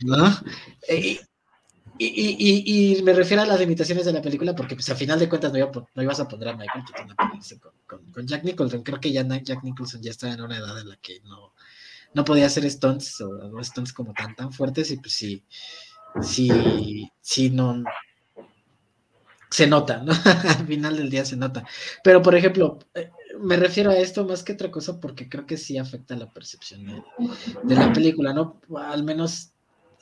¿no? 0.00 0.40
Y, 1.98 2.96
y, 2.98 3.02
me 3.02 3.12
refiero 3.12 3.42
a 3.42 3.46
las 3.46 3.60
limitaciones 3.60 4.04
de 4.04 4.12
la 4.12 4.22
película 4.22 4.54
porque 4.54 4.74
pues 4.74 4.88
a 4.90 4.96
final 4.96 5.18
de 5.18 5.28
cuentas 5.28 5.52
no, 5.52 5.88
no 5.94 6.02
ibas 6.02 6.20
a 6.20 6.28
poner 6.28 6.48
a 6.48 6.56
Michael 6.56 6.84
Keaton 6.84 7.16
con, 7.86 8.04
con, 8.12 8.26
Jack 8.26 8.44
Nicholson. 8.44 8.82
Creo 8.82 9.00
que 9.00 9.12
ya 9.12 9.22
Jack 9.22 9.62
Nicholson 9.62 10.02
ya 10.02 10.10
estaba 10.10 10.34
en 10.34 10.40
una 10.40 10.56
edad 10.56 10.78
en 10.80 10.88
la 10.88 10.96
que 10.96 11.20
no, 11.20 11.52
no 12.14 12.24
podía 12.24 12.46
hacer 12.46 12.68
stunts 12.70 13.20
o, 13.20 13.62
stunts 13.62 13.92
como 13.92 14.12
tan 14.12 14.34
tan 14.34 14.52
fuertes 14.52 14.90
y 14.90 14.96
pues 14.96 15.12
sí, 15.12 15.44
sí, 16.20 17.10
sí, 17.20 17.50
no, 17.50 17.82
se 19.54 19.68
nota, 19.68 19.98
¿no? 19.98 20.12
Al 20.58 20.66
final 20.66 20.96
del 20.96 21.10
día 21.10 21.24
se 21.24 21.36
nota. 21.36 21.64
Pero, 22.02 22.20
por 22.22 22.34
ejemplo, 22.34 22.80
eh, 22.92 23.10
me 23.38 23.56
refiero 23.56 23.90
a 23.90 23.96
esto 23.96 24.24
más 24.24 24.42
que 24.42 24.54
otra 24.54 24.70
cosa 24.70 25.00
porque 25.00 25.28
creo 25.28 25.46
que 25.46 25.56
sí 25.56 25.78
afecta 25.78 26.16
la 26.16 26.32
percepción 26.32 26.84
de, 27.62 27.74
la 27.74 27.92
película, 27.92 28.32
¿no? 28.32 28.60
Al 28.76 29.04
menos 29.04 29.53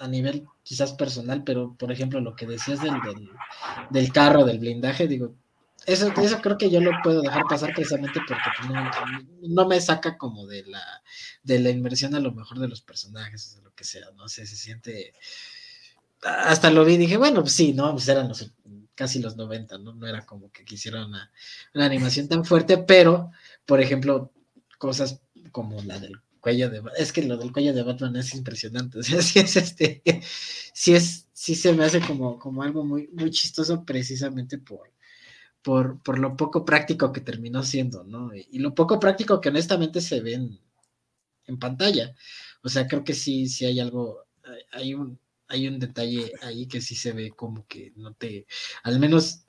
a 0.03 0.09
nivel 0.09 0.49
quizás 0.65 0.93
personal, 0.95 1.45
pero 1.45 1.77
por 1.77 1.93
ejemplo 1.93 2.21
lo 2.21 2.35
que 2.35 2.47
decías 2.47 2.83
del, 2.83 2.95
del, 3.91 4.13
carro, 4.13 4.45
del 4.45 4.59
blindaje, 4.59 5.07
digo, 5.07 5.37
eso, 5.87 6.13
eso 6.21 6.41
creo 6.43 6.59
que 6.59 6.71
yo 6.71 6.81
lo 6.81 6.91
puedo 7.05 7.23
dejar 7.23 7.45
pasar 7.49 7.73
precisamente 7.73 8.21
porque 8.27 8.43
pues, 8.59 8.71
no, 9.49 9.69
me 9.69 9.81
saca 9.81 10.19
como 10.19 10.47
de 10.47 10.65
la, 10.67 10.83
de 11.45 11.61
la 11.61 11.71
inmersión 11.71 12.17
a 12.17 12.21
lo 12.21 12.33
mejor 12.33 12.59
de 12.59 12.67
los 12.67 12.83
personajes, 12.83 13.57
o 13.59 13.63
lo 13.63 13.73
que 13.75 13.85
sea, 13.85 14.07
no 14.17 14.29
sé, 14.29 14.47
se 14.47 14.57
siente... 14.57 15.15
Hasta 16.23 16.71
lo 16.71 16.85
vi 16.85 16.95
y 16.95 16.99
dije, 16.99 17.17
bueno, 17.17 17.41
pues 17.41 17.53
sí, 17.53 17.73
¿no? 17.73 17.91
Pues 17.93 18.07
eran 18.09 18.29
los, 18.29 18.53
casi 18.95 19.21
los 19.21 19.37
90, 19.37 19.79
¿no? 19.79 19.93
No 19.95 20.07
era 20.07 20.25
como 20.25 20.53
que 20.53 20.65
quisiera 20.65 21.05
una, 21.05 21.33
una 21.75 21.87
animación 21.87 22.29
tan 22.29 22.45
fuerte, 22.45 22.79
pero, 22.79 23.33
por 23.67 23.81
ejemplo, 23.81 24.31
cosas 24.79 25.21
como 25.51 25.83
la 25.83 25.99
del 25.99 26.21
cuello 26.43 26.69
de 26.69 26.83
es 26.99 27.13
que 27.13 27.23
lo 27.23 27.39
del 27.39 27.53
cuello 27.53 27.73
de 27.73 27.83
Batman 27.83 28.17
es 28.17 28.35
impresionante, 28.35 28.99
o 29.01 29.03
sea, 29.03 29.23
sí 29.23 29.39
es 29.39 29.57
este, 29.57 30.03
sí 30.75 30.95
es, 30.95 31.29
sí 31.33 31.55
se 31.55 31.73
me 31.73 31.85
hace 31.85 32.01
como, 32.01 32.39
como 32.39 32.63
algo 32.63 32.85
muy, 32.85 33.09
muy 33.09 33.31
chistoso 33.31 33.85
precisamente 33.85 34.59
por, 34.59 34.93
por, 35.63 36.03
por 36.03 36.19
lo 36.19 36.37
poco 36.37 36.65
práctico 36.65 37.13
que 37.13 37.21
terminó 37.23 37.63
siendo, 37.63 38.05
¿no? 38.05 38.35
Y, 38.35 38.59
lo 38.59 38.75
poco 38.75 39.01
práctico 39.01 39.41
que 39.41 39.49
honestamente 39.49 40.01
se 40.01 40.21
ve 40.21 40.35
en, 40.35 40.61
en, 41.47 41.59
pantalla. 41.59 42.15
O 42.63 42.69
sea, 42.69 42.87
creo 42.87 43.05
que 43.05 43.15
sí, 43.15 43.49
sí 43.49 43.65
hay 43.67 43.81
algo, 43.81 44.27
hay 44.73 44.95
un, 44.95 45.19
hay 45.49 45.69
un 45.69 45.79
detalle 45.79 46.33
ahí 46.43 46.67
que 46.67 46.81
sí 46.81 46.95
se 46.97 47.13
ve 47.13 47.31
como 47.31 47.67
que 47.67 47.93
no 47.97 48.15
te, 48.15 48.47
al 48.83 48.99
menos 48.99 49.45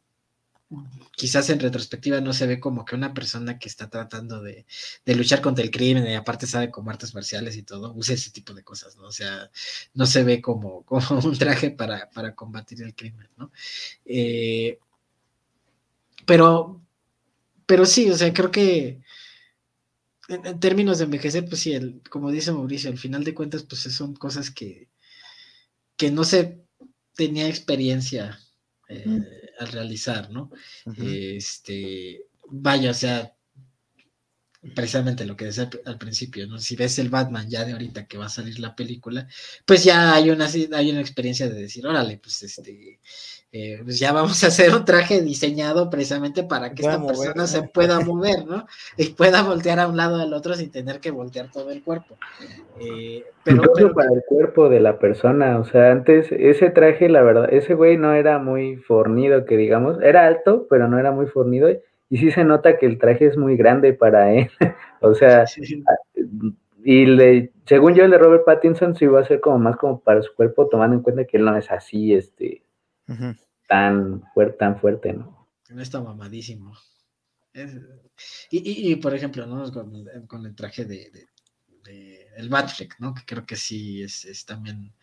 quizás 1.15 1.49
en 1.49 1.59
retrospectiva 1.59 2.21
no 2.21 2.33
se 2.33 2.47
ve 2.47 2.59
como 2.59 2.85
que 2.85 2.95
una 2.95 3.13
persona 3.13 3.59
que 3.59 3.69
está 3.69 3.89
tratando 3.89 4.41
de, 4.41 4.65
luchar 5.05 5.41
contra 5.41 5.63
el 5.63 5.71
crimen 5.71 6.07
y 6.07 6.15
aparte 6.15 6.47
sabe 6.47 6.71
como 6.71 6.89
artes 6.89 7.13
marciales 7.13 7.55
y 7.57 7.63
todo, 7.63 7.93
use 7.93 8.13
ese 8.13 8.31
tipo 8.31 8.53
de 8.53 8.63
cosas, 8.63 8.97
¿no? 8.97 9.05
O 9.05 9.11
sea, 9.11 9.49
no 9.93 10.05
se 10.05 10.23
ve 10.23 10.41
como, 10.41 10.83
como 10.85 11.19
un 11.21 11.37
traje 11.37 11.71
para, 11.71 12.09
combatir 12.35 12.81
el 12.81 12.95
crimen, 12.95 13.29
¿no? 13.37 13.51
Eh, 14.05 14.79
pero, 16.25 16.81
pero 17.65 17.85
sí, 17.85 18.09
o 18.09 18.17
sea, 18.17 18.33
creo 18.33 18.51
que 18.51 19.01
en, 20.27 20.59
términos 20.59 20.97
de 20.97 21.05
envejecer, 21.05 21.45
pues 21.47 21.61
sí, 21.61 22.01
como 22.09 22.31
dice 22.31 22.51
Mauricio, 22.51 22.89
al 22.89 22.97
final 22.97 23.23
de 23.23 23.33
cuentas, 23.33 23.63
pues 23.63 23.81
son 23.81 24.15
cosas 24.15 24.51
que, 24.51 24.89
que 25.97 26.11
no 26.11 26.23
se 26.23 26.63
tenía 27.15 27.47
experiencia. 27.47 28.39
Eh, 28.89 29.42
al 29.59 29.67
realizar, 29.71 30.29
¿no? 30.31 30.51
Este, 30.97 32.25
vaya, 32.49 32.91
o 32.91 32.93
sea, 32.93 33.35
precisamente 34.75 35.25
lo 35.25 35.35
que 35.35 35.45
decía 35.45 35.69
al 35.85 35.97
principio, 35.97 36.47
¿no? 36.47 36.57
Si 36.57 36.75
ves 36.75 36.97
el 36.99 37.09
Batman 37.09 37.49
ya 37.49 37.65
de 37.65 37.73
ahorita 37.73 38.07
que 38.07 38.17
va 38.17 38.25
a 38.25 38.29
salir 38.29 38.59
la 38.59 38.75
película, 38.75 39.27
pues 39.65 39.83
ya 39.83 40.13
hay 40.13 40.29
una, 40.29 40.47
hay 40.73 40.91
una 40.91 41.01
experiencia 41.01 41.49
de 41.49 41.61
decir, 41.61 41.85
órale, 41.85 42.17
pues 42.17 42.43
este, 42.43 42.99
eh, 43.51 43.81
pues 43.83 43.99
ya 43.99 44.13
vamos 44.13 44.43
a 44.43 44.47
hacer 44.47 44.73
un 44.73 44.85
traje 44.85 45.21
diseñado 45.21 45.89
precisamente 45.89 46.43
para 46.43 46.73
que 46.73 46.81
esta 46.81 47.05
persona 47.05 47.45
se 47.45 47.63
pueda 47.63 47.99
mover, 48.05 48.45
¿no? 48.45 48.65
Y 48.97 49.09
pueda 49.09 49.43
voltear 49.43 49.79
a 49.79 49.87
un 49.87 49.97
lado 49.97 50.21
al 50.21 50.33
otro 50.33 50.55
sin 50.55 50.71
tener 50.71 50.99
que 50.99 51.11
voltear 51.11 51.51
todo 51.51 51.69
el 51.69 51.83
cuerpo. 51.83 52.17
Eh, 52.79 53.23
pero, 53.43 53.93
para 53.93 54.11
el 54.11 54.23
cuerpo 54.25 54.69
de 54.69 54.79
la 54.79 54.97
persona, 54.97 55.59
o 55.59 55.65
sea, 55.65 55.91
antes 55.91 56.31
ese 56.31 56.69
traje, 56.69 57.09
la 57.09 57.21
verdad, 57.21 57.53
ese 57.53 57.73
güey 57.73 57.97
no 57.97 58.13
era 58.13 58.39
muy 58.39 58.77
fornido, 58.77 59.45
que 59.45 59.57
digamos, 59.57 60.01
era 60.01 60.25
alto, 60.25 60.65
pero 60.69 60.87
no 60.87 60.97
era 60.97 61.11
muy 61.11 61.27
fornido. 61.27 61.69
Y 62.09 62.17
sí 62.17 62.31
se 62.31 62.43
nota 62.43 62.77
que 62.77 62.85
el 62.85 62.99
traje 62.99 63.27
es 63.27 63.37
muy 63.37 63.57
grande 63.57 63.93
para 63.93 64.33
él. 64.33 64.49
o 65.01 65.13
sea, 65.15 65.45
y 66.83 67.05
le, 67.05 67.51
según 67.65 67.95
yo, 67.95 68.03
el 68.03 68.11
de 68.11 68.17
Robert 68.17 68.43
Pattinson 68.45 68.95
sí 68.95 69.05
va 69.05 69.21
a 69.21 69.25
ser 69.25 69.39
como 69.39 69.57
más 69.57 69.77
como 69.77 70.01
para 70.01 70.21
su 70.21 70.33
cuerpo, 70.35 70.67
tomando 70.67 70.97
en 70.97 71.01
cuenta 71.01 71.25
que 71.25 71.37
él 71.37 71.45
no 71.45 71.55
es 71.55 71.71
así, 71.71 72.13
este, 72.13 72.63
tan, 73.67 74.21
fuerte, 74.33 74.57
tan 74.57 74.79
fuerte, 74.79 75.13
¿no? 75.13 75.47
No 75.69 75.81
está 75.81 76.01
mamadísimo. 76.01 76.73
y, 78.51 78.95
por 78.97 79.15
ejemplo, 79.15 79.45
¿no? 79.45 79.71
Con, 80.27 80.45
el 80.45 80.55
traje 80.55 80.85
de, 80.85 81.09
el 82.35 82.49
Batfleck, 82.49 82.99
¿no? 82.99 83.13
Que 83.13 83.21
creo 83.25 83.45
que 83.45 83.55
sí 83.55 84.03
es, 84.03 84.45
también. 84.45 84.93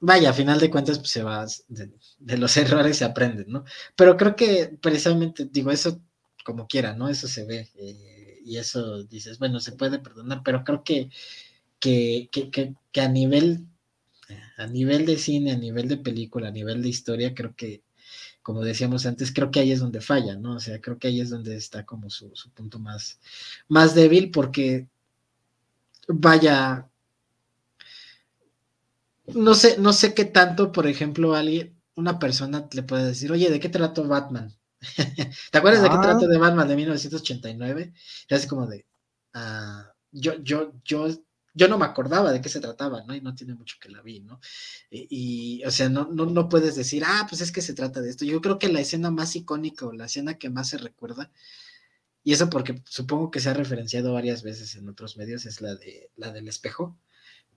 Vaya, 0.00 0.30
a 0.30 0.34
final 0.34 0.58
de 0.58 0.70
cuentas, 0.70 0.98
pues 0.98 1.10
se 1.10 1.22
va. 1.22 1.46
De, 1.68 2.36
los 2.38 2.56
errores 2.56 2.96
se 2.96 3.04
aprende, 3.04 3.44
¿no? 3.46 3.64
Pero 3.94 4.16
creo 4.16 4.34
que 4.34 4.76
precisamente, 4.80 5.48
digo, 5.50 5.70
eso 5.70 6.02
como 6.44 6.66
quiera, 6.66 6.94
¿no? 6.94 7.08
Eso 7.08 7.28
se 7.28 7.44
ve. 7.44 7.68
Eh, 7.76 8.40
y 8.44 8.56
eso 8.56 9.04
dices, 9.04 9.38
bueno, 9.38 9.60
se 9.60 9.72
puede 9.72 9.98
perdonar, 9.98 10.42
pero 10.44 10.64
creo 10.64 10.82
que, 10.84 11.10
que, 11.78 12.28
que, 12.32 12.74
que 12.92 13.00
a 13.00 13.08
nivel 13.08 13.66
a 14.60 14.66
nivel 14.66 15.06
de 15.06 15.16
cine, 15.16 15.52
a 15.52 15.56
nivel 15.56 15.88
de 15.88 15.96
película, 15.96 16.48
a 16.48 16.52
nivel 16.52 16.82
de 16.82 16.88
historia, 16.88 17.34
creo 17.34 17.54
que, 17.56 17.82
como 18.42 18.62
decíamos 18.62 19.06
antes, 19.06 19.32
creo 19.32 19.50
que 19.50 19.60
ahí 19.60 19.72
es 19.72 19.80
donde 19.80 20.00
falla, 20.00 20.36
¿no? 20.36 20.56
O 20.56 20.60
sea, 20.60 20.80
creo 20.80 20.98
que 20.98 21.08
ahí 21.08 21.20
es 21.20 21.30
donde 21.30 21.56
está 21.56 21.84
como 21.86 22.10
su, 22.10 22.32
punto 22.54 22.78
más, 22.78 23.18
más 23.68 23.94
débil, 23.94 24.30
porque 24.30 24.88
vaya, 26.08 26.88
no 29.34 29.54
sé, 29.54 29.78
no 29.78 29.92
sé 29.92 30.14
qué 30.14 30.26
tanto, 30.26 30.72
por 30.72 30.86
ejemplo, 30.86 31.34
alguien, 31.34 31.74
una 31.94 32.18
persona 32.18 32.68
le 32.72 32.82
puede 32.82 33.06
decir, 33.06 33.32
oye, 33.32 33.50
¿de 33.50 33.60
qué 33.60 33.68
trato 33.68 34.06
Batman? 34.06 34.54
¿Te 35.50 35.58
acuerdas 35.58 35.82
de 35.82 35.90
qué 35.90 35.96
trato 35.96 36.26
de 36.26 36.38
Batman 36.38 36.68
de 36.68 36.76
1989? 36.76 37.92
Y 38.28 38.34
así 38.34 38.48
como 38.48 38.66
de, 38.66 38.86
ah, 39.34 39.92
yo, 40.10 40.34
yo, 40.42 40.72
yo 40.84 41.08
yo 41.54 41.68
no 41.68 41.78
me 41.78 41.84
acordaba 41.84 42.32
de 42.32 42.40
qué 42.40 42.48
se 42.48 42.60
trataba, 42.60 43.02
¿no? 43.04 43.14
Y 43.14 43.20
no 43.20 43.34
tiene 43.34 43.54
mucho 43.54 43.76
que 43.80 43.88
la 43.88 44.02
vi, 44.02 44.20
¿no? 44.20 44.40
Y, 44.90 45.62
o 45.64 45.70
sea, 45.70 45.88
no, 45.88 46.08
no, 46.10 46.26
no, 46.26 46.48
puedes 46.48 46.76
decir, 46.76 47.02
ah, 47.04 47.26
pues 47.28 47.40
es 47.40 47.52
que 47.52 47.62
se 47.62 47.74
trata 47.74 48.00
de 48.00 48.10
esto. 48.10 48.24
Yo 48.24 48.40
creo 48.40 48.58
que 48.58 48.68
la 48.68 48.80
escena 48.80 49.10
más 49.10 49.34
icónica 49.36 49.86
o 49.86 49.92
la 49.92 50.06
escena 50.06 50.38
que 50.38 50.50
más 50.50 50.68
se 50.68 50.78
recuerda, 50.78 51.30
y 52.22 52.32
eso 52.32 52.50
porque 52.50 52.82
supongo 52.86 53.30
que 53.30 53.40
se 53.40 53.50
ha 53.50 53.54
referenciado 53.54 54.12
varias 54.12 54.42
veces 54.42 54.74
en 54.76 54.88
otros 54.88 55.16
medios, 55.16 55.46
es 55.46 55.60
la, 55.60 55.74
de, 55.74 56.10
la 56.16 56.32
del 56.32 56.48
espejo, 56.48 56.98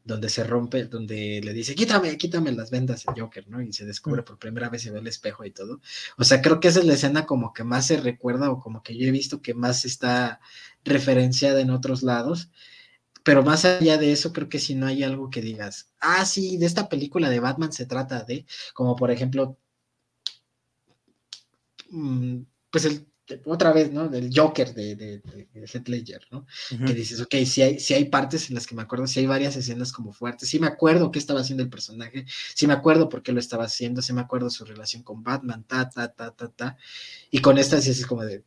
donde 0.03 0.29
se 0.29 0.43
rompe, 0.43 0.85
donde 0.85 1.41
le 1.43 1.53
dice, 1.53 1.75
quítame, 1.75 2.17
quítame 2.17 2.51
las 2.51 2.71
vendas 2.71 3.05
el 3.07 3.21
Joker, 3.21 3.47
¿no? 3.47 3.61
Y 3.61 3.71
se 3.71 3.85
descubre 3.85 4.21
mm. 4.21 4.25
por 4.25 4.39
primera 4.39 4.69
vez 4.69 4.85
y 4.85 4.89
ve 4.89 4.99
el 4.99 5.07
espejo 5.07 5.45
y 5.45 5.51
todo. 5.51 5.81
O 6.17 6.23
sea, 6.23 6.41
creo 6.41 6.59
que 6.59 6.67
esa 6.67 6.79
es 6.79 6.85
la 6.85 6.93
escena 6.93 7.25
como 7.25 7.53
que 7.53 7.63
más 7.63 7.87
se 7.87 7.97
recuerda 7.97 8.51
o 8.51 8.59
como 8.59 8.83
que 8.83 8.97
yo 8.97 9.07
he 9.07 9.11
visto 9.11 9.41
que 9.41 9.53
más 9.53 9.85
está 9.85 10.39
referenciada 10.83 11.61
en 11.61 11.69
otros 11.69 12.03
lados 12.03 12.49
pero 13.23 13.41
más 13.43 13.65
allá 13.65 13.97
de 13.97 14.11
eso, 14.11 14.33
creo 14.33 14.49
que 14.49 14.59
si 14.59 14.75
no 14.75 14.85
hay 14.85 15.03
algo 15.03 15.29
que 15.29 15.41
digas, 15.41 15.89
ah, 15.99 16.25
sí, 16.25 16.57
de 16.57 16.65
esta 16.65 16.89
película 16.89 17.29
de 17.29 17.39
Batman 17.39 17.71
se 17.71 17.85
trata 17.85 18.23
de, 18.23 18.45
como 18.73 18.95
por 18.97 19.11
ejemplo, 19.11 19.57
mm, 21.89 22.43
pues 22.69 22.85
el, 22.85 23.07
otra 23.45 23.71
vez, 23.71 23.91
¿no? 23.91 24.09
Del 24.09 24.31
Joker 24.36 24.73
de, 24.73 24.95
de, 24.95 25.21
Heath 25.53 25.88
Ledger, 25.88 26.21
¿no? 26.31 26.45
Que 26.86 26.93
dices, 26.93 27.21
ok, 27.21 27.36
si 27.45 27.62
hay, 27.62 27.79
si 27.79 27.93
hay 27.93 28.05
partes 28.05 28.49
en 28.49 28.55
las 28.55 28.67
que 28.67 28.75
me 28.75 28.81
acuerdo, 28.81 29.07
si 29.07 29.19
hay 29.19 29.25
varias 29.25 29.55
escenas 29.55 29.93
como 29.93 30.12
fuertes, 30.12 30.49
sí 30.49 30.59
me 30.59 30.67
acuerdo 30.67 31.12
qué 31.12 31.19
estaba 31.19 31.39
haciendo 31.39 31.63
el 31.63 31.69
personaje, 31.69 32.25
sí 32.53 32.67
me 32.67 32.73
acuerdo 32.73 33.09
por 33.09 33.23
qué 33.23 33.31
lo 33.31 33.39
estaba 33.39 33.65
haciendo, 33.65 34.01
sí 34.01 34.12
me 34.13 34.21
acuerdo 34.21 34.49
su 34.49 34.65
relación 34.65 35.03
con 35.03 35.23
Batman, 35.23 35.63
ta, 35.63 35.89
ta, 35.89 36.09
ta, 36.09 36.31
ta, 36.31 36.49
ta, 36.49 36.77
y 37.31 37.39
con 37.39 37.57
esta 37.57 37.79
sí 37.81 37.91
es 37.91 38.05
como 38.05 38.23
de... 38.23 38.43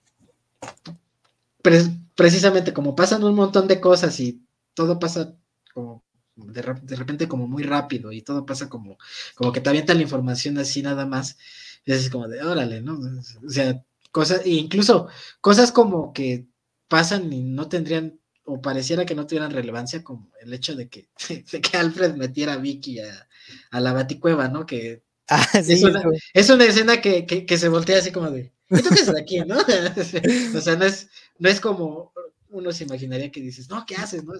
precisamente 2.14 2.72
como 2.72 2.94
pasan 2.94 3.24
un 3.24 3.34
montón 3.34 3.66
de 3.68 3.80
cosas 3.80 4.20
y 4.20 4.42
todo 4.74 4.98
pasa 4.98 5.34
como 5.72 6.04
de, 6.36 6.62
repente 6.62 7.28
como 7.28 7.48
muy 7.48 7.62
rápido 7.62 8.12
y 8.12 8.20
todo 8.20 8.44
pasa 8.44 8.68
como, 8.68 8.98
como 9.34 9.52
que 9.52 9.60
te 9.62 9.70
avientan 9.70 9.96
la 9.96 10.02
información 10.02 10.58
así 10.58 10.82
nada 10.82 11.06
más. 11.06 11.38
es 11.86 12.10
como 12.10 12.28
de, 12.28 12.42
órale, 12.42 12.82
¿no? 12.82 12.98
O 13.44 13.50
sea, 13.50 13.82
cosas, 14.10 14.42
e 14.44 14.50
incluso 14.50 15.08
cosas 15.40 15.72
como 15.72 16.12
que 16.12 16.46
pasan 16.88 17.32
y 17.32 17.42
no 17.42 17.68
tendrían, 17.68 18.20
o 18.44 18.60
pareciera 18.60 19.04
que 19.04 19.14
no 19.14 19.26
tuvieran 19.26 19.50
relevancia, 19.50 20.02
como 20.02 20.30
el 20.40 20.52
hecho 20.52 20.74
de 20.74 20.88
que, 20.88 21.08
que 21.62 21.76
Alfred 21.76 22.14
metiera 22.14 22.54
a 22.54 22.58
Vicky 22.58 23.00
a, 23.00 23.80
la 23.80 23.92
baticueva, 23.92 24.48
¿no? 24.48 24.66
Que 24.66 25.02
ah, 25.28 25.46
es, 25.54 25.82
una, 25.82 26.02
es, 26.32 26.50
una, 26.50 26.64
escena 26.64 27.00
que, 27.00 27.26
que, 27.26 27.58
se 27.58 27.68
voltea 27.68 27.98
así 27.98 28.12
como 28.12 28.30
de, 28.30 28.52
¿y 28.70 28.82
tú 28.82 28.90
qué 28.94 29.04
de 29.04 29.20
aquí, 29.20 29.40
no? 29.40 29.56
o 30.58 30.60
sea, 30.60 30.76
no 30.76 30.84
es, 30.84 31.08
no 31.38 31.48
es 31.48 31.60
como, 31.60 32.12
uno 32.48 32.72
se 32.72 32.84
imaginaría 32.84 33.30
que 33.30 33.40
dices, 33.40 33.68
no, 33.68 33.84
¿qué 33.86 33.96
haces? 33.96 34.24
¿no? 34.24 34.32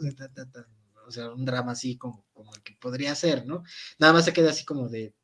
O 1.07 1.11
sea, 1.11 1.31
un 1.31 1.45
drama 1.45 1.73
así 1.73 1.97
como, 1.97 2.25
como 2.33 2.55
el 2.55 2.63
que 2.63 2.75
podría 2.81 3.15
ser, 3.15 3.47
¿no? 3.47 3.63
Nada 3.99 4.13
más 4.13 4.25
se 4.25 4.33
queda 4.33 4.51
así 4.51 4.65
como 4.65 4.89
de, 4.89 5.15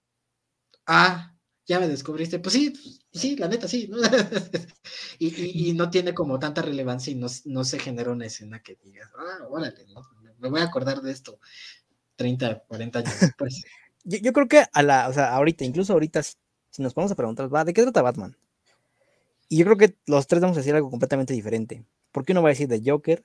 ah, 0.86 1.34
ya 1.66 1.80
me 1.80 1.88
descubriste. 1.88 2.38
Pues 2.38 2.54
sí, 2.54 2.72
sí, 3.12 3.36
la 3.36 3.48
neta, 3.48 3.68
sí. 3.68 3.88
¿no? 3.88 3.98
y, 5.18 5.72
no 5.74 5.90
tiene 5.90 6.14
como 6.14 6.38
tanta 6.38 6.62
relevancia 6.62 7.12
y 7.12 7.14
no, 7.16 7.64
se 7.64 7.78
genera 7.78 8.12
una 8.12 8.26
escena 8.26 8.62
que 8.62 8.76
digas, 8.82 9.10
ah, 9.16 9.46
órale, 9.48 9.84
me 10.38 10.48
voy 10.48 10.60
a 10.60 10.64
acordar 10.64 11.00
de 11.00 11.12
esto 11.12 11.38
30, 12.16 12.64
40 12.66 12.98
años 12.98 13.20
después. 13.20 13.62
yo, 14.04 14.32
creo 14.32 14.48
que 14.48 14.64
a 14.72 14.82
la, 14.82 15.08
o 15.08 15.12
sea, 15.12 15.34
ahorita, 15.34 15.64
incluso 15.64 15.92
ahorita, 15.92 16.22
si 16.22 16.82
nos 16.82 16.94
vamos 16.94 17.12
a 17.12 17.16
preguntar, 17.16 17.52
¿va? 17.54 17.64
¿de 17.64 17.72
qué 17.72 17.82
trata 17.82 18.02
Batman? 18.02 18.36
Y 19.48 19.58
yo 19.58 19.64
creo 19.64 19.76
que 19.76 19.96
los 20.06 20.26
tres 20.26 20.40
vamos 20.40 20.56
a 20.56 20.60
decir 20.60 20.74
algo 20.74 20.90
completamente 20.90 21.34
diferente. 21.34 21.84
Porque 22.10 22.32
uno 22.32 22.42
va 22.42 22.48
a 22.48 22.52
decir 22.52 22.68
de 22.68 22.82
Joker, 22.84 23.24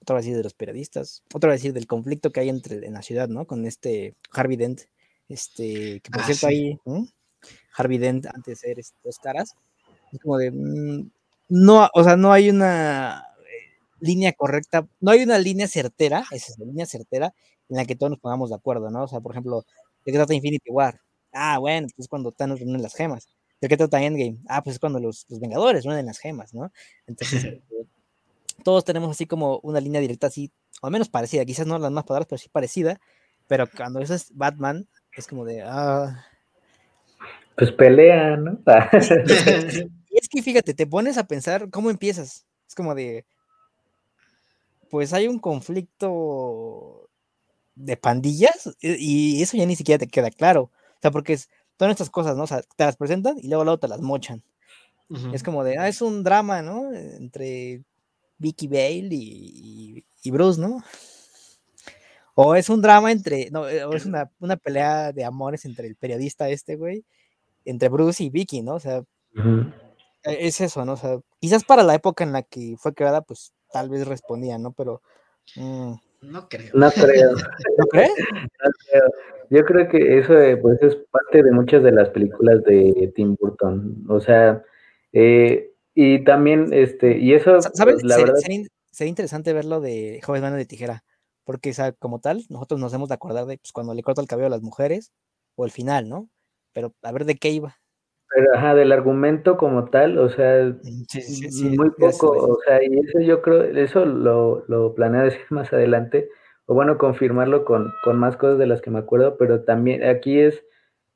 otro 0.00 0.14
va 0.14 0.18
a 0.18 0.22
decir 0.22 0.36
de 0.36 0.42
los 0.42 0.54
periodistas, 0.54 1.22
otro 1.32 1.48
va 1.48 1.54
a 1.54 1.56
decir 1.56 1.72
del 1.72 1.86
conflicto 1.86 2.30
que 2.32 2.40
hay 2.40 2.48
entre 2.48 2.86
en 2.86 2.92
la 2.92 3.02
ciudad, 3.02 3.28
¿no? 3.28 3.46
Con 3.46 3.66
este 3.66 4.14
Harvey 4.32 4.56
Dent, 4.56 4.82
este, 5.28 6.00
que 6.00 6.10
por 6.10 6.22
ah, 6.22 6.26
cierto 6.26 6.46
ahí, 6.46 6.78
Harvey 7.76 7.98
Dent 7.98 8.26
antes 8.26 8.44
de 8.44 8.56
ser 8.56 8.78
este, 8.78 8.96
dos 9.04 9.18
caras, 9.18 9.54
es 10.12 10.20
como 10.20 10.38
de, 10.38 10.50
mm, 10.50 11.10
no, 11.48 11.88
o 11.94 12.04
sea, 12.04 12.16
no 12.16 12.32
hay 12.32 12.50
una 12.50 13.24
eh, 13.40 13.78
línea 14.00 14.32
correcta, 14.32 14.86
no 15.00 15.10
hay 15.10 15.22
una 15.22 15.38
línea 15.38 15.68
certera, 15.68 16.24
esa 16.30 16.52
es 16.52 16.58
la 16.58 16.66
línea 16.66 16.86
certera, 16.86 17.34
en 17.68 17.76
la 17.76 17.84
que 17.84 17.96
todos 17.96 18.10
nos 18.10 18.20
pongamos 18.20 18.50
de 18.50 18.56
acuerdo, 18.56 18.90
¿no? 18.90 19.04
O 19.04 19.08
sea, 19.08 19.20
por 19.20 19.32
ejemplo, 19.32 19.64
¿de 20.04 20.12
qué 20.12 20.18
trata 20.18 20.34
Infinity 20.34 20.70
War? 20.70 21.00
Ah, 21.32 21.58
bueno, 21.58 21.88
pues 21.96 22.08
cuando 22.08 22.32
Thanos 22.32 22.60
reúne 22.60 22.78
las 22.78 22.94
gemas. 22.94 23.28
¿De 23.60 23.68
qué 23.68 23.76
trata 23.76 24.02
Endgame? 24.02 24.38
Ah, 24.48 24.62
pues 24.62 24.74
es 24.76 24.80
cuando 24.80 25.00
los, 25.00 25.26
los 25.28 25.40
Vengadores 25.40 25.84
reúnen 25.84 26.06
las 26.06 26.18
gemas, 26.18 26.54
¿no? 26.54 26.72
Entonces, 27.06 27.44
este, 27.44 27.86
todos 28.64 28.84
tenemos 28.84 29.10
así 29.10 29.26
como 29.26 29.60
una 29.62 29.80
línea 29.80 30.00
directa 30.00 30.28
así, 30.28 30.52
o 30.82 30.86
al 30.86 30.92
menos 30.92 31.08
parecida, 31.08 31.44
quizás 31.44 31.66
no 31.66 31.78
las 31.78 31.90
más 31.90 32.04
poderosas, 32.04 32.28
pero 32.28 32.38
sí 32.38 32.48
parecida, 32.48 33.00
pero 33.46 33.66
cuando 33.70 34.00
eso 34.00 34.14
es 34.14 34.34
Batman, 34.34 34.88
es 35.16 35.26
como 35.26 35.44
de, 35.44 35.62
ah... 35.62 36.24
Pues 37.56 37.72
pelea, 37.72 38.36
¿no? 38.36 38.58
y 40.10 40.18
es 40.18 40.28
que 40.28 40.42
fíjate, 40.42 40.74
te 40.74 40.86
pones 40.86 41.18
a 41.18 41.26
pensar 41.26 41.70
cómo 41.70 41.90
empiezas. 41.90 42.46
Es 42.68 42.74
como 42.74 42.94
de, 42.94 43.24
pues 44.90 45.12
hay 45.12 45.28
un 45.28 45.38
conflicto 45.38 47.08
de 47.74 47.96
pandillas 47.96 48.76
y 48.80 49.42
eso 49.42 49.56
ya 49.56 49.66
ni 49.66 49.76
siquiera 49.76 49.98
te 49.98 50.08
queda 50.08 50.30
claro. 50.30 50.62
O 50.62 50.98
sea, 51.00 51.10
porque 51.10 51.34
es 51.34 51.48
todas 51.76 51.92
estas 51.92 52.10
cosas, 52.10 52.36
¿no? 52.36 52.44
O 52.44 52.46
sea, 52.46 52.62
te 52.76 52.84
las 52.84 52.96
presentan 52.96 53.38
y 53.38 53.48
luego 53.48 53.64
luego 53.64 53.78
te 53.78 53.88
las 53.88 54.00
mochan. 54.00 54.42
Es 55.32 55.44
como 55.44 55.62
de, 55.62 55.78
ah, 55.78 55.86
es 55.86 56.02
un 56.02 56.24
drama, 56.24 56.62
¿no? 56.62 56.92
Entre 56.92 57.84
Vicky 58.38 58.66
Bale 58.66 59.08
y, 59.12 60.04
Bruce, 60.24 60.60
¿no? 60.60 60.82
O 62.34 62.56
es 62.56 62.68
un 62.68 62.82
drama 62.82 63.12
entre, 63.12 63.48
no, 63.50 63.68
eh, 63.68 63.84
o 63.84 63.94
es 63.94 64.04
una, 64.04 64.28
pelea 64.56 65.12
de 65.12 65.24
amores 65.24 65.64
entre 65.64 65.86
el 65.86 65.94
periodista 65.94 66.48
este, 66.48 66.74
güey, 66.74 67.04
entre 67.66 67.88
Bruce 67.88 68.24
y 68.24 68.30
Vicky, 68.30 68.62
¿no? 68.62 68.76
O 68.76 68.80
sea, 68.80 69.02
e, 70.24 70.46
es 70.46 70.60
eso, 70.60 70.84
¿no? 70.84 70.94
O 70.94 70.96
sea, 70.96 71.18
quizás 71.38 71.64
para 71.64 71.82
la 71.82 71.94
época 71.94 72.24
en 72.24 72.32
la 72.32 72.42
que 72.42 72.76
fue 72.78 72.94
creada, 72.94 73.20
pues 73.20 73.52
tal 73.70 73.90
vez 73.90 74.06
respondía, 74.06 74.56
¿no? 74.58 74.72
Pero... 74.72 75.02
Mm, 75.56 75.94
no 76.22 76.48
creo. 76.48 76.70
No 76.74 76.90
creo. 76.90 77.32
¿No 77.32 77.86
crees? 77.86 78.10
No 78.64 78.70
creo. 78.90 79.10
Yo 79.50 79.64
creo 79.64 79.88
que 79.88 80.18
eso 80.18 80.36
eh, 80.40 80.56
pues 80.56 80.82
es 80.82 80.96
parte 81.10 81.42
de 81.42 81.52
muchas 81.52 81.82
de 81.82 81.92
las 81.92 82.08
películas 82.08 82.64
de 82.64 83.12
Tim 83.14 83.36
Burton. 83.38 84.04
O 84.08 84.20
sea, 84.20 84.64
eh, 85.12 85.72
y 85.94 86.24
también, 86.24 86.72
este, 86.72 87.18
y 87.18 87.32
eso, 87.32 87.60
¿sabes? 87.62 87.96
Pues, 87.96 88.02
la 88.02 88.16
verdad... 88.16 88.34
sería, 88.36 89.08
interesante 89.08 89.52
verlo 89.52 89.80
de 89.80 90.20
Joven 90.24 90.42
Mano 90.42 90.56
de 90.56 90.66
Tijera, 90.66 91.04
porque, 91.44 91.70
o 91.70 91.74
sea, 91.74 91.92
como 91.92 92.20
tal, 92.20 92.44
nosotros 92.48 92.80
nos 92.80 92.92
hemos 92.92 93.08
de 93.08 93.14
acordar 93.14 93.46
de 93.46 93.58
pues, 93.58 93.72
cuando 93.72 93.94
le 93.94 94.02
corta 94.02 94.20
el 94.20 94.26
cabello 94.26 94.48
a 94.48 94.50
las 94.50 94.62
mujeres, 94.62 95.12
o 95.54 95.64
el 95.64 95.70
final, 95.70 96.08
¿no? 96.08 96.28
Pero 96.76 96.92
a 97.02 97.10
ver 97.10 97.24
de 97.24 97.36
qué 97.36 97.48
iba. 97.48 97.74
Pero, 98.28 98.54
ajá, 98.54 98.74
del 98.74 98.92
argumento 98.92 99.56
como 99.56 99.86
tal, 99.86 100.18
o 100.18 100.28
sea, 100.28 100.76
muy 101.74 101.90
poco, 101.92 102.32
o 102.32 102.58
sea, 102.66 102.84
y 102.84 102.98
eso 102.98 103.20
yo 103.20 103.40
creo, 103.40 103.62
eso 103.62 104.04
lo, 104.04 104.62
lo 104.68 104.94
planeo 104.94 105.22
decir 105.24 105.46
más 105.48 105.72
adelante, 105.72 106.28
o 106.66 106.74
bueno, 106.74 106.98
confirmarlo 106.98 107.64
con, 107.64 107.90
con, 108.04 108.18
más 108.18 108.36
cosas 108.36 108.58
de 108.58 108.66
las 108.66 108.82
que 108.82 108.90
me 108.90 108.98
acuerdo, 108.98 109.38
pero 109.38 109.64
también 109.64 110.04
aquí 110.04 110.38
es, 110.38 110.62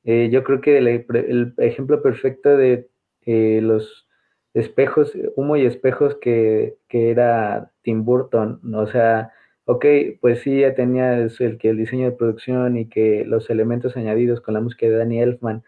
eh, 0.04 0.30
yo 0.32 0.44
creo 0.44 0.62
que 0.62 0.78
el, 0.78 0.88
el, 0.88 1.52
ejemplo 1.58 2.00
perfecto 2.00 2.56
de 2.56 2.88
eh, 3.26 3.60
los 3.62 4.08
espejos, 4.54 5.12
humo 5.36 5.58
y 5.58 5.66
espejos 5.66 6.14
que, 6.22 6.78
era 6.88 7.70
Tim 7.82 8.06
Burton, 8.06 8.62
o 8.74 8.86
sea, 8.86 9.30
ok, 9.66 9.84
pues 10.20 10.40
sí, 10.40 10.60
ya 10.60 10.74
tenía 10.74 11.14
el, 11.18 11.32
el 11.38 11.76
diseño 11.76 12.06
de 12.06 12.16
producción 12.16 12.76
y 12.76 12.88
que 12.88 13.24
los 13.24 13.50
elementos 13.50 13.96
añadidos 13.96 14.40
con 14.40 14.54
la 14.54 14.60
música 14.60 14.86
de 14.86 14.96
Danny 14.96 15.20
Elfman, 15.20 15.62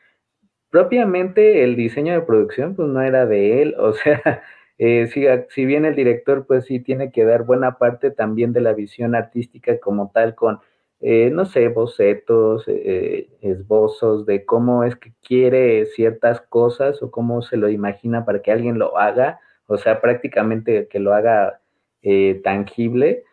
propiamente 0.70 1.64
el 1.64 1.76
diseño 1.76 2.14
de 2.14 2.22
producción 2.22 2.74
pues 2.76 2.88
no 2.88 3.02
era 3.02 3.26
de 3.26 3.62
él, 3.62 3.74
o 3.78 3.92
sea, 3.92 4.42
eh, 4.78 5.06
si, 5.50 5.66
bien 5.66 5.84
el 5.84 5.94
director 5.96 6.46
pues 6.46 6.64
sí 6.66 6.80
tiene 6.80 7.12
que 7.12 7.24
dar 7.24 7.44
buena 7.44 7.78
parte 7.78 8.10
también 8.10 8.52
de 8.52 8.60
la 8.62 8.72
visión 8.72 9.14
artística 9.14 9.78
como 9.80 10.10
tal 10.12 10.34
con 10.34 10.60
eh, 11.04 11.30
no 11.32 11.46
sé, 11.46 11.66
bocetos, 11.68 12.64
eh, 12.68 13.28
esbozos 13.40 14.24
de 14.24 14.44
cómo 14.44 14.84
es 14.84 14.94
que 14.94 15.12
quiere 15.20 15.84
ciertas 15.86 16.40
cosas 16.42 17.02
o 17.02 17.10
cómo 17.10 17.42
se 17.42 17.56
lo 17.56 17.68
imagina 17.68 18.24
para 18.24 18.40
que 18.40 18.52
alguien 18.52 18.78
lo 18.78 18.96
haga, 18.96 19.40
o 19.66 19.78
sea, 19.78 20.00
prácticamente 20.00 20.86
que 20.88 21.00
lo 21.00 21.12
haga 21.12 21.60
eh, 22.02 22.40
tangible. 22.44 23.24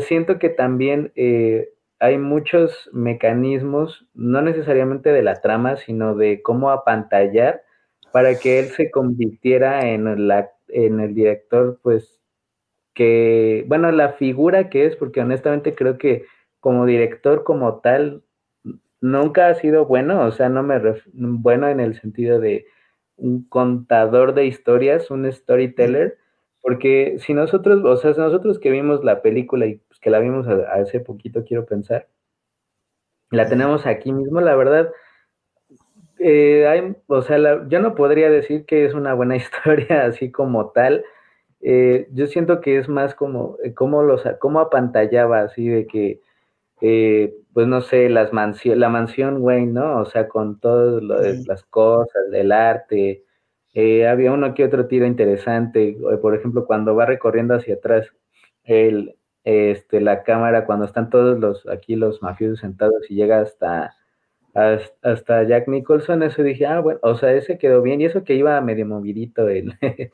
Siento 0.00 0.38
que 0.38 0.48
también 0.48 1.12
hay 1.98 2.18
muchos 2.18 2.88
mecanismos, 2.92 4.06
no 4.14 4.40
necesariamente 4.42 5.12
de 5.12 5.22
la 5.22 5.40
trama, 5.40 5.76
sino 5.76 6.14
de 6.14 6.40
cómo 6.42 6.70
apantallar 6.70 7.62
para 8.12 8.38
que 8.38 8.58
él 8.58 8.66
se 8.66 8.90
convirtiera 8.90 9.88
en, 9.88 10.26
la, 10.26 10.50
en 10.68 11.00
el 11.00 11.14
director, 11.14 11.78
pues 11.82 12.20
que, 12.94 13.64
bueno, 13.68 13.92
la 13.92 14.14
figura 14.14 14.68
que 14.68 14.86
es, 14.86 14.96
porque 14.96 15.20
honestamente 15.20 15.74
creo 15.74 15.98
que 15.98 16.24
como 16.58 16.86
director 16.86 17.44
como 17.44 17.80
tal, 17.80 18.22
nunca 19.00 19.48
ha 19.48 19.54
sido 19.54 19.86
bueno, 19.86 20.24
o 20.24 20.32
sea, 20.32 20.48
no 20.48 20.62
me 20.62 20.78
bueno 21.14 21.68
en 21.68 21.80
el 21.80 21.98
sentido 22.00 22.40
de 22.40 22.66
un 23.16 23.46
contador 23.48 24.34
de 24.34 24.46
historias, 24.46 25.10
un 25.10 25.30
storyteller, 25.30 26.18
porque 26.62 27.16
si 27.18 27.34
nosotros, 27.34 27.84
o 27.84 27.96
sea, 27.96 28.14
si 28.14 28.20
nosotros 28.20 28.58
que 28.58 28.70
vimos 28.70 29.04
la 29.04 29.22
película 29.22 29.66
y 29.66 29.76
pues, 29.76 30.00
que 30.00 30.10
la 30.10 30.18
vimos 30.20 30.46
hace 30.48 31.00
poquito, 31.00 31.44
quiero 31.44 31.66
pensar, 31.66 32.08
la 33.30 33.48
tenemos 33.48 33.86
aquí 33.86 34.12
mismo, 34.12 34.40
la 34.40 34.56
verdad, 34.56 34.90
eh, 36.18 36.66
hay, 36.68 36.96
o 37.06 37.22
sea, 37.22 37.66
yo 37.68 37.80
no 37.80 37.94
podría 37.94 38.30
decir 38.30 38.66
que 38.66 38.84
es 38.84 38.94
una 38.94 39.14
buena 39.14 39.36
historia 39.36 40.04
así 40.04 40.30
como 40.30 40.70
tal, 40.70 41.04
eh, 41.62 42.08
yo 42.12 42.26
siento 42.26 42.60
que 42.60 42.78
es 42.78 42.88
más 42.88 43.14
como 43.14 43.58
eh, 43.62 43.74
cómo 43.74 44.02
los 44.02 44.22
cómo 44.38 44.60
apantallaba 44.60 45.42
así 45.42 45.68
de 45.68 45.86
que 45.86 46.20
eh, 46.80 47.34
pues 47.52 47.66
no 47.66 47.82
sé 47.82 48.08
las 48.08 48.32
mansión 48.32 48.80
la 48.80 48.88
mansión 48.88 49.42
Wayne 49.42 49.72
no 49.72 50.00
o 50.00 50.06
sea 50.06 50.26
con 50.28 50.58
todas 50.58 51.02
las 51.02 51.62
cosas 51.64 52.30
del 52.30 52.52
arte 52.52 53.24
había 53.74 54.32
uno 54.32 54.54
que 54.54 54.64
otro 54.64 54.86
tiro 54.86 55.06
interesante 55.06 55.96
por 56.20 56.34
ejemplo 56.34 56.66
cuando 56.66 56.94
va 56.96 57.06
recorriendo 57.06 57.54
hacia 57.54 57.74
atrás 57.74 58.08
el 58.64 59.16
este 59.44 60.00
la 60.00 60.22
cámara 60.24 60.66
cuando 60.66 60.86
están 60.86 61.08
todos 61.10 61.38
los 61.38 61.66
aquí 61.68 61.96
los 61.96 62.20
mafiosos 62.22 62.60
sentados 62.60 63.10
y 63.10 63.14
llega 63.14 63.40
hasta 63.40 63.94
hasta 64.54 65.44
Jack 65.44 65.68
Nicholson, 65.68 66.22
eso 66.22 66.42
dije, 66.42 66.66
ah, 66.66 66.80
bueno, 66.80 66.98
o 67.02 67.14
sea, 67.14 67.32
ese 67.32 67.58
quedó 67.58 67.82
bien, 67.82 68.00
y 68.00 68.06
eso 68.06 68.24
que 68.24 68.34
iba 68.34 68.60
medio 68.60 68.86
movidito, 68.86 69.44
de 69.46 70.10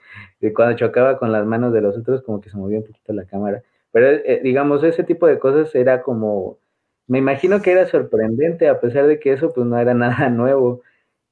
cuando 0.55 0.77
chocaba 0.77 1.19
con 1.19 1.33
las 1.33 1.47
manos 1.47 1.73
de 1.73 1.81
los 1.81 1.97
otros, 1.97 2.23
como 2.23 2.41
que 2.41 2.51
se 2.51 2.57
movía 2.57 2.79
un 2.79 2.85
poquito 2.85 3.13
la 3.13 3.25
cámara, 3.25 3.63
pero 3.93 4.09
eh, 4.09 4.41
digamos, 4.43 4.85
ese 4.85 5.05
tipo 5.05 5.27
de 5.27 5.39
cosas 5.39 5.75
era 5.75 6.03
como, 6.03 6.59
me 7.07 7.19
imagino 7.19 7.63
que 7.63 7.73
era 7.73 7.87
sorprendente, 7.87 8.69
a 8.69 8.81
pesar 8.81 9.07
de 9.07 9.19
que 9.21 9.33
eso 9.33 9.53
pues 9.55 9.67
no 9.67 9.79
era 9.79 9.95
nada 9.95 10.29
nuevo. 10.31 10.83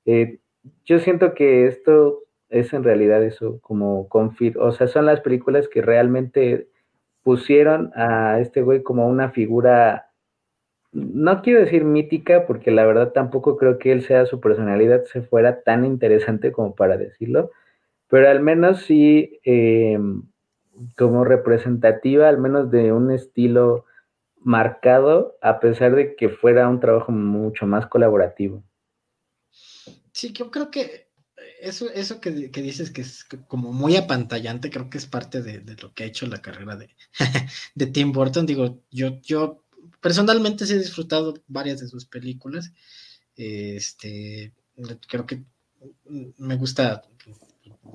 Eh, 0.07 0.39
yo 0.85 0.99
siento 0.99 1.35
que 1.35 1.67
esto 1.67 2.21
es 2.49 2.73
en 2.73 2.85
realidad 2.85 3.23
eso, 3.23 3.61
como 3.61 4.09
confir, 4.09 4.59
o 4.59 4.73
sea, 4.73 4.87
son 4.87 5.07
las 5.07 5.21
películas 5.21 5.69
que 5.69 5.83
realmente 5.83 6.69
pusieron 7.23 7.91
a 7.97 8.41
este 8.41 8.63
güey 8.63 8.83
como 8.83 9.09
una 9.09 9.31
figura 9.31 10.11
no 10.95 11.43
quiero 11.43 11.61
decir 11.61 11.85
mítica, 11.85 12.47
porque 12.47 12.71
la 12.71 12.87
verdad 12.87 13.13
tampoco 13.13 13.57
creo 13.57 13.79
que 13.79 13.91
él 13.91 14.03
sea 14.03 14.27
su 14.27 14.41
personalidad 14.41 15.05
se 15.05 15.23
fuera 15.23 15.63
tan 15.63 15.85
interesante 15.85 16.53
como 16.53 16.75
para 16.77 16.97
decirlo, 16.97 17.51
pero 18.09 18.31
al 18.31 18.41
menos 18.41 18.83
sí 18.83 19.41
eh, 19.45 19.99
como 20.97 21.25
representativa, 21.25 22.29
al 22.29 22.39
menos 22.39 22.71
de 22.71 22.93
un 22.93 23.11
estilo 23.11 23.87
marcado, 24.41 25.37
a 25.43 25.59
pesar 25.59 25.97
de 25.97 26.15
que 26.15 26.29
fuera 26.29 26.69
un 26.69 26.79
trabajo 26.79 27.11
mucho 27.11 27.67
más 27.67 27.87
colaborativo. 27.87 28.63
Sí, 30.15 30.33
yo 30.33 30.49
creo 30.49 30.71
que 30.71 31.09
eso, 31.61 31.91
eso 31.91 32.21
que, 32.21 32.31
dices 32.31 32.93
que 32.93 33.01
es 33.01 33.25
como 33.49 33.73
muy 33.73 33.97
apantallante, 33.97 34.71
creo 34.71 34.89
que 34.89 34.99
es 34.99 35.07
parte 35.07 35.43
de, 35.43 35.61
lo 35.83 35.93
que 35.93 36.05
ha 36.05 36.07
hecho 36.07 36.27
la 36.29 36.41
carrera 36.41 36.77
de, 36.77 36.95
de 37.75 37.87
Tim 37.89 38.13
Burton. 38.13 38.47
Digo, 38.47 38.81
yo, 38.93 39.21
yo 39.23 39.65
personalmente 40.01 40.67
sí 40.67 40.75
he 40.75 40.79
disfrutado 40.79 41.35
varias 41.49 41.81
de 41.81 41.89
sus 41.89 42.07
películas. 42.07 42.73
Este, 43.35 44.53
creo 45.09 45.27
que 45.27 45.43
me 46.39 46.55
gusta 46.57 47.03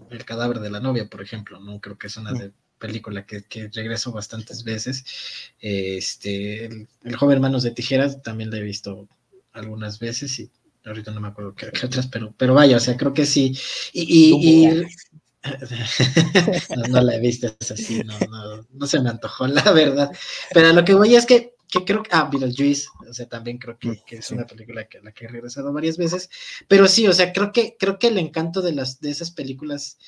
el 0.09 0.25
cadáver 0.25 0.59
de 0.59 0.71
la 0.71 0.81
novia, 0.81 1.09
por 1.09 1.21
ejemplo, 1.21 1.61
¿no? 1.61 1.79
Creo 1.79 1.97
que 1.97 2.07
es 2.07 2.17
una 2.17 2.33
de 2.33 2.51
película 2.79 3.25
que, 3.25 3.43
que 3.43 3.69
regreso 3.69 4.11
bastantes 4.11 4.65
veces. 4.65 5.05
Este, 5.61 6.65
el, 6.65 7.15
joven 7.17 7.39
Manos 7.39 7.63
de 7.63 7.71
Tijeras 7.71 8.21
también 8.21 8.51
la 8.51 8.57
he 8.57 8.61
visto 8.61 9.07
algunas 9.53 9.99
veces 9.99 10.37
y 10.39 10.51
ahorita 10.91 11.11
no 11.11 11.21
me 11.21 11.29
acuerdo 11.29 11.55
qué, 11.55 11.67
otras, 11.83 12.07
pero, 12.07 12.33
pero 12.37 12.53
vaya, 12.53 12.77
o 12.77 12.79
sea, 12.79 12.97
creo 12.97 13.13
que 13.13 13.25
sí. 13.25 13.57
Y, 13.93 14.69
no, 16.89 17.01
la 17.01 17.15
he 17.15 17.19
visto, 17.19 17.47
es 17.59 17.71
así, 17.71 18.01
no, 18.03 18.17
no, 18.19 18.67
no 18.69 18.87
se 18.87 18.99
me 18.99 19.09
antojó, 19.09 19.47
la 19.47 19.71
verdad. 19.71 20.11
Pero 20.53 20.73
lo 20.73 20.83
que 20.83 20.93
voy 20.93 21.15
es 21.15 21.25
que 21.25 21.55
que 21.71 21.85
creo 21.85 22.01
que, 22.01 22.09
ah, 22.13 22.27
Beetlejuice, 22.31 22.87
o 23.07 23.13
sea, 23.13 23.29
también 23.29 23.59
creo 23.59 23.77
que, 23.77 24.01
que 24.03 24.15
es 24.15 24.31
una 24.31 24.43
película 24.47 24.87
que 24.87 25.01
la 25.01 25.11
que 25.11 25.25
he 25.25 25.27
regresado 25.27 25.71
varias 25.71 25.97
veces, 25.97 26.27
pero 26.67 26.87
sí, 26.87 27.07
o 27.07 27.13
sea, 27.13 27.31
creo 27.31 27.51
que, 27.51 27.77
creo 27.77 27.99
que 27.99 28.07
el 28.07 28.17
encanto 28.17 28.63
de 28.63 28.71
las, 28.71 28.99
de 29.01 29.11
esas 29.11 29.29
películas, 29.29 29.99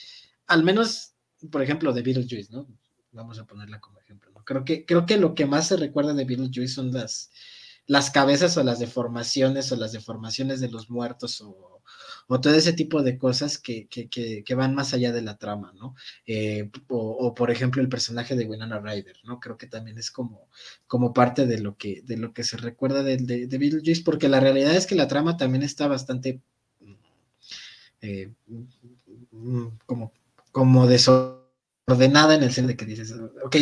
al 0.48 0.64
menos 0.64 1.12
por 1.50 1.62
ejemplo, 1.62 1.94
de 1.94 2.02
Beetlejuice, 2.02 2.52
¿no? 2.52 2.68
Vamos 3.12 3.40
a 3.40 3.46
ponerla 3.46 3.80
como 3.80 4.00
ejemplo, 4.00 4.32
¿no? 4.32 4.44
Creo 4.44 4.64
que, 4.64 4.86
creo 4.86 5.06
que 5.06 5.18
lo 5.18 5.34
que 5.34 5.46
más 5.46 5.68
se 5.68 5.78
recuerda 5.78 6.14
de 6.14 6.26
Beetlejuice 6.26 6.74
son 6.74 6.92
las, 6.92 7.32
las 7.92 8.10
cabezas 8.10 8.56
o 8.56 8.64
las 8.64 8.80
deformaciones 8.80 9.70
o 9.74 9.76
las 9.76 9.92
deformaciones 9.92 10.62
de 10.62 10.70
los 10.70 10.90
muertos 10.90 11.42
o, 11.42 11.82
o 12.28 12.40
todo 12.40 12.56
ese 12.56 12.72
tipo 12.72 13.04
de 13.04 13.18
cosas 13.18 13.58
que, 13.58 13.90
que, 13.90 14.08
que, 14.08 14.56
van 14.56 14.74
más 14.74 14.94
allá 14.94 15.12
de 15.12 15.22
la 15.22 15.38
trama, 15.38 15.74
¿no? 15.76 15.94
Eh, 16.26 16.72
o, 16.88 17.34
por 17.36 17.52
ejemplo 17.52 17.82
el 17.82 17.90
personaje 17.90 18.38
de 18.38 18.46
Winona 18.46 18.80
Ryder, 18.80 19.18
¿no? 19.26 19.42
Creo 19.42 19.58
que 19.58 19.68
también 19.68 19.98
es 19.98 20.10
como, 20.10 20.48
como 20.88 21.12
parte 21.12 21.46
de 21.46 21.60
lo, 21.60 21.76
que, 21.76 22.02
de 22.04 22.16
lo 22.16 22.32
que 22.34 22.46
se 22.46 22.56
recuerda 22.56 23.04
de, 23.04 23.18
de, 23.18 23.48
de 23.48 23.58
Beetlejuice, 23.58 24.04
porque 24.06 24.30
la 24.30 24.40
realidad 24.40 24.74
es 24.74 24.88
que 24.88 24.96
la 24.96 25.10
trama 25.10 25.36
también 25.36 25.64
está 25.64 25.88
bastante 25.88 26.40
eh, 28.00 28.32
mm, 29.32 29.68
como 29.86 30.14
como 30.54 30.88
desordenada 30.88 31.41
en 32.00 32.44
el 32.44 32.52
sentido 32.52 32.68
de 32.68 32.78
que 32.78 32.86
dices, 32.86 33.14
ok, 33.44 33.56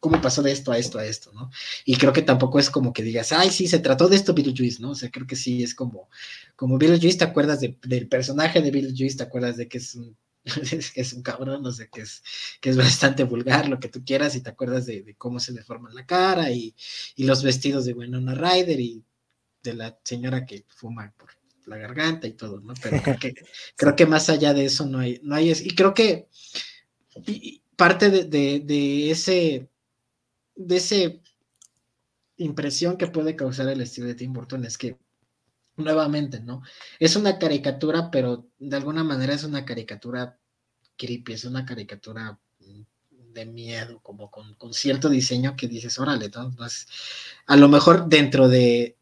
¿cómo 0.00 0.20
pasó 0.20 0.42
de 0.42 0.52
esto 0.52 0.72
a 0.72 0.78
esto 0.78 0.98
a 0.98 1.06
esto, 1.06 1.32
no? 1.32 1.50
Y 1.84 1.96
creo 1.96 2.12
que 2.12 2.22
tampoco 2.22 2.58
es 2.58 2.70
como 2.70 2.92
que 2.92 3.02
digas, 3.02 3.32
ay, 3.32 3.50
sí, 3.50 3.66
se 3.68 3.78
trató 3.78 4.08
de 4.08 4.16
esto 4.16 4.34
Beetlejuice, 4.34 4.80
¿no? 4.80 4.90
O 4.90 4.94
sea, 4.94 5.10
creo 5.10 5.26
que 5.26 5.36
sí 5.36 5.62
es 5.62 5.74
como, 5.74 6.08
como 6.56 6.78
Beetlejuice, 6.78 7.18
te 7.18 7.24
acuerdas 7.24 7.60
del 7.60 8.08
personaje 8.08 8.60
de 8.60 8.70
Beetlejuice, 8.70 9.16
te 9.16 9.22
acuerdas 9.22 9.56
de 9.56 9.68
que 9.68 9.78
es 9.78 9.94
un, 9.94 10.16
que 10.94 11.00
es 11.00 11.12
un 11.12 11.22
cabrón, 11.22 11.62
no 11.62 11.72
sé, 11.72 11.88
que 11.90 12.02
es, 12.02 12.22
que 12.60 12.70
es 12.70 12.76
bastante 12.76 13.24
vulgar, 13.24 13.68
lo 13.68 13.80
que 13.80 13.88
tú 13.88 14.04
quieras, 14.04 14.36
y 14.36 14.42
te 14.42 14.50
acuerdas 14.50 14.86
de, 14.86 15.14
cómo 15.16 15.40
se 15.40 15.52
deforma 15.52 15.92
la 15.92 16.06
cara 16.06 16.50
y, 16.50 16.74
y, 17.16 17.24
los 17.24 17.42
vestidos 17.42 17.84
de 17.84 17.94
Winona 17.94 18.34
Ryder 18.34 18.80
y 18.80 19.02
de 19.62 19.74
la 19.74 19.98
señora 20.04 20.44
que 20.44 20.64
fuma 20.68 21.12
por 21.16 21.30
la 21.66 21.78
garganta 21.78 22.26
y 22.26 22.32
todo, 22.32 22.60
¿no? 22.60 22.74
Pero 22.82 23.02
creo 23.02 23.18
que, 23.18 23.34
creo 23.76 23.96
que 23.96 24.06
más 24.06 24.28
allá 24.28 24.52
de 24.52 24.66
eso 24.66 24.86
no 24.86 24.98
hay, 24.98 25.20
no 25.22 25.34
hay, 25.34 25.50
y 25.50 25.74
creo 25.74 25.94
que 25.94 26.28
parte 27.76 28.10
de, 28.10 29.10
ese, 29.10 29.68
de 30.54 30.76
ese 30.76 31.20
impresión 32.36 32.96
que 32.96 33.06
puede 33.06 33.36
causar 33.36 33.68
el 33.68 33.80
estilo 33.80 34.06
de 34.06 34.14
Tim 34.14 34.32
Burton 34.32 34.64
es 34.64 34.78
que, 34.78 34.98
nuevamente, 35.76 36.40
¿no? 36.40 36.62
Es 36.98 37.16
una 37.16 37.38
caricatura, 37.38 38.10
pero 38.10 38.46
de 38.58 38.76
alguna 38.76 39.04
manera 39.04 39.34
es 39.34 39.44
una 39.44 39.64
caricatura 39.64 40.38
creepy, 40.96 41.32
es 41.32 41.44
una 41.44 41.64
caricatura 41.64 42.38
de 43.34 43.46
miedo, 43.46 44.00
como 44.00 44.30
con, 44.30 44.72
cierto 44.72 45.08
diseño 45.08 45.56
que 45.56 45.68
dices, 45.68 45.98
órale, 45.98 46.26
entonces, 46.26 46.86
a 47.46 47.56
lo 47.56 47.68
mejor 47.68 48.08
dentro 48.08 48.48
de, 48.48 48.96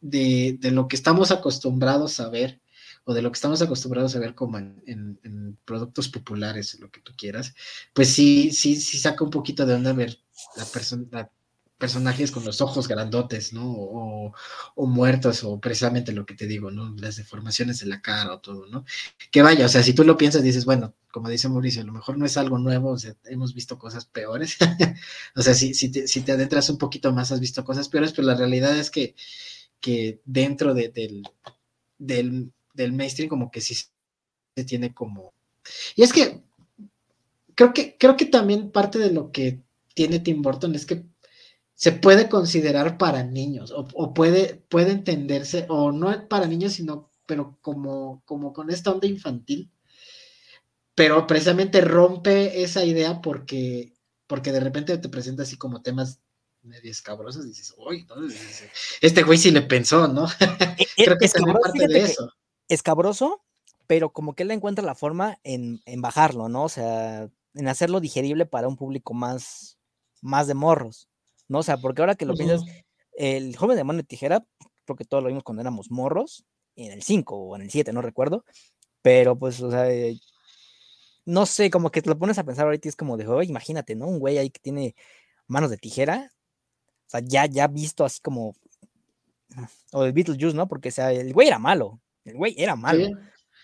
de, 0.00 0.58
lo 0.70 0.86
que 0.86 0.96
estamos 0.96 1.30
acostumbrados 1.30 2.20
a 2.20 2.28
ver 2.28 2.60
o 3.06 3.14
de 3.14 3.22
lo 3.22 3.30
que 3.30 3.36
estamos 3.36 3.62
acostumbrados 3.62 4.14
a 4.14 4.18
ver 4.18 4.34
como 4.34 4.58
en, 4.58 5.58
productos 5.64 6.08
populares, 6.08 6.78
lo 6.80 6.90
que 6.90 7.00
tú 7.00 7.12
quieras, 7.16 7.54
pues 7.94 8.12
sí, 8.12 8.52
sí, 8.52 8.76
sí 8.76 8.98
saca 8.98 9.24
un 9.24 9.30
poquito 9.30 9.64
de 9.64 9.74
onda 9.74 9.92
ver 9.92 10.18
la 10.56 10.64
persona 10.64 11.30
personajes 11.78 12.30
con 12.30 12.42
los 12.44 12.62
ojos 12.62 12.88
grandotes, 12.88 13.52
¿no? 13.52 13.70
O, 13.70 14.86
muertos, 14.86 15.44
o 15.44 15.60
precisamente 15.60 16.12
lo 16.12 16.24
que 16.24 16.34
te 16.34 16.46
digo, 16.46 16.70
¿no? 16.70 16.94
Las 16.96 17.16
deformaciones 17.16 17.80
de 17.80 17.86
la 17.86 18.00
cara 18.00 18.32
o 18.32 18.40
todo, 18.40 18.66
¿no? 18.66 18.84
Que 19.30 19.42
vaya, 19.42 19.66
o 19.66 19.68
sea, 19.68 19.82
si 19.82 19.92
tú 19.92 20.02
lo 20.02 20.16
piensas, 20.16 20.42
dices, 20.42 20.64
bueno, 20.64 20.94
como 21.12 21.28
dice 21.28 21.50
Mauricio, 21.50 21.82
a 21.82 21.84
lo 21.84 21.92
mejor 21.92 22.16
no 22.16 22.24
es 22.24 22.38
algo 22.38 22.58
nuevo, 22.58 22.92
o 22.92 22.98
sea, 22.98 23.14
hemos 23.26 23.54
visto 23.54 23.78
cosas 23.78 24.06
peores. 24.06 24.56
o 25.36 25.42
sea, 25.42 25.52
si, 25.52 25.74
si, 25.74 25.90
te, 25.90 26.08
si 26.08 26.22
te 26.22 26.32
adentras 26.32 26.70
un 26.70 26.78
poquito 26.78 27.12
más, 27.12 27.30
has 27.30 27.40
visto 27.40 27.62
cosas 27.62 27.90
peores, 27.90 28.12
pero 28.12 28.26
la 28.26 28.36
realidad 28.36 28.76
es 28.78 28.90
que 28.90 29.14
que 29.80 30.20
dentro 30.24 30.74
de, 30.74 30.88
del, 30.88 31.22
del, 31.98 32.52
del 32.76 32.92
mainstream 32.92 33.28
como 33.28 33.50
que 33.50 33.60
sí 33.60 33.74
se 33.74 34.64
tiene 34.64 34.94
como... 34.94 35.32
Y 35.96 36.02
es 36.02 36.12
que 36.12 36.42
creo 37.56 37.72
que, 37.74 37.96
creo 37.98 38.16
que 38.16 38.26
también 38.26 38.70
parte 38.70 38.98
de 38.98 39.10
lo 39.12 39.32
que 39.32 39.62
tiene 39.94 40.20
Tim 40.20 40.42
Burton 40.42 40.74
es 40.74 40.86
que 40.86 41.04
se 41.74 41.92
puede 41.92 42.28
considerar 42.28 42.96
para 42.96 43.24
niños 43.24 43.72
o, 43.74 44.14
puede, 44.14 44.62
puede 44.68 44.92
entenderse, 44.92 45.66
o 45.68 45.92
no 45.92 46.28
para 46.28 46.46
niños, 46.46 46.74
sino, 46.74 47.10
pero 47.26 47.58
como, 47.60 48.22
como 48.24 48.52
con 48.52 48.70
esta 48.70 48.92
onda 48.92 49.06
infantil, 49.06 49.70
pero 50.94 51.26
precisamente 51.26 51.80
rompe 51.82 52.62
esa 52.62 52.84
idea 52.84 53.20
porque, 53.20 53.92
porque 54.26 54.52
de 54.52 54.60
repente 54.60 54.96
te 54.96 55.08
presenta 55.08 55.42
así 55.42 55.58
como 55.58 55.82
temas 55.82 56.20
medio 56.62 56.90
escabrosas, 56.90 57.44
dices, 57.44 57.74
uy, 57.76 58.06
este 59.00 59.22
güey 59.22 59.38
sí 59.38 59.50
le 59.50 59.62
pensó, 59.62 60.08
¿no? 60.08 60.26
E, 60.40 60.86
e, 60.96 61.04
Creo 61.04 61.18
que 61.18 61.28
también 61.28 61.56
parte 61.62 61.86
de 61.86 62.00
eso. 62.00 62.32
Escabroso, 62.68 63.42
pero 63.86 64.12
como 64.12 64.34
que 64.34 64.42
él 64.42 64.50
encuentra 64.50 64.84
la 64.84 64.94
forma 64.94 65.38
en, 65.44 65.80
bajarlo, 65.98 66.48
¿no? 66.48 66.64
O 66.64 66.68
sea, 66.68 67.28
en 67.54 67.68
hacerlo 67.68 68.00
digerible 68.00 68.46
para 68.46 68.68
un 68.68 68.76
público 68.76 69.14
más, 69.14 69.78
más 70.20 70.46
de 70.46 70.54
morros, 70.54 71.08
¿no? 71.48 71.58
O 71.58 71.62
sea, 71.62 71.76
porque 71.78 72.02
ahora 72.02 72.14
que 72.14 72.26
lo 72.26 72.34
piensas, 72.34 72.62
el 73.12 73.56
joven 73.56 73.76
de 73.76 73.84
mano 73.84 73.98
de 73.98 74.04
tijera, 74.04 74.44
creo 74.84 74.96
que 74.96 75.04
todos 75.04 75.22
lo 75.22 75.28
vimos 75.28 75.44
cuando 75.44 75.62
éramos 75.62 75.90
morros, 75.90 76.44
en 76.76 76.92
el 76.92 77.02
5 77.02 77.36
o 77.36 77.56
en 77.56 77.62
el 77.62 77.70
7, 77.70 77.92
no 77.92 78.02
recuerdo, 78.02 78.44
pero 79.02 79.38
pues, 79.38 79.60
o 79.62 79.70
sea, 79.70 79.90
eh, 79.90 80.18
no 81.24 81.46
sé, 81.46 81.70
como 81.70 81.90
que 81.90 82.02
te 82.02 82.10
lo 82.10 82.18
pones 82.18 82.38
a 82.38 82.44
pensar 82.44 82.66
ahorita 82.66 82.88
y 82.88 82.90
es 82.90 82.96
como 82.96 83.16
de, 83.16 83.26
oye, 83.26 83.48
imagínate, 83.48 83.94
¿no? 83.94 84.06
Un 84.06 84.18
güey 84.18 84.38
ahí 84.38 84.50
que 84.50 84.60
tiene 84.60 84.94
manos 85.46 85.70
de 85.70 85.78
tijera, 85.78 86.32
o 87.06 87.10
sea, 87.10 87.20
ya, 87.20 87.46
ya 87.46 87.68
visto 87.68 88.04
así 88.04 88.20
como. 88.20 88.54
O 89.92 90.04
el 90.04 90.12
Beetlejuice, 90.12 90.56
¿no? 90.56 90.66
Porque, 90.68 90.88
o 90.88 90.92
sea, 90.92 91.12
el 91.12 91.32
güey 91.32 91.48
era 91.48 91.58
malo. 91.58 92.00
El 92.26 92.36
güey 92.36 92.54
era 92.58 92.76
malo. 92.76 93.08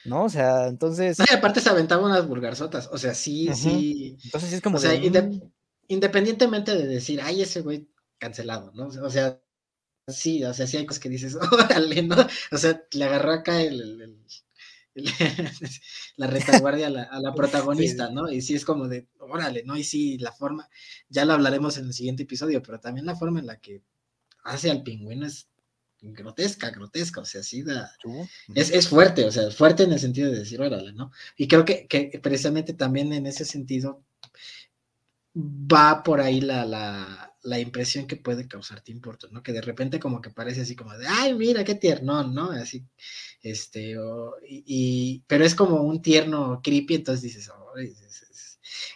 ¿No? 0.04 0.24
O 0.24 0.28
sea, 0.28 0.66
entonces. 0.68 1.18
aparte 1.20 1.60
se 1.60 1.68
aventaba 1.68 2.06
unas 2.06 2.26
vulgarzotas. 2.26 2.88
O 2.90 2.98
sea, 2.98 3.14
sí, 3.14 3.50
sí. 3.54 4.16
Entonces 4.24 4.52
es 4.52 4.60
como. 4.62 4.76
O 4.76 4.80
sea, 4.80 4.98
mm". 4.98 5.40
independientemente 5.88 6.74
de 6.74 6.86
decir, 6.86 7.20
ay, 7.22 7.42
ese 7.42 7.60
güey 7.60 7.88
cancelado, 8.18 8.72
¿no? 8.74 8.86
O 8.86 9.10
sea, 9.10 9.40
sí, 10.08 10.42
o 10.44 10.54
sea, 10.54 10.66
sí 10.66 10.76
hay 10.76 10.86
cosas 10.86 11.02
que 11.02 11.08
dices, 11.08 11.36
órale, 11.52 12.02
¿no? 12.02 12.16
O 12.50 12.56
sea, 12.56 12.82
le 12.92 13.04
agarró 13.04 13.32
acá 13.32 13.60
el 13.60 14.16
la 16.16 16.26
retaguardia 16.26 16.88
a 16.88 17.20
la, 17.20 17.34
protagonista, 17.34 18.10
¿no? 18.10 18.30
Y 18.30 18.42
sí 18.42 18.54
es 18.54 18.64
como 18.64 18.88
de, 18.88 19.08
órale, 19.18 19.62
¿no? 19.64 19.76
Y 19.76 19.84
sí, 19.84 20.18
la 20.18 20.32
forma, 20.32 20.68
ya 21.08 21.24
lo 21.24 21.32
hablaremos 21.32 21.78
en 21.78 21.86
el 21.86 21.94
siguiente 21.94 22.24
episodio, 22.24 22.62
pero 22.62 22.78
también 22.80 23.06
la 23.06 23.16
forma 23.16 23.40
en 23.40 23.46
la 23.46 23.58
que 23.58 23.82
hace 24.44 24.70
al 24.70 24.82
pingüino 24.82 25.26
es 25.26 25.48
grotesca, 26.02 26.70
grotesca, 26.70 27.20
o 27.20 27.24
sea, 27.24 27.42
sí 27.42 27.62
da, 27.62 27.92
es, 28.54 28.70
es, 28.70 28.88
fuerte, 28.88 29.24
o 29.24 29.30
sea, 29.30 29.50
fuerte 29.50 29.84
en 29.84 29.92
el 29.92 30.00
sentido 30.00 30.30
de 30.30 30.40
decir, 30.40 30.60
órale, 30.60 30.92
¿no? 30.92 31.12
Y 31.36 31.46
creo 31.48 31.64
que, 31.64 31.86
que 31.86 32.20
precisamente 32.22 32.74
también 32.74 33.12
en 33.12 33.26
ese 33.26 33.44
sentido 33.44 34.02
va 35.34 36.02
por 36.02 36.20
ahí 36.20 36.40
la, 36.40 36.64
la, 36.66 37.34
la, 37.42 37.58
impresión 37.58 38.06
que 38.06 38.16
puede 38.16 38.46
causar 38.46 38.80
Tim 38.82 39.00
Burton, 39.00 39.32
¿no? 39.32 39.42
Que 39.42 39.52
de 39.52 39.62
repente 39.62 39.98
como 39.98 40.20
que 40.20 40.30
parece 40.30 40.62
así 40.62 40.76
como 40.76 40.96
de, 40.96 41.06
ay, 41.06 41.34
mira, 41.34 41.64
qué 41.64 41.74
tierno, 41.74 42.22
¿no? 42.24 42.50
Así, 42.50 42.84
este, 43.42 43.96
y, 44.46 45.22
pero 45.26 45.44
es 45.44 45.54
como 45.54 45.82
un 45.82 46.02
tierno 46.02 46.60
creepy, 46.62 46.96
entonces 46.96 47.22
dices, 47.22 47.48
oh, 47.48 47.78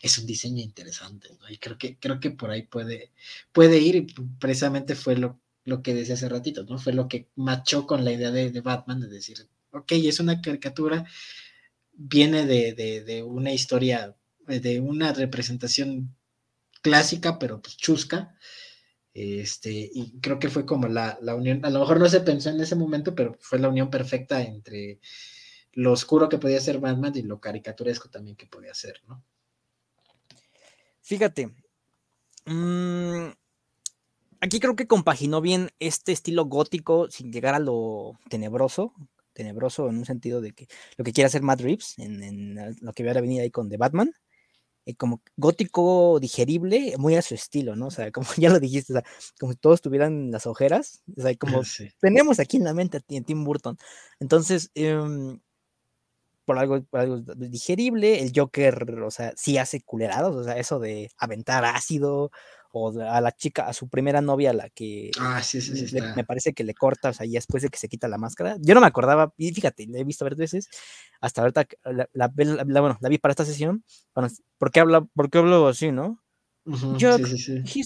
es, 0.02 0.18
un 0.18 0.26
diseño 0.26 0.62
interesante, 0.62 1.30
¿no? 1.40 1.48
Y 1.50 1.58
creo 1.58 1.78
que, 1.78 1.98
creo 1.98 2.20
que 2.20 2.30
por 2.30 2.50
ahí 2.50 2.62
puede, 2.62 3.12
puede 3.52 3.78
ir, 3.78 3.96
y 3.96 4.06
precisamente 4.38 4.94
fue 4.94 5.16
lo, 5.16 5.40
lo 5.66 5.82
que 5.82 5.94
decía 5.94 6.14
hace 6.14 6.28
ratito, 6.28 6.64
¿no? 6.64 6.78
Fue 6.78 6.94
lo 6.94 7.08
que 7.08 7.28
machó 7.36 7.86
con 7.86 8.04
la 8.04 8.12
idea 8.12 8.30
de, 8.30 8.50
de 8.50 8.60
Batman, 8.62 9.00
de 9.00 9.08
decir, 9.08 9.46
ok, 9.72 9.92
es 9.92 10.20
una 10.20 10.40
caricatura, 10.40 11.04
viene 11.92 12.46
de, 12.46 12.72
de, 12.72 13.02
de 13.02 13.22
una 13.22 13.52
historia, 13.52 14.16
de 14.46 14.80
una 14.80 15.12
representación 15.12 16.16
clásica, 16.80 17.38
pero 17.38 17.60
pues 17.60 17.76
chusca. 17.76 18.36
Este, 19.12 19.90
y 19.92 20.20
creo 20.20 20.38
que 20.38 20.50
fue 20.50 20.66
como 20.66 20.88
la, 20.88 21.18
unión, 21.34 21.64
a 21.64 21.70
lo 21.70 21.80
mejor 21.80 21.98
no 21.98 22.08
se 22.08 22.20
pensó 22.20 22.50
en 22.50 22.60
ese 22.60 22.76
momento, 22.76 23.14
pero 23.14 23.36
fue 23.40 23.58
la 23.58 23.68
unión 23.68 23.90
perfecta 23.90 24.42
entre 24.42 25.00
lo 25.72 25.92
oscuro 25.92 26.28
que 26.28 26.38
podía 26.38 26.60
ser 26.60 26.78
Batman 26.78 27.12
y 27.16 27.22
lo 27.22 27.40
caricaturesco 27.40 28.08
también 28.08 28.36
que 28.36 28.46
podía 28.46 28.74
ser, 28.74 29.00
¿no? 29.08 29.24
Fíjate, 31.00 31.50
mm, 32.44 33.28
aquí 34.46 34.60
creo 34.60 34.76
que 34.76 34.86
compaginó 34.86 35.40
bien 35.40 35.70
este 35.78 36.12
estilo 36.12 36.46
gótico 36.46 37.10
sin 37.10 37.32
llegar 37.32 37.54
a 37.54 37.58
lo 37.58 38.18
tenebroso, 38.28 38.94
tenebroso 39.32 39.88
en 39.88 39.98
un 39.98 40.04
sentido 40.04 40.40
de 40.40 40.52
que 40.52 40.66
lo 40.96 41.04
que 41.04 41.12
quiere 41.12 41.26
hacer 41.26 41.42
Matt 41.42 41.60
Reeves 41.60 41.94
en, 41.98 42.56
lo 42.80 42.92
que 42.92 43.02
voy 43.02 43.10
a 43.10 43.20
venir 43.20 43.42
ahí 43.42 43.50
con 43.50 43.68
The 43.68 43.76
Batman, 43.76 44.12
eh, 44.86 44.94
como 44.94 45.20
gótico 45.36 46.18
digerible, 46.20 46.94
muy 46.98 47.16
a 47.16 47.22
su 47.22 47.34
estilo, 47.34 47.76
¿no? 47.76 47.88
O 47.88 47.90
sea, 47.90 48.10
como 48.12 48.26
ya 48.38 48.50
lo 48.50 48.60
dijiste, 48.60 48.92
o 48.92 48.96
sea, 48.96 49.04
como 49.38 49.52
si 49.52 49.58
todos 49.58 49.82
tuvieran 49.82 50.30
las 50.30 50.46
ojeras, 50.46 51.02
o 51.16 51.22
sea, 51.22 51.34
como 51.36 51.60
tenemos 52.00 52.40
aquí 52.40 52.56
en 52.56 52.64
la 52.64 52.74
mente 52.74 52.98
a 52.98 53.00
Tim 53.00 53.44
Burton. 53.44 53.76
Entonces, 54.20 54.70
em, 54.74 55.40
por 56.46 56.58
algo, 56.58 56.82
por 56.84 57.00
algo 57.00 57.18
digerible, 57.36 58.22
el 58.22 58.32
Joker, 58.34 59.02
o 59.02 59.10
sea, 59.10 59.32
sí 59.36 59.58
hace 59.58 59.82
culerados, 59.82 60.36
o 60.36 60.44
sea, 60.44 60.56
eso 60.56 60.78
de 60.78 61.10
aventar 61.18 61.64
ácido, 61.64 62.30
o 62.72 62.98
a 63.00 63.20
la 63.20 63.32
chica, 63.32 63.66
a 63.66 63.72
su 63.72 63.88
primera 63.88 64.20
novia, 64.20 64.52
la 64.52 64.68
que 64.70 65.10
ah, 65.20 65.42
sí, 65.42 65.60
sí, 65.60 65.88
sí, 65.88 65.96
me 66.14 66.24
parece 66.24 66.52
que 66.52 66.64
le 66.64 66.74
corta, 66.74 67.10
o 67.10 67.12
sea, 67.12 67.26
y 67.26 67.32
después 67.32 67.62
de 67.62 67.68
que 67.68 67.78
se 67.78 67.88
quita 67.88 68.08
la 68.08 68.18
máscara. 68.18 68.56
Yo 68.60 68.74
no 68.74 68.80
me 68.80 68.86
acordaba, 68.86 69.32
y 69.36 69.52
fíjate, 69.52 69.86
la 69.88 69.98
he 69.98 70.04
visto 70.04 70.24
varias 70.24 70.38
veces, 70.38 70.68
hasta 71.20 71.42
ahorita 71.42 71.66
la, 71.84 72.08
la, 72.12 72.28
bueno, 72.28 72.98
la 73.00 73.08
vi 73.08 73.18
para 73.18 73.32
esta 73.32 73.44
sesión. 73.44 73.84
Bueno, 74.14 74.30
¿por 74.58 74.70
qué 74.70 74.80
hablo, 74.80 75.08
por 75.14 75.30
qué 75.30 75.38
hablo 75.38 75.68
así, 75.68 75.92
no? 75.92 76.22
Yo, 76.96 77.16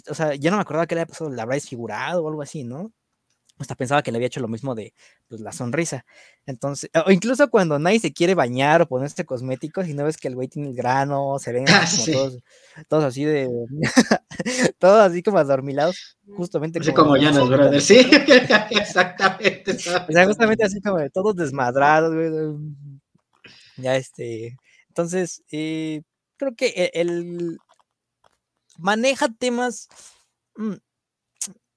o 0.08 0.14
sea, 0.14 0.34
ya 0.34 0.50
no 0.50 0.56
me 0.56 0.62
acordaba 0.62 0.86
que 0.86 0.94
le 0.94 1.02
había 1.02 1.10
pasado, 1.10 1.30
la 1.30 1.42
habrá 1.42 1.54
desfigurado 1.56 2.24
o 2.24 2.28
algo 2.28 2.40
así, 2.42 2.64
¿no? 2.64 2.92
Hasta 3.60 3.74
pensaba 3.74 4.02
que 4.02 4.10
le 4.10 4.16
había 4.16 4.26
hecho 4.26 4.40
lo 4.40 4.48
mismo 4.48 4.74
de 4.74 4.94
pues, 5.28 5.40
la 5.40 5.52
sonrisa. 5.52 6.04
Entonces, 6.46 6.90
o 7.06 7.10
incluso 7.10 7.50
cuando 7.50 7.78
nadie 7.78 8.00
se 8.00 8.12
quiere 8.12 8.34
bañar 8.34 8.82
o 8.82 8.88
ponerse 8.88 9.26
cosméticos 9.26 9.86
y 9.86 9.94
no 9.94 10.04
ves 10.04 10.16
que 10.16 10.28
el 10.28 10.34
güey 10.34 10.48
tiene 10.48 10.68
el 10.68 10.74
grano, 10.74 11.38
se 11.38 11.52
ven 11.52 11.66
ah, 11.68 11.84
como 11.90 12.30
todos, 12.88 13.04
así 13.04 13.24
de, 13.24 13.48
todos 14.78 15.10
así 15.10 15.22
como 15.22 15.38
adormilados, 15.38 16.18
justamente. 16.34 16.78
Así 16.78 16.92
como, 16.92 17.16
ya 17.16 17.30
nos 17.32 17.48
brother, 17.48 17.80
sí, 17.80 17.98
exactamente. 18.70 19.72
O 20.08 20.12
sea, 20.12 20.26
justamente 20.26 20.64
así 20.64 20.80
como 20.80 20.98
de 20.98 21.10
todos 21.10 21.36
desmadrados, 21.36 22.14
güey. 22.14 22.30
Ya 23.76 23.96
este, 23.96 24.56
entonces, 24.88 25.42
eh, 25.52 26.02
creo 26.36 26.54
que 26.54 26.66
e, 26.66 26.90
el, 26.94 27.58
maneja 28.78 29.28
temas 29.28 29.88
mm, 30.56 30.74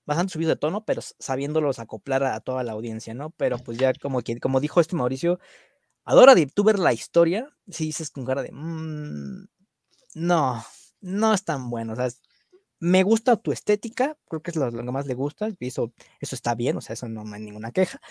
bastante 0.06 0.34
subido 0.34 0.49
de 0.49 0.56
tono, 0.56 0.86
pero 0.86 1.01
sabiéndolos 1.01 1.80
acoplar 1.80 2.24
a, 2.24 2.39
toda 2.41 2.64
la 2.64 2.74
audiencia, 2.74 3.14
¿no? 3.14 3.32
Pero 3.32 3.58
pues 3.58 3.78
ya 3.78 3.93
como, 3.93 4.22
que, 4.22 4.39
como 4.39 4.60
dijo 4.60 4.82
este 4.82 4.95
Mauricio, 4.95 5.39
adora 6.04 6.36
de 6.36 6.47
tú 6.47 6.64
ver 6.64 6.80
la 6.80 6.93
historia, 6.93 7.49
si 7.70 7.86
dices 7.86 8.10
con 8.10 8.26
cara 8.26 8.43
de, 8.43 8.51
mmm, 8.51 9.45
no, 10.16 10.64
no 11.01 11.34
es 11.34 11.43
tan 11.43 11.70
bueno, 11.70 11.93
o 11.93 11.95
sea, 11.95 12.10
me 12.80 13.04
gusta 13.04 13.38
tu 13.38 13.51
estética, 13.51 14.18
creo 14.28 14.41
que 14.41 14.51
es 14.51 14.58
lo, 14.58 14.70
que 14.70 14.84
más 14.84 15.06
le 15.08 15.14
gusta, 15.14 15.49
y 15.58 15.68
eso, 15.68 15.93
eso 16.20 16.36
está 16.36 16.54
bien, 16.56 16.78
o 16.78 16.82
sea, 16.82 16.93
eso 16.93 17.08
no, 17.08 17.24
hay 17.34 17.41
ninguna 17.41 17.72
queja, 17.72 18.01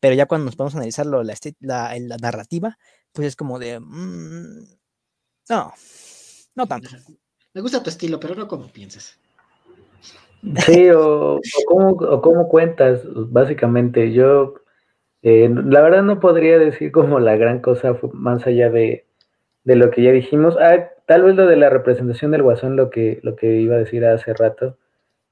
pero 0.00 0.14
ya 0.14 0.26
cuando 0.26 0.46
nos 0.46 0.56
podemos 0.56 0.74
analizar 0.74 1.06
la, 1.06 1.22
la, 1.60 1.98
la, 1.98 2.16
narrativa, 2.16 2.78
pues 3.12 3.28
es 3.28 3.36
como 3.36 3.58
de, 3.58 3.78
mmm, 3.80 4.64
no, 5.48 5.72
no 6.56 6.66
tanto. 6.66 6.90
Me 7.54 7.60
gusta 7.60 7.82
tu 7.82 7.88
estilo, 7.88 8.18
pero 8.18 8.34
no 8.34 8.48
como 8.48 8.68
piensas. 8.68 9.18
Sí, 10.54 10.90
o, 10.90 11.40
o, 11.68 12.20
cómo, 12.22 12.48
cuentas, 12.48 13.02
básicamente. 13.04 14.12
Yo, 14.12 14.54
eh, 15.22 15.50
la 15.50 15.82
verdad 15.82 16.02
no 16.02 16.20
podría 16.20 16.58
decir 16.58 16.92
como 16.92 17.20
la 17.20 17.36
gran 17.36 17.60
cosa 17.60 17.96
más 18.12 18.46
allá 18.46 18.70
de, 18.70 19.06
lo 19.64 19.90
que 19.90 20.02
ya 20.02 20.12
dijimos. 20.12 20.56
Ah, 20.60 20.90
tal 21.06 21.24
vez 21.24 21.36
lo 21.36 21.46
de 21.46 21.56
la 21.56 21.70
representación 21.70 22.30
del 22.30 22.42
guasón, 22.42 22.76
lo 22.76 22.90
que, 22.90 23.20
lo 23.22 23.36
que 23.36 23.60
iba 23.60 23.76
a 23.76 23.78
decir 23.78 24.04
hace 24.04 24.34
rato. 24.34 24.78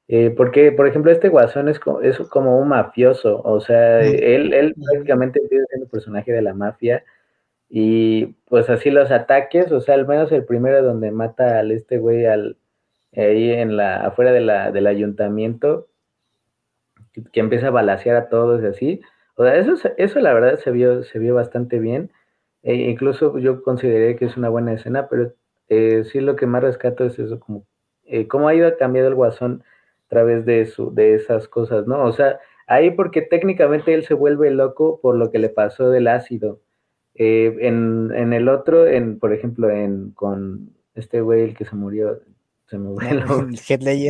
Eh, 0.09 0.31
porque, 0.37 0.73
por 0.73 0.87
ejemplo, 0.87 1.11
este 1.11 1.29
guasón 1.31 1.69
es 1.69 1.79
como, 1.81 2.01
es 2.03 2.19
como 2.19 2.59
un 2.59 2.69
mafioso, 2.69 3.41
o 3.43 3.61
sea, 3.61 4.01
él, 4.03 4.53
él 4.53 4.75
prácticamente 4.75 5.41
empieza 5.41 5.65
siendo 5.71 5.89
personaje 5.89 6.31
de 6.31 6.43
la 6.43 6.53
mafia 6.53 7.03
y 7.71 8.27
pues 8.47 8.71
así 8.71 8.91
los 8.91 9.11
ataques, 9.11 9.73
o 9.73 9.81
sea, 9.81 9.95
al 9.95 10.07
menos 10.07 10.31
el 10.33 10.45
primero 10.45 10.83
donde 10.83 11.11
mata 11.11 11.59
al 11.59 11.73
este 11.73 11.99
güey, 11.99 12.27
al, 12.27 12.59
ahí 13.17 13.51
en 13.51 13.77
la, 13.77 14.07
afuera 14.07 14.33
de 14.33 14.41
la, 14.41 14.73
del 14.73 14.87
ayuntamiento, 14.87 15.89
que, 17.33 17.41
empieza 17.41 17.69
a 17.69 17.71
balasear 17.71 18.17
a 18.17 18.29
todos 18.29 18.63
y 18.63 18.67
así. 18.67 19.01
O 19.37 19.45
sea, 19.45 19.57
eso, 19.57 19.75
eso 19.97 20.21
la 20.21 20.35
verdad 20.35 20.59
se 20.59 20.71
vio, 20.71 21.03
se 21.05 21.19
vio 21.19 21.35
bastante 21.35 21.79
bien. 21.79 22.11
E 22.63 22.75
incluso 22.75 23.39
yo 23.39 23.63
consideré 23.63 24.17
que 24.17 24.25
es 24.27 24.37
una 24.37 24.49
buena 24.49 24.73
escena, 24.73 25.09
pero 25.09 25.35
eh, 25.69 26.05
sí 26.05 26.21
lo 26.21 26.37
que 26.37 26.47
más 26.47 26.63
rescato 26.63 27.05
es 27.05 27.19
eso, 27.19 27.41
como 27.41 27.67
eh, 28.05 28.29
cómo 28.29 28.49
ha 28.49 28.55
ido 28.55 28.77
cambiando 28.77 29.09
el 29.09 29.15
guasón 29.15 29.63
a 30.07 30.09
través 30.09 30.45
de, 30.45 30.67
su, 30.67 30.95
de 30.95 31.15
esas 31.15 31.49
cosas, 31.49 31.87
¿no? 31.87 32.05
O 32.05 32.13
sea, 32.13 32.39
ahí 32.67 32.91
porque 32.91 33.23
técnicamente 33.23 33.95
él 33.95 34.05
se 34.05 34.15
vuelve 34.15 34.51
loco 34.51 35.01
por 35.01 35.17
lo 35.17 35.31
que 35.31 35.39
le 35.39 35.49
pasó 35.49 35.91
del 35.91 36.09
ácido. 36.09 36.61
Eh, 37.15 37.57
en, 37.61 38.13
en, 38.15 38.33
el 38.33 38.49
otro, 38.49 38.87
en, 38.87 39.19
por 39.19 39.33
ejemplo, 39.33 39.71
en, 39.71 40.11
con 40.13 40.71
este 40.95 41.21
güey, 41.21 41.43
el 41.43 41.57
que 41.57 41.65
se 41.65 41.77
murió, 41.77 42.21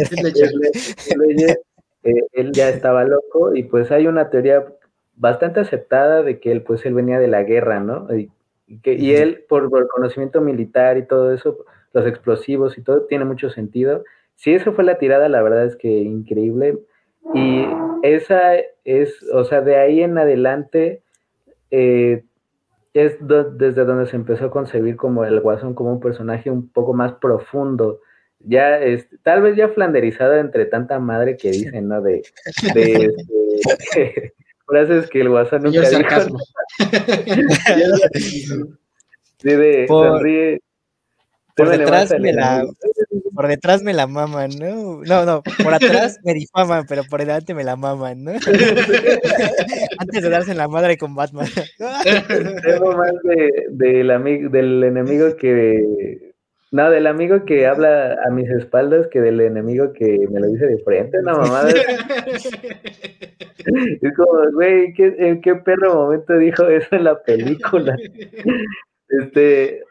se 0.04 1.16
me 1.16 1.56
él 2.04 2.52
ya 2.52 2.68
estaba 2.68 3.04
loco 3.04 3.54
y 3.54 3.62
pues 3.64 3.90
hay 3.90 4.06
una 4.06 4.28
teoría 4.30 4.64
bastante 5.16 5.60
aceptada 5.60 6.22
de 6.22 6.38
que 6.38 6.52
él 6.52 6.62
pues 6.62 6.84
él 6.84 6.94
venía 6.94 7.18
de 7.18 7.28
la 7.28 7.42
guerra, 7.42 7.80
¿no? 7.80 8.06
Y, 8.14 8.30
que, 8.82 8.94
y 8.94 9.14
él 9.14 9.44
por, 9.48 9.64
el 9.64 9.88
conocimiento 9.88 10.40
militar 10.40 10.98
y 10.98 11.06
todo 11.06 11.32
eso, 11.32 11.64
los 11.92 12.06
explosivos 12.06 12.76
y 12.78 12.82
todo, 12.82 13.02
tiene 13.02 13.24
mucho 13.24 13.50
sentido. 13.50 14.04
Si 14.34 14.52
eso 14.52 14.72
fue 14.72 14.84
la 14.84 14.98
tirada, 14.98 15.28
la 15.28 15.42
verdad 15.42 15.64
es 15.64 15.76
que 15.76 15.88
increíble. 15.88 16.78
Y 17.34 17.64
esa 18.02 18.56
es, 18.84 19.22
o 19.32 19.44
sea, 19.44 19.60
de 19.60 19.76
ahí 19.76 20.02
en 20.02 20.18
adelante 20.18 21.02
eh, 21.70 22.24
es 22.92 23.16
desde 23.20 23.84
donde 23.84 24.06
se 24.06 24.16
empezó 24.16 24.46
a 24.46 24.50
concebir 24.50 24.96
como 24.96 25.24
el 25.24 25.40
Guasón 25.40 25.74
como 25.74 25.92
un 25.92 26.00
personaje 26.00 26.50
un 26.50 26.68
poco 26.68 26.92
más 26.94 27.12
profundo 27.14 28.00
ya 28.44 28.78
es, 28.78 29.08
tal 29.22 29.42
vez 29.42 29.56
ya 29.56 29.68
flanderizada 29.68 30.40
entre 30.40 30.66
tanta 30.66 30.98
madre 30.98 31.36
que 31.36 31.50
dicen, 31.50 31.88
¿no? 31.88 32.00
De, 32.02 32.22
de, 32.74 33.10
este, 33.64 34.34
frases 34.66 35.08
que 35.08 35.20
el 35.20 35.28
WhatsApp 35.28 35.62
nunca 35.62 35.88
dijo. 35.88 36.38
sí, 38.14 38.46
de 39.42 39.86
sonríe. 39.86 40.60
Por 41.56 41.68
detrás, 41.68 42.12
me 42.18 42.32
la, 42.32 42.66
por 43.32 43.46
detrás 43.46 43.80
me 43.84 43.92
la 43.92 44.08
maman, 44.08 44.50
¿no? 44.58 45.02
No, 45.04 45.24
no, 45.24 45.40
por 45.62 45.72
atrás 45.72 46.18
me 46.24 46.34
difaman, 46.34 46.84
pero 46.88 47.04
por 47.04 47.20
delante 47.20 47.54
me 47.54 47.62
la 47.62 47.76
maman, 47.76 48.24
¿no? 48.24 48.32
Antes 49.98 50.22
de 50.22 50.28
darse 50.28 50.50
en 50.50 50.56
la 50.56 50.66
madre 50.66 50.98
con 50.98 51.14
Batman. 51.14 51.46
Tengo 51.78 52.96
más 52.96 53.12
de, 53.22 53.66
del, 53.70 54.50
del 54.50 54.82
enemigo 54.82 55.36
que 55.36 56.33
no, 56.74 56.90
del 56.90 57.06
amigo 57.06 57.44
que 57.44 57.68
habla 57.68 58.18
a 58.26 58.30
mis 58.30 58.50
espaldas 58.50 59.06
que 59.06 59.20
del 59.20 59.40
enemigo 59.40 59.92
que 59.92 60.26
me 60.28 60.40
lo 60.40 60.48
dice 60.48 60.66
de 60.66 60.78
frente, 60.78 61.20
una 61.20 61.34
mamada. 61.34 61.70
es 61.70 62.50
como, 64.16 64.50
güey, 64.54 64.92
¿en 64.98 65.40
qué 65.40 65.54
perro 65.54 65.94
momento 65.94 66.36
dijo 66.36 66.66
eso 66.66 66.96
en 66.96 67.04
la 67.04 67.22
película? 67.22 67.96
este, 69.08 69.84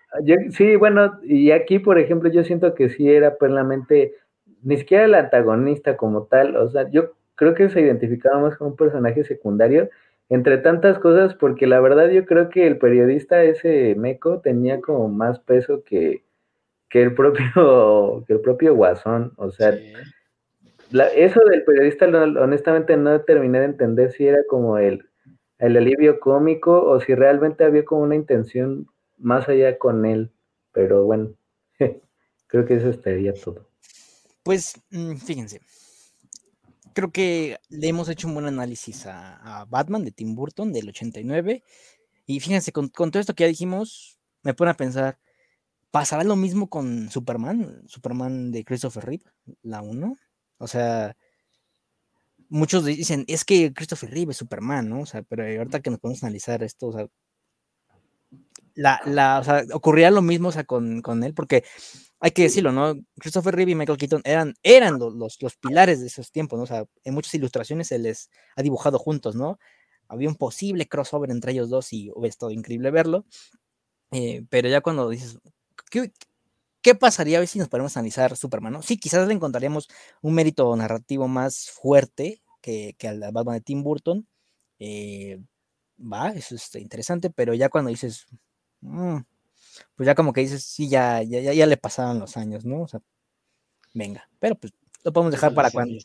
sí, 0.49 0.75
bueno, 0.75 1.21
y 1.23 1.51
aquí, 1.51 1.79
por 1.79 1.97
ejemplo, 1.97 2.29
yo 2.29 2.43
siento 2.43 2.75
que 2.75 2.89
sí 2.89 3.09
era 3.09 3.37
plenamente, 3.37 4.15
ni 4.61 4.75
siquiera 4.75 5.05
el 5.05 5.15
antagonista 5.15 5.95
como 5.95 6.25
tal, 6.25 6.57
o 6.57 6.69
sea, 6.69 6.89
yo 6.89 7.13
creo 7.35 7.53
que 7.53 7.69
se 7.69 7.79
identificaba 7.79 8.41
más 8.41 8.57
como 8.57 8.71
un 8.71 8.75
personaje 8.75 9.23
secundario, 9.23 9.89
entre 10.27 10.57
tantas 10.57 10.99
cosas, 10.99 11.33
porque 11.33 11.65
la 11.65 11.79
verdad 11.79 12.09
yo 12.09 12.25
creo 12.25 12.49
que 12.49 12.67
el 12.67 12.77
periodista 12.77 13.41
ese 13.41 13.95
meco 13.95 14.41
tenía 14.41 14.81
como 14.81 15.07
más 15.07 15.39
peso 15.39 15.81
que 15.85 16.23
que 16.93 17.01
el 17.01 17.15
propio, 17.15 18.23
que 18.27 18.33
el 18.33 18.39
propio 18.39 18.75
Guasón. 18.75 19.33
O 19.37 19.49
sea, 19.49 19.69
eso 21.15 21.39
del 21.49 21.63
periodista, 21.65 22.05
honestamente 22.05 22.95
no 22.95 23.19
terminé 23.21 23.61
de 23.61 23.65
entender 23.65 24.11
si 24.11 24.27
era 24.27 24.37
como 24.47 24.77
el, 24.77 25.09
el 25.57 25.75
alivio 25.75 26.19
cómico 26.19 26.83
o 26.83 27.01
si 27.01 27.15
realmente 27.15 27.63
había 27.63 27.83
como 27.83 28.03
una 28.03 28.13
intención 28.13 28.85
más 29.17 29.49
allá 29.49 29.79
con 29.79 30.05
él. 30.05 30.31
Pero 30.71 31.03
bueno, 31.03 31.33
creo 32.47 32.65
que 32.65 32.75
eso 32.75 32.89
estaría 32.89 33.33
todo. 33.33 33.67
Pues 34.43 34.79
mm, 34.91 35.15
fíjense, 35.15 35.61
creo 36.93 37.09
que 37.09 37.57
le 37.69 37.87
hemos 37.87 38.07
hecho 38.07 38.27
un 38.27 38.35
buen 38.35 38.45
análisis 38.45 39.07
a, 39.07 39.65
Batman 39.67 40.05
de 40.05 40.11
Tim 40.11 40.35
Burton 40.35 40.71
del 40.71 40.89
89. 40.89 41.63
Y 42.27 42.39
fíjense, 42.39 42.71
con, 42.71 42.89
con, 42.89 43.09
todo 43.09 43.19
esto 43.19 43.33
que 43.33 43.45
ya 43.45 43.47
dijimos, 43.47 44.19
me 44.43 44.53
pone 44.53 44.69
a 44.69 44.75
pensar, 44.75 45.17
¿Pasará 45.93 46.23
lo 46.23 46.35
mismo 46.35 46.69
con 46.69 47.11
Superman? 47.11 47.83
Superman 47.87 48.51
de 48.51 48.65
Christopher 48.65 49.05
Reeve, 49.05 49.25
la 49.61 49.83
1. 49.83 50.15
O 50.57 50.67
sea, 50.67 51.15
muchos 52.49 52.83
dicen, 52.83 53.25
es 53.27 53.45
que 53.45 53.71
Christopher 53.71 54.09
Reeve 54.09 54.31
es 54.31 54.37
Superman, 54.37 54.89
¿no? 54.89 55.01
O 55.01 55.05
sea, 55.05 55.21
pero 55.21 55.43
ahorita 55.43 55.81
que 55.81 55.91
nos 55.91 55.99
podemos 55.99 56.23
analizar 56.23 56.63
esto, 56.63 56.87
o 56.87 56.93
sea, 56.93 57.07
la, 58.73 59.01
la, 59.05 59.39
o 59.39 59.43
sea, 59.43 59.65
ocurría 59.71 60.09
lo 60.09 60.23
mismo 60.23 60.49
o 60.49 60.51
sea, 60.51 60.63
con, 60.63 61.03
con 61.03 61.23
él, 61.23 61.35
porque 61.35 61.63
hay 62.19 62.31
que 62.31 62.41
decirlo, 62.41 62.71
¿no? 62.71 62.95
Christopher 63.19 63.55
Reeve 63.55 63.73
y 63.73 63.75
Michael 63.75 63.99
Keaton 63.99 64.23
eran, 64.25 64.55
eran 64.63 64.97
los, 64.97 65.37
los, 65.39 65.57
pilares 65.57 65.99
de 66.01 66.07
esos 66.07 66.31
tiempos, 66.31 66.57
¿no? 66.57 66.63
O 66.63 66.67
sea, 66.67 66.85
en 67.03 67.13
muchas 67.13 67.35
ilustraciones 67.35 67.89
se 67.89 67.99
les 67.99 68.31
ha 68.55 68.63
dibujado 68.63 68.97
juntos, 68.97 69.35
¿no? 69.35 69.59
Había 70.07 70.27
un 70.27 70.37
posible 70.37 70.87
crossover 70.87 71.29
entre 71.29 71.51
ellos 71.51 71.69
dos 71.69 71.93
y 71.93 72.09
hubiera 72.15 72.29
estado 72.29 72.51
increíble 72.51 72.89
verlo. 72.89 73.27
Eh, 74.11 74.43
pero 74.49 74.69
ya 74.69 74.81
cuando 74.81 75.09
dices, 75.09 75.39
¿qué, 75.93 76.11
¿qué 76.81 76.95
pasaría 76.95 77.39
hoy 77.39 77.45
si 77.45 77.59
nos 77.59 77.69
ponemos 77.69 77.95
a 77.95 77.99
analizar 77.99 78.35
Superman? 78.35 78.73
¿no? 78.73 78.81
Sí, 78.81 78.97
quizás 78.97 79.27
le 79.27 79.33
encontraríamos 79.33 79.89
un 80.21 80.33
mérito 80.33 80.75
narrativo 80.75 81.27
más 81.27 81.69
fuerte 81.69 82.41
que, 82.61 82.95
que 82.97 83.07
al 83.07 83.19
Batman 83.19 83.55
de 83.55 83.61
Tim 83.61 83.83
Burton. 83.83 84.27
Eh, 84.79 85.39
va, 85.99 86.29
eso 86.29 86.55
es 86.55 86.73
interesante, 86.75 87.29
pero 87.29 87.53
ya 87.53 87.69
cuando 87.69 87.91
dices, 87.91 88.25
mm, 88.81 89.17
pues 89.95 90.07
ya 90.07 90.15
como 90.15 90.33
que 90.33 90.41
dices, 90.41 90.63
sí, 90.63 90.89
ya, 90.89 91.21
ya, 91.21 91.53
ya, 91.53 91.65
le 91.67 91.77
pasaron 91.77 92.19
los 92.19 92.37
años, 92.37 92.65
¿no? 92.65 92.81
O 92.81 92.87
sea, 92.87 92.99
venga, 93.93 94.27
pero 94.39 94.55
pues 94.55 94.73
lo 95.03 95.13
podemos 95.13 95.31
dejar 95.31 95.53
para 95.53 95.69
cuando. 95.69 95.99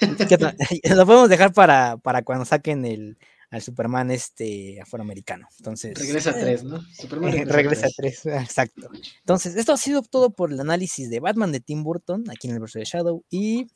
lo 0.96 1.06
podemos 1.06 1.28
dejar 1.28 1.52
para, 1.52 1.98
para 1.98 2.22
cuando 2.22 2.46
saquen 2.46 2.86
el 2.86 3.18
al 3.50 3.62
Superman 3.62 4.10
este 4.10 4.80
afroamericano. 4.80 5.48
Entonces. 5.58 5.98
Regresa 5.98 6.30
a 6.30 6.34
tres, 6.34 6.64
¿no? 6.64 6.80
Superman 6.92 7.34
eh, 7.34 7.44
regresa, 7.44 7.54
regresa 7.54 7.86
a 7.86 7.90
tres. 7.90 8.26
exacto. 8.44 8.90
Entonces, 9.20 9.56
esto 9.56 9.72
ha 9.72 9.76
sido 9.76 10.02
todo 10.02 10.30
por 10.30 10.52
el 10.52 10.60
análisis 10.60 11.10
de 11.10 11.20
Batman 11.20 11.52
de 11.52 11.60
Tim 11.60 11.82
Burton 11.82 12.24
aquí 12.30 12.48
en 12.48 12.54
el 12.54 12.60
verso 12.60 12.78
de 12.78 12.84
Shadow. 12.84 13.24
Y 13.30 13.66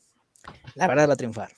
la 0.75 0.87
verdad 0.87 1.09
va 1.09 1.13
a 1.13 1.17
triunfar. 1.17 1.51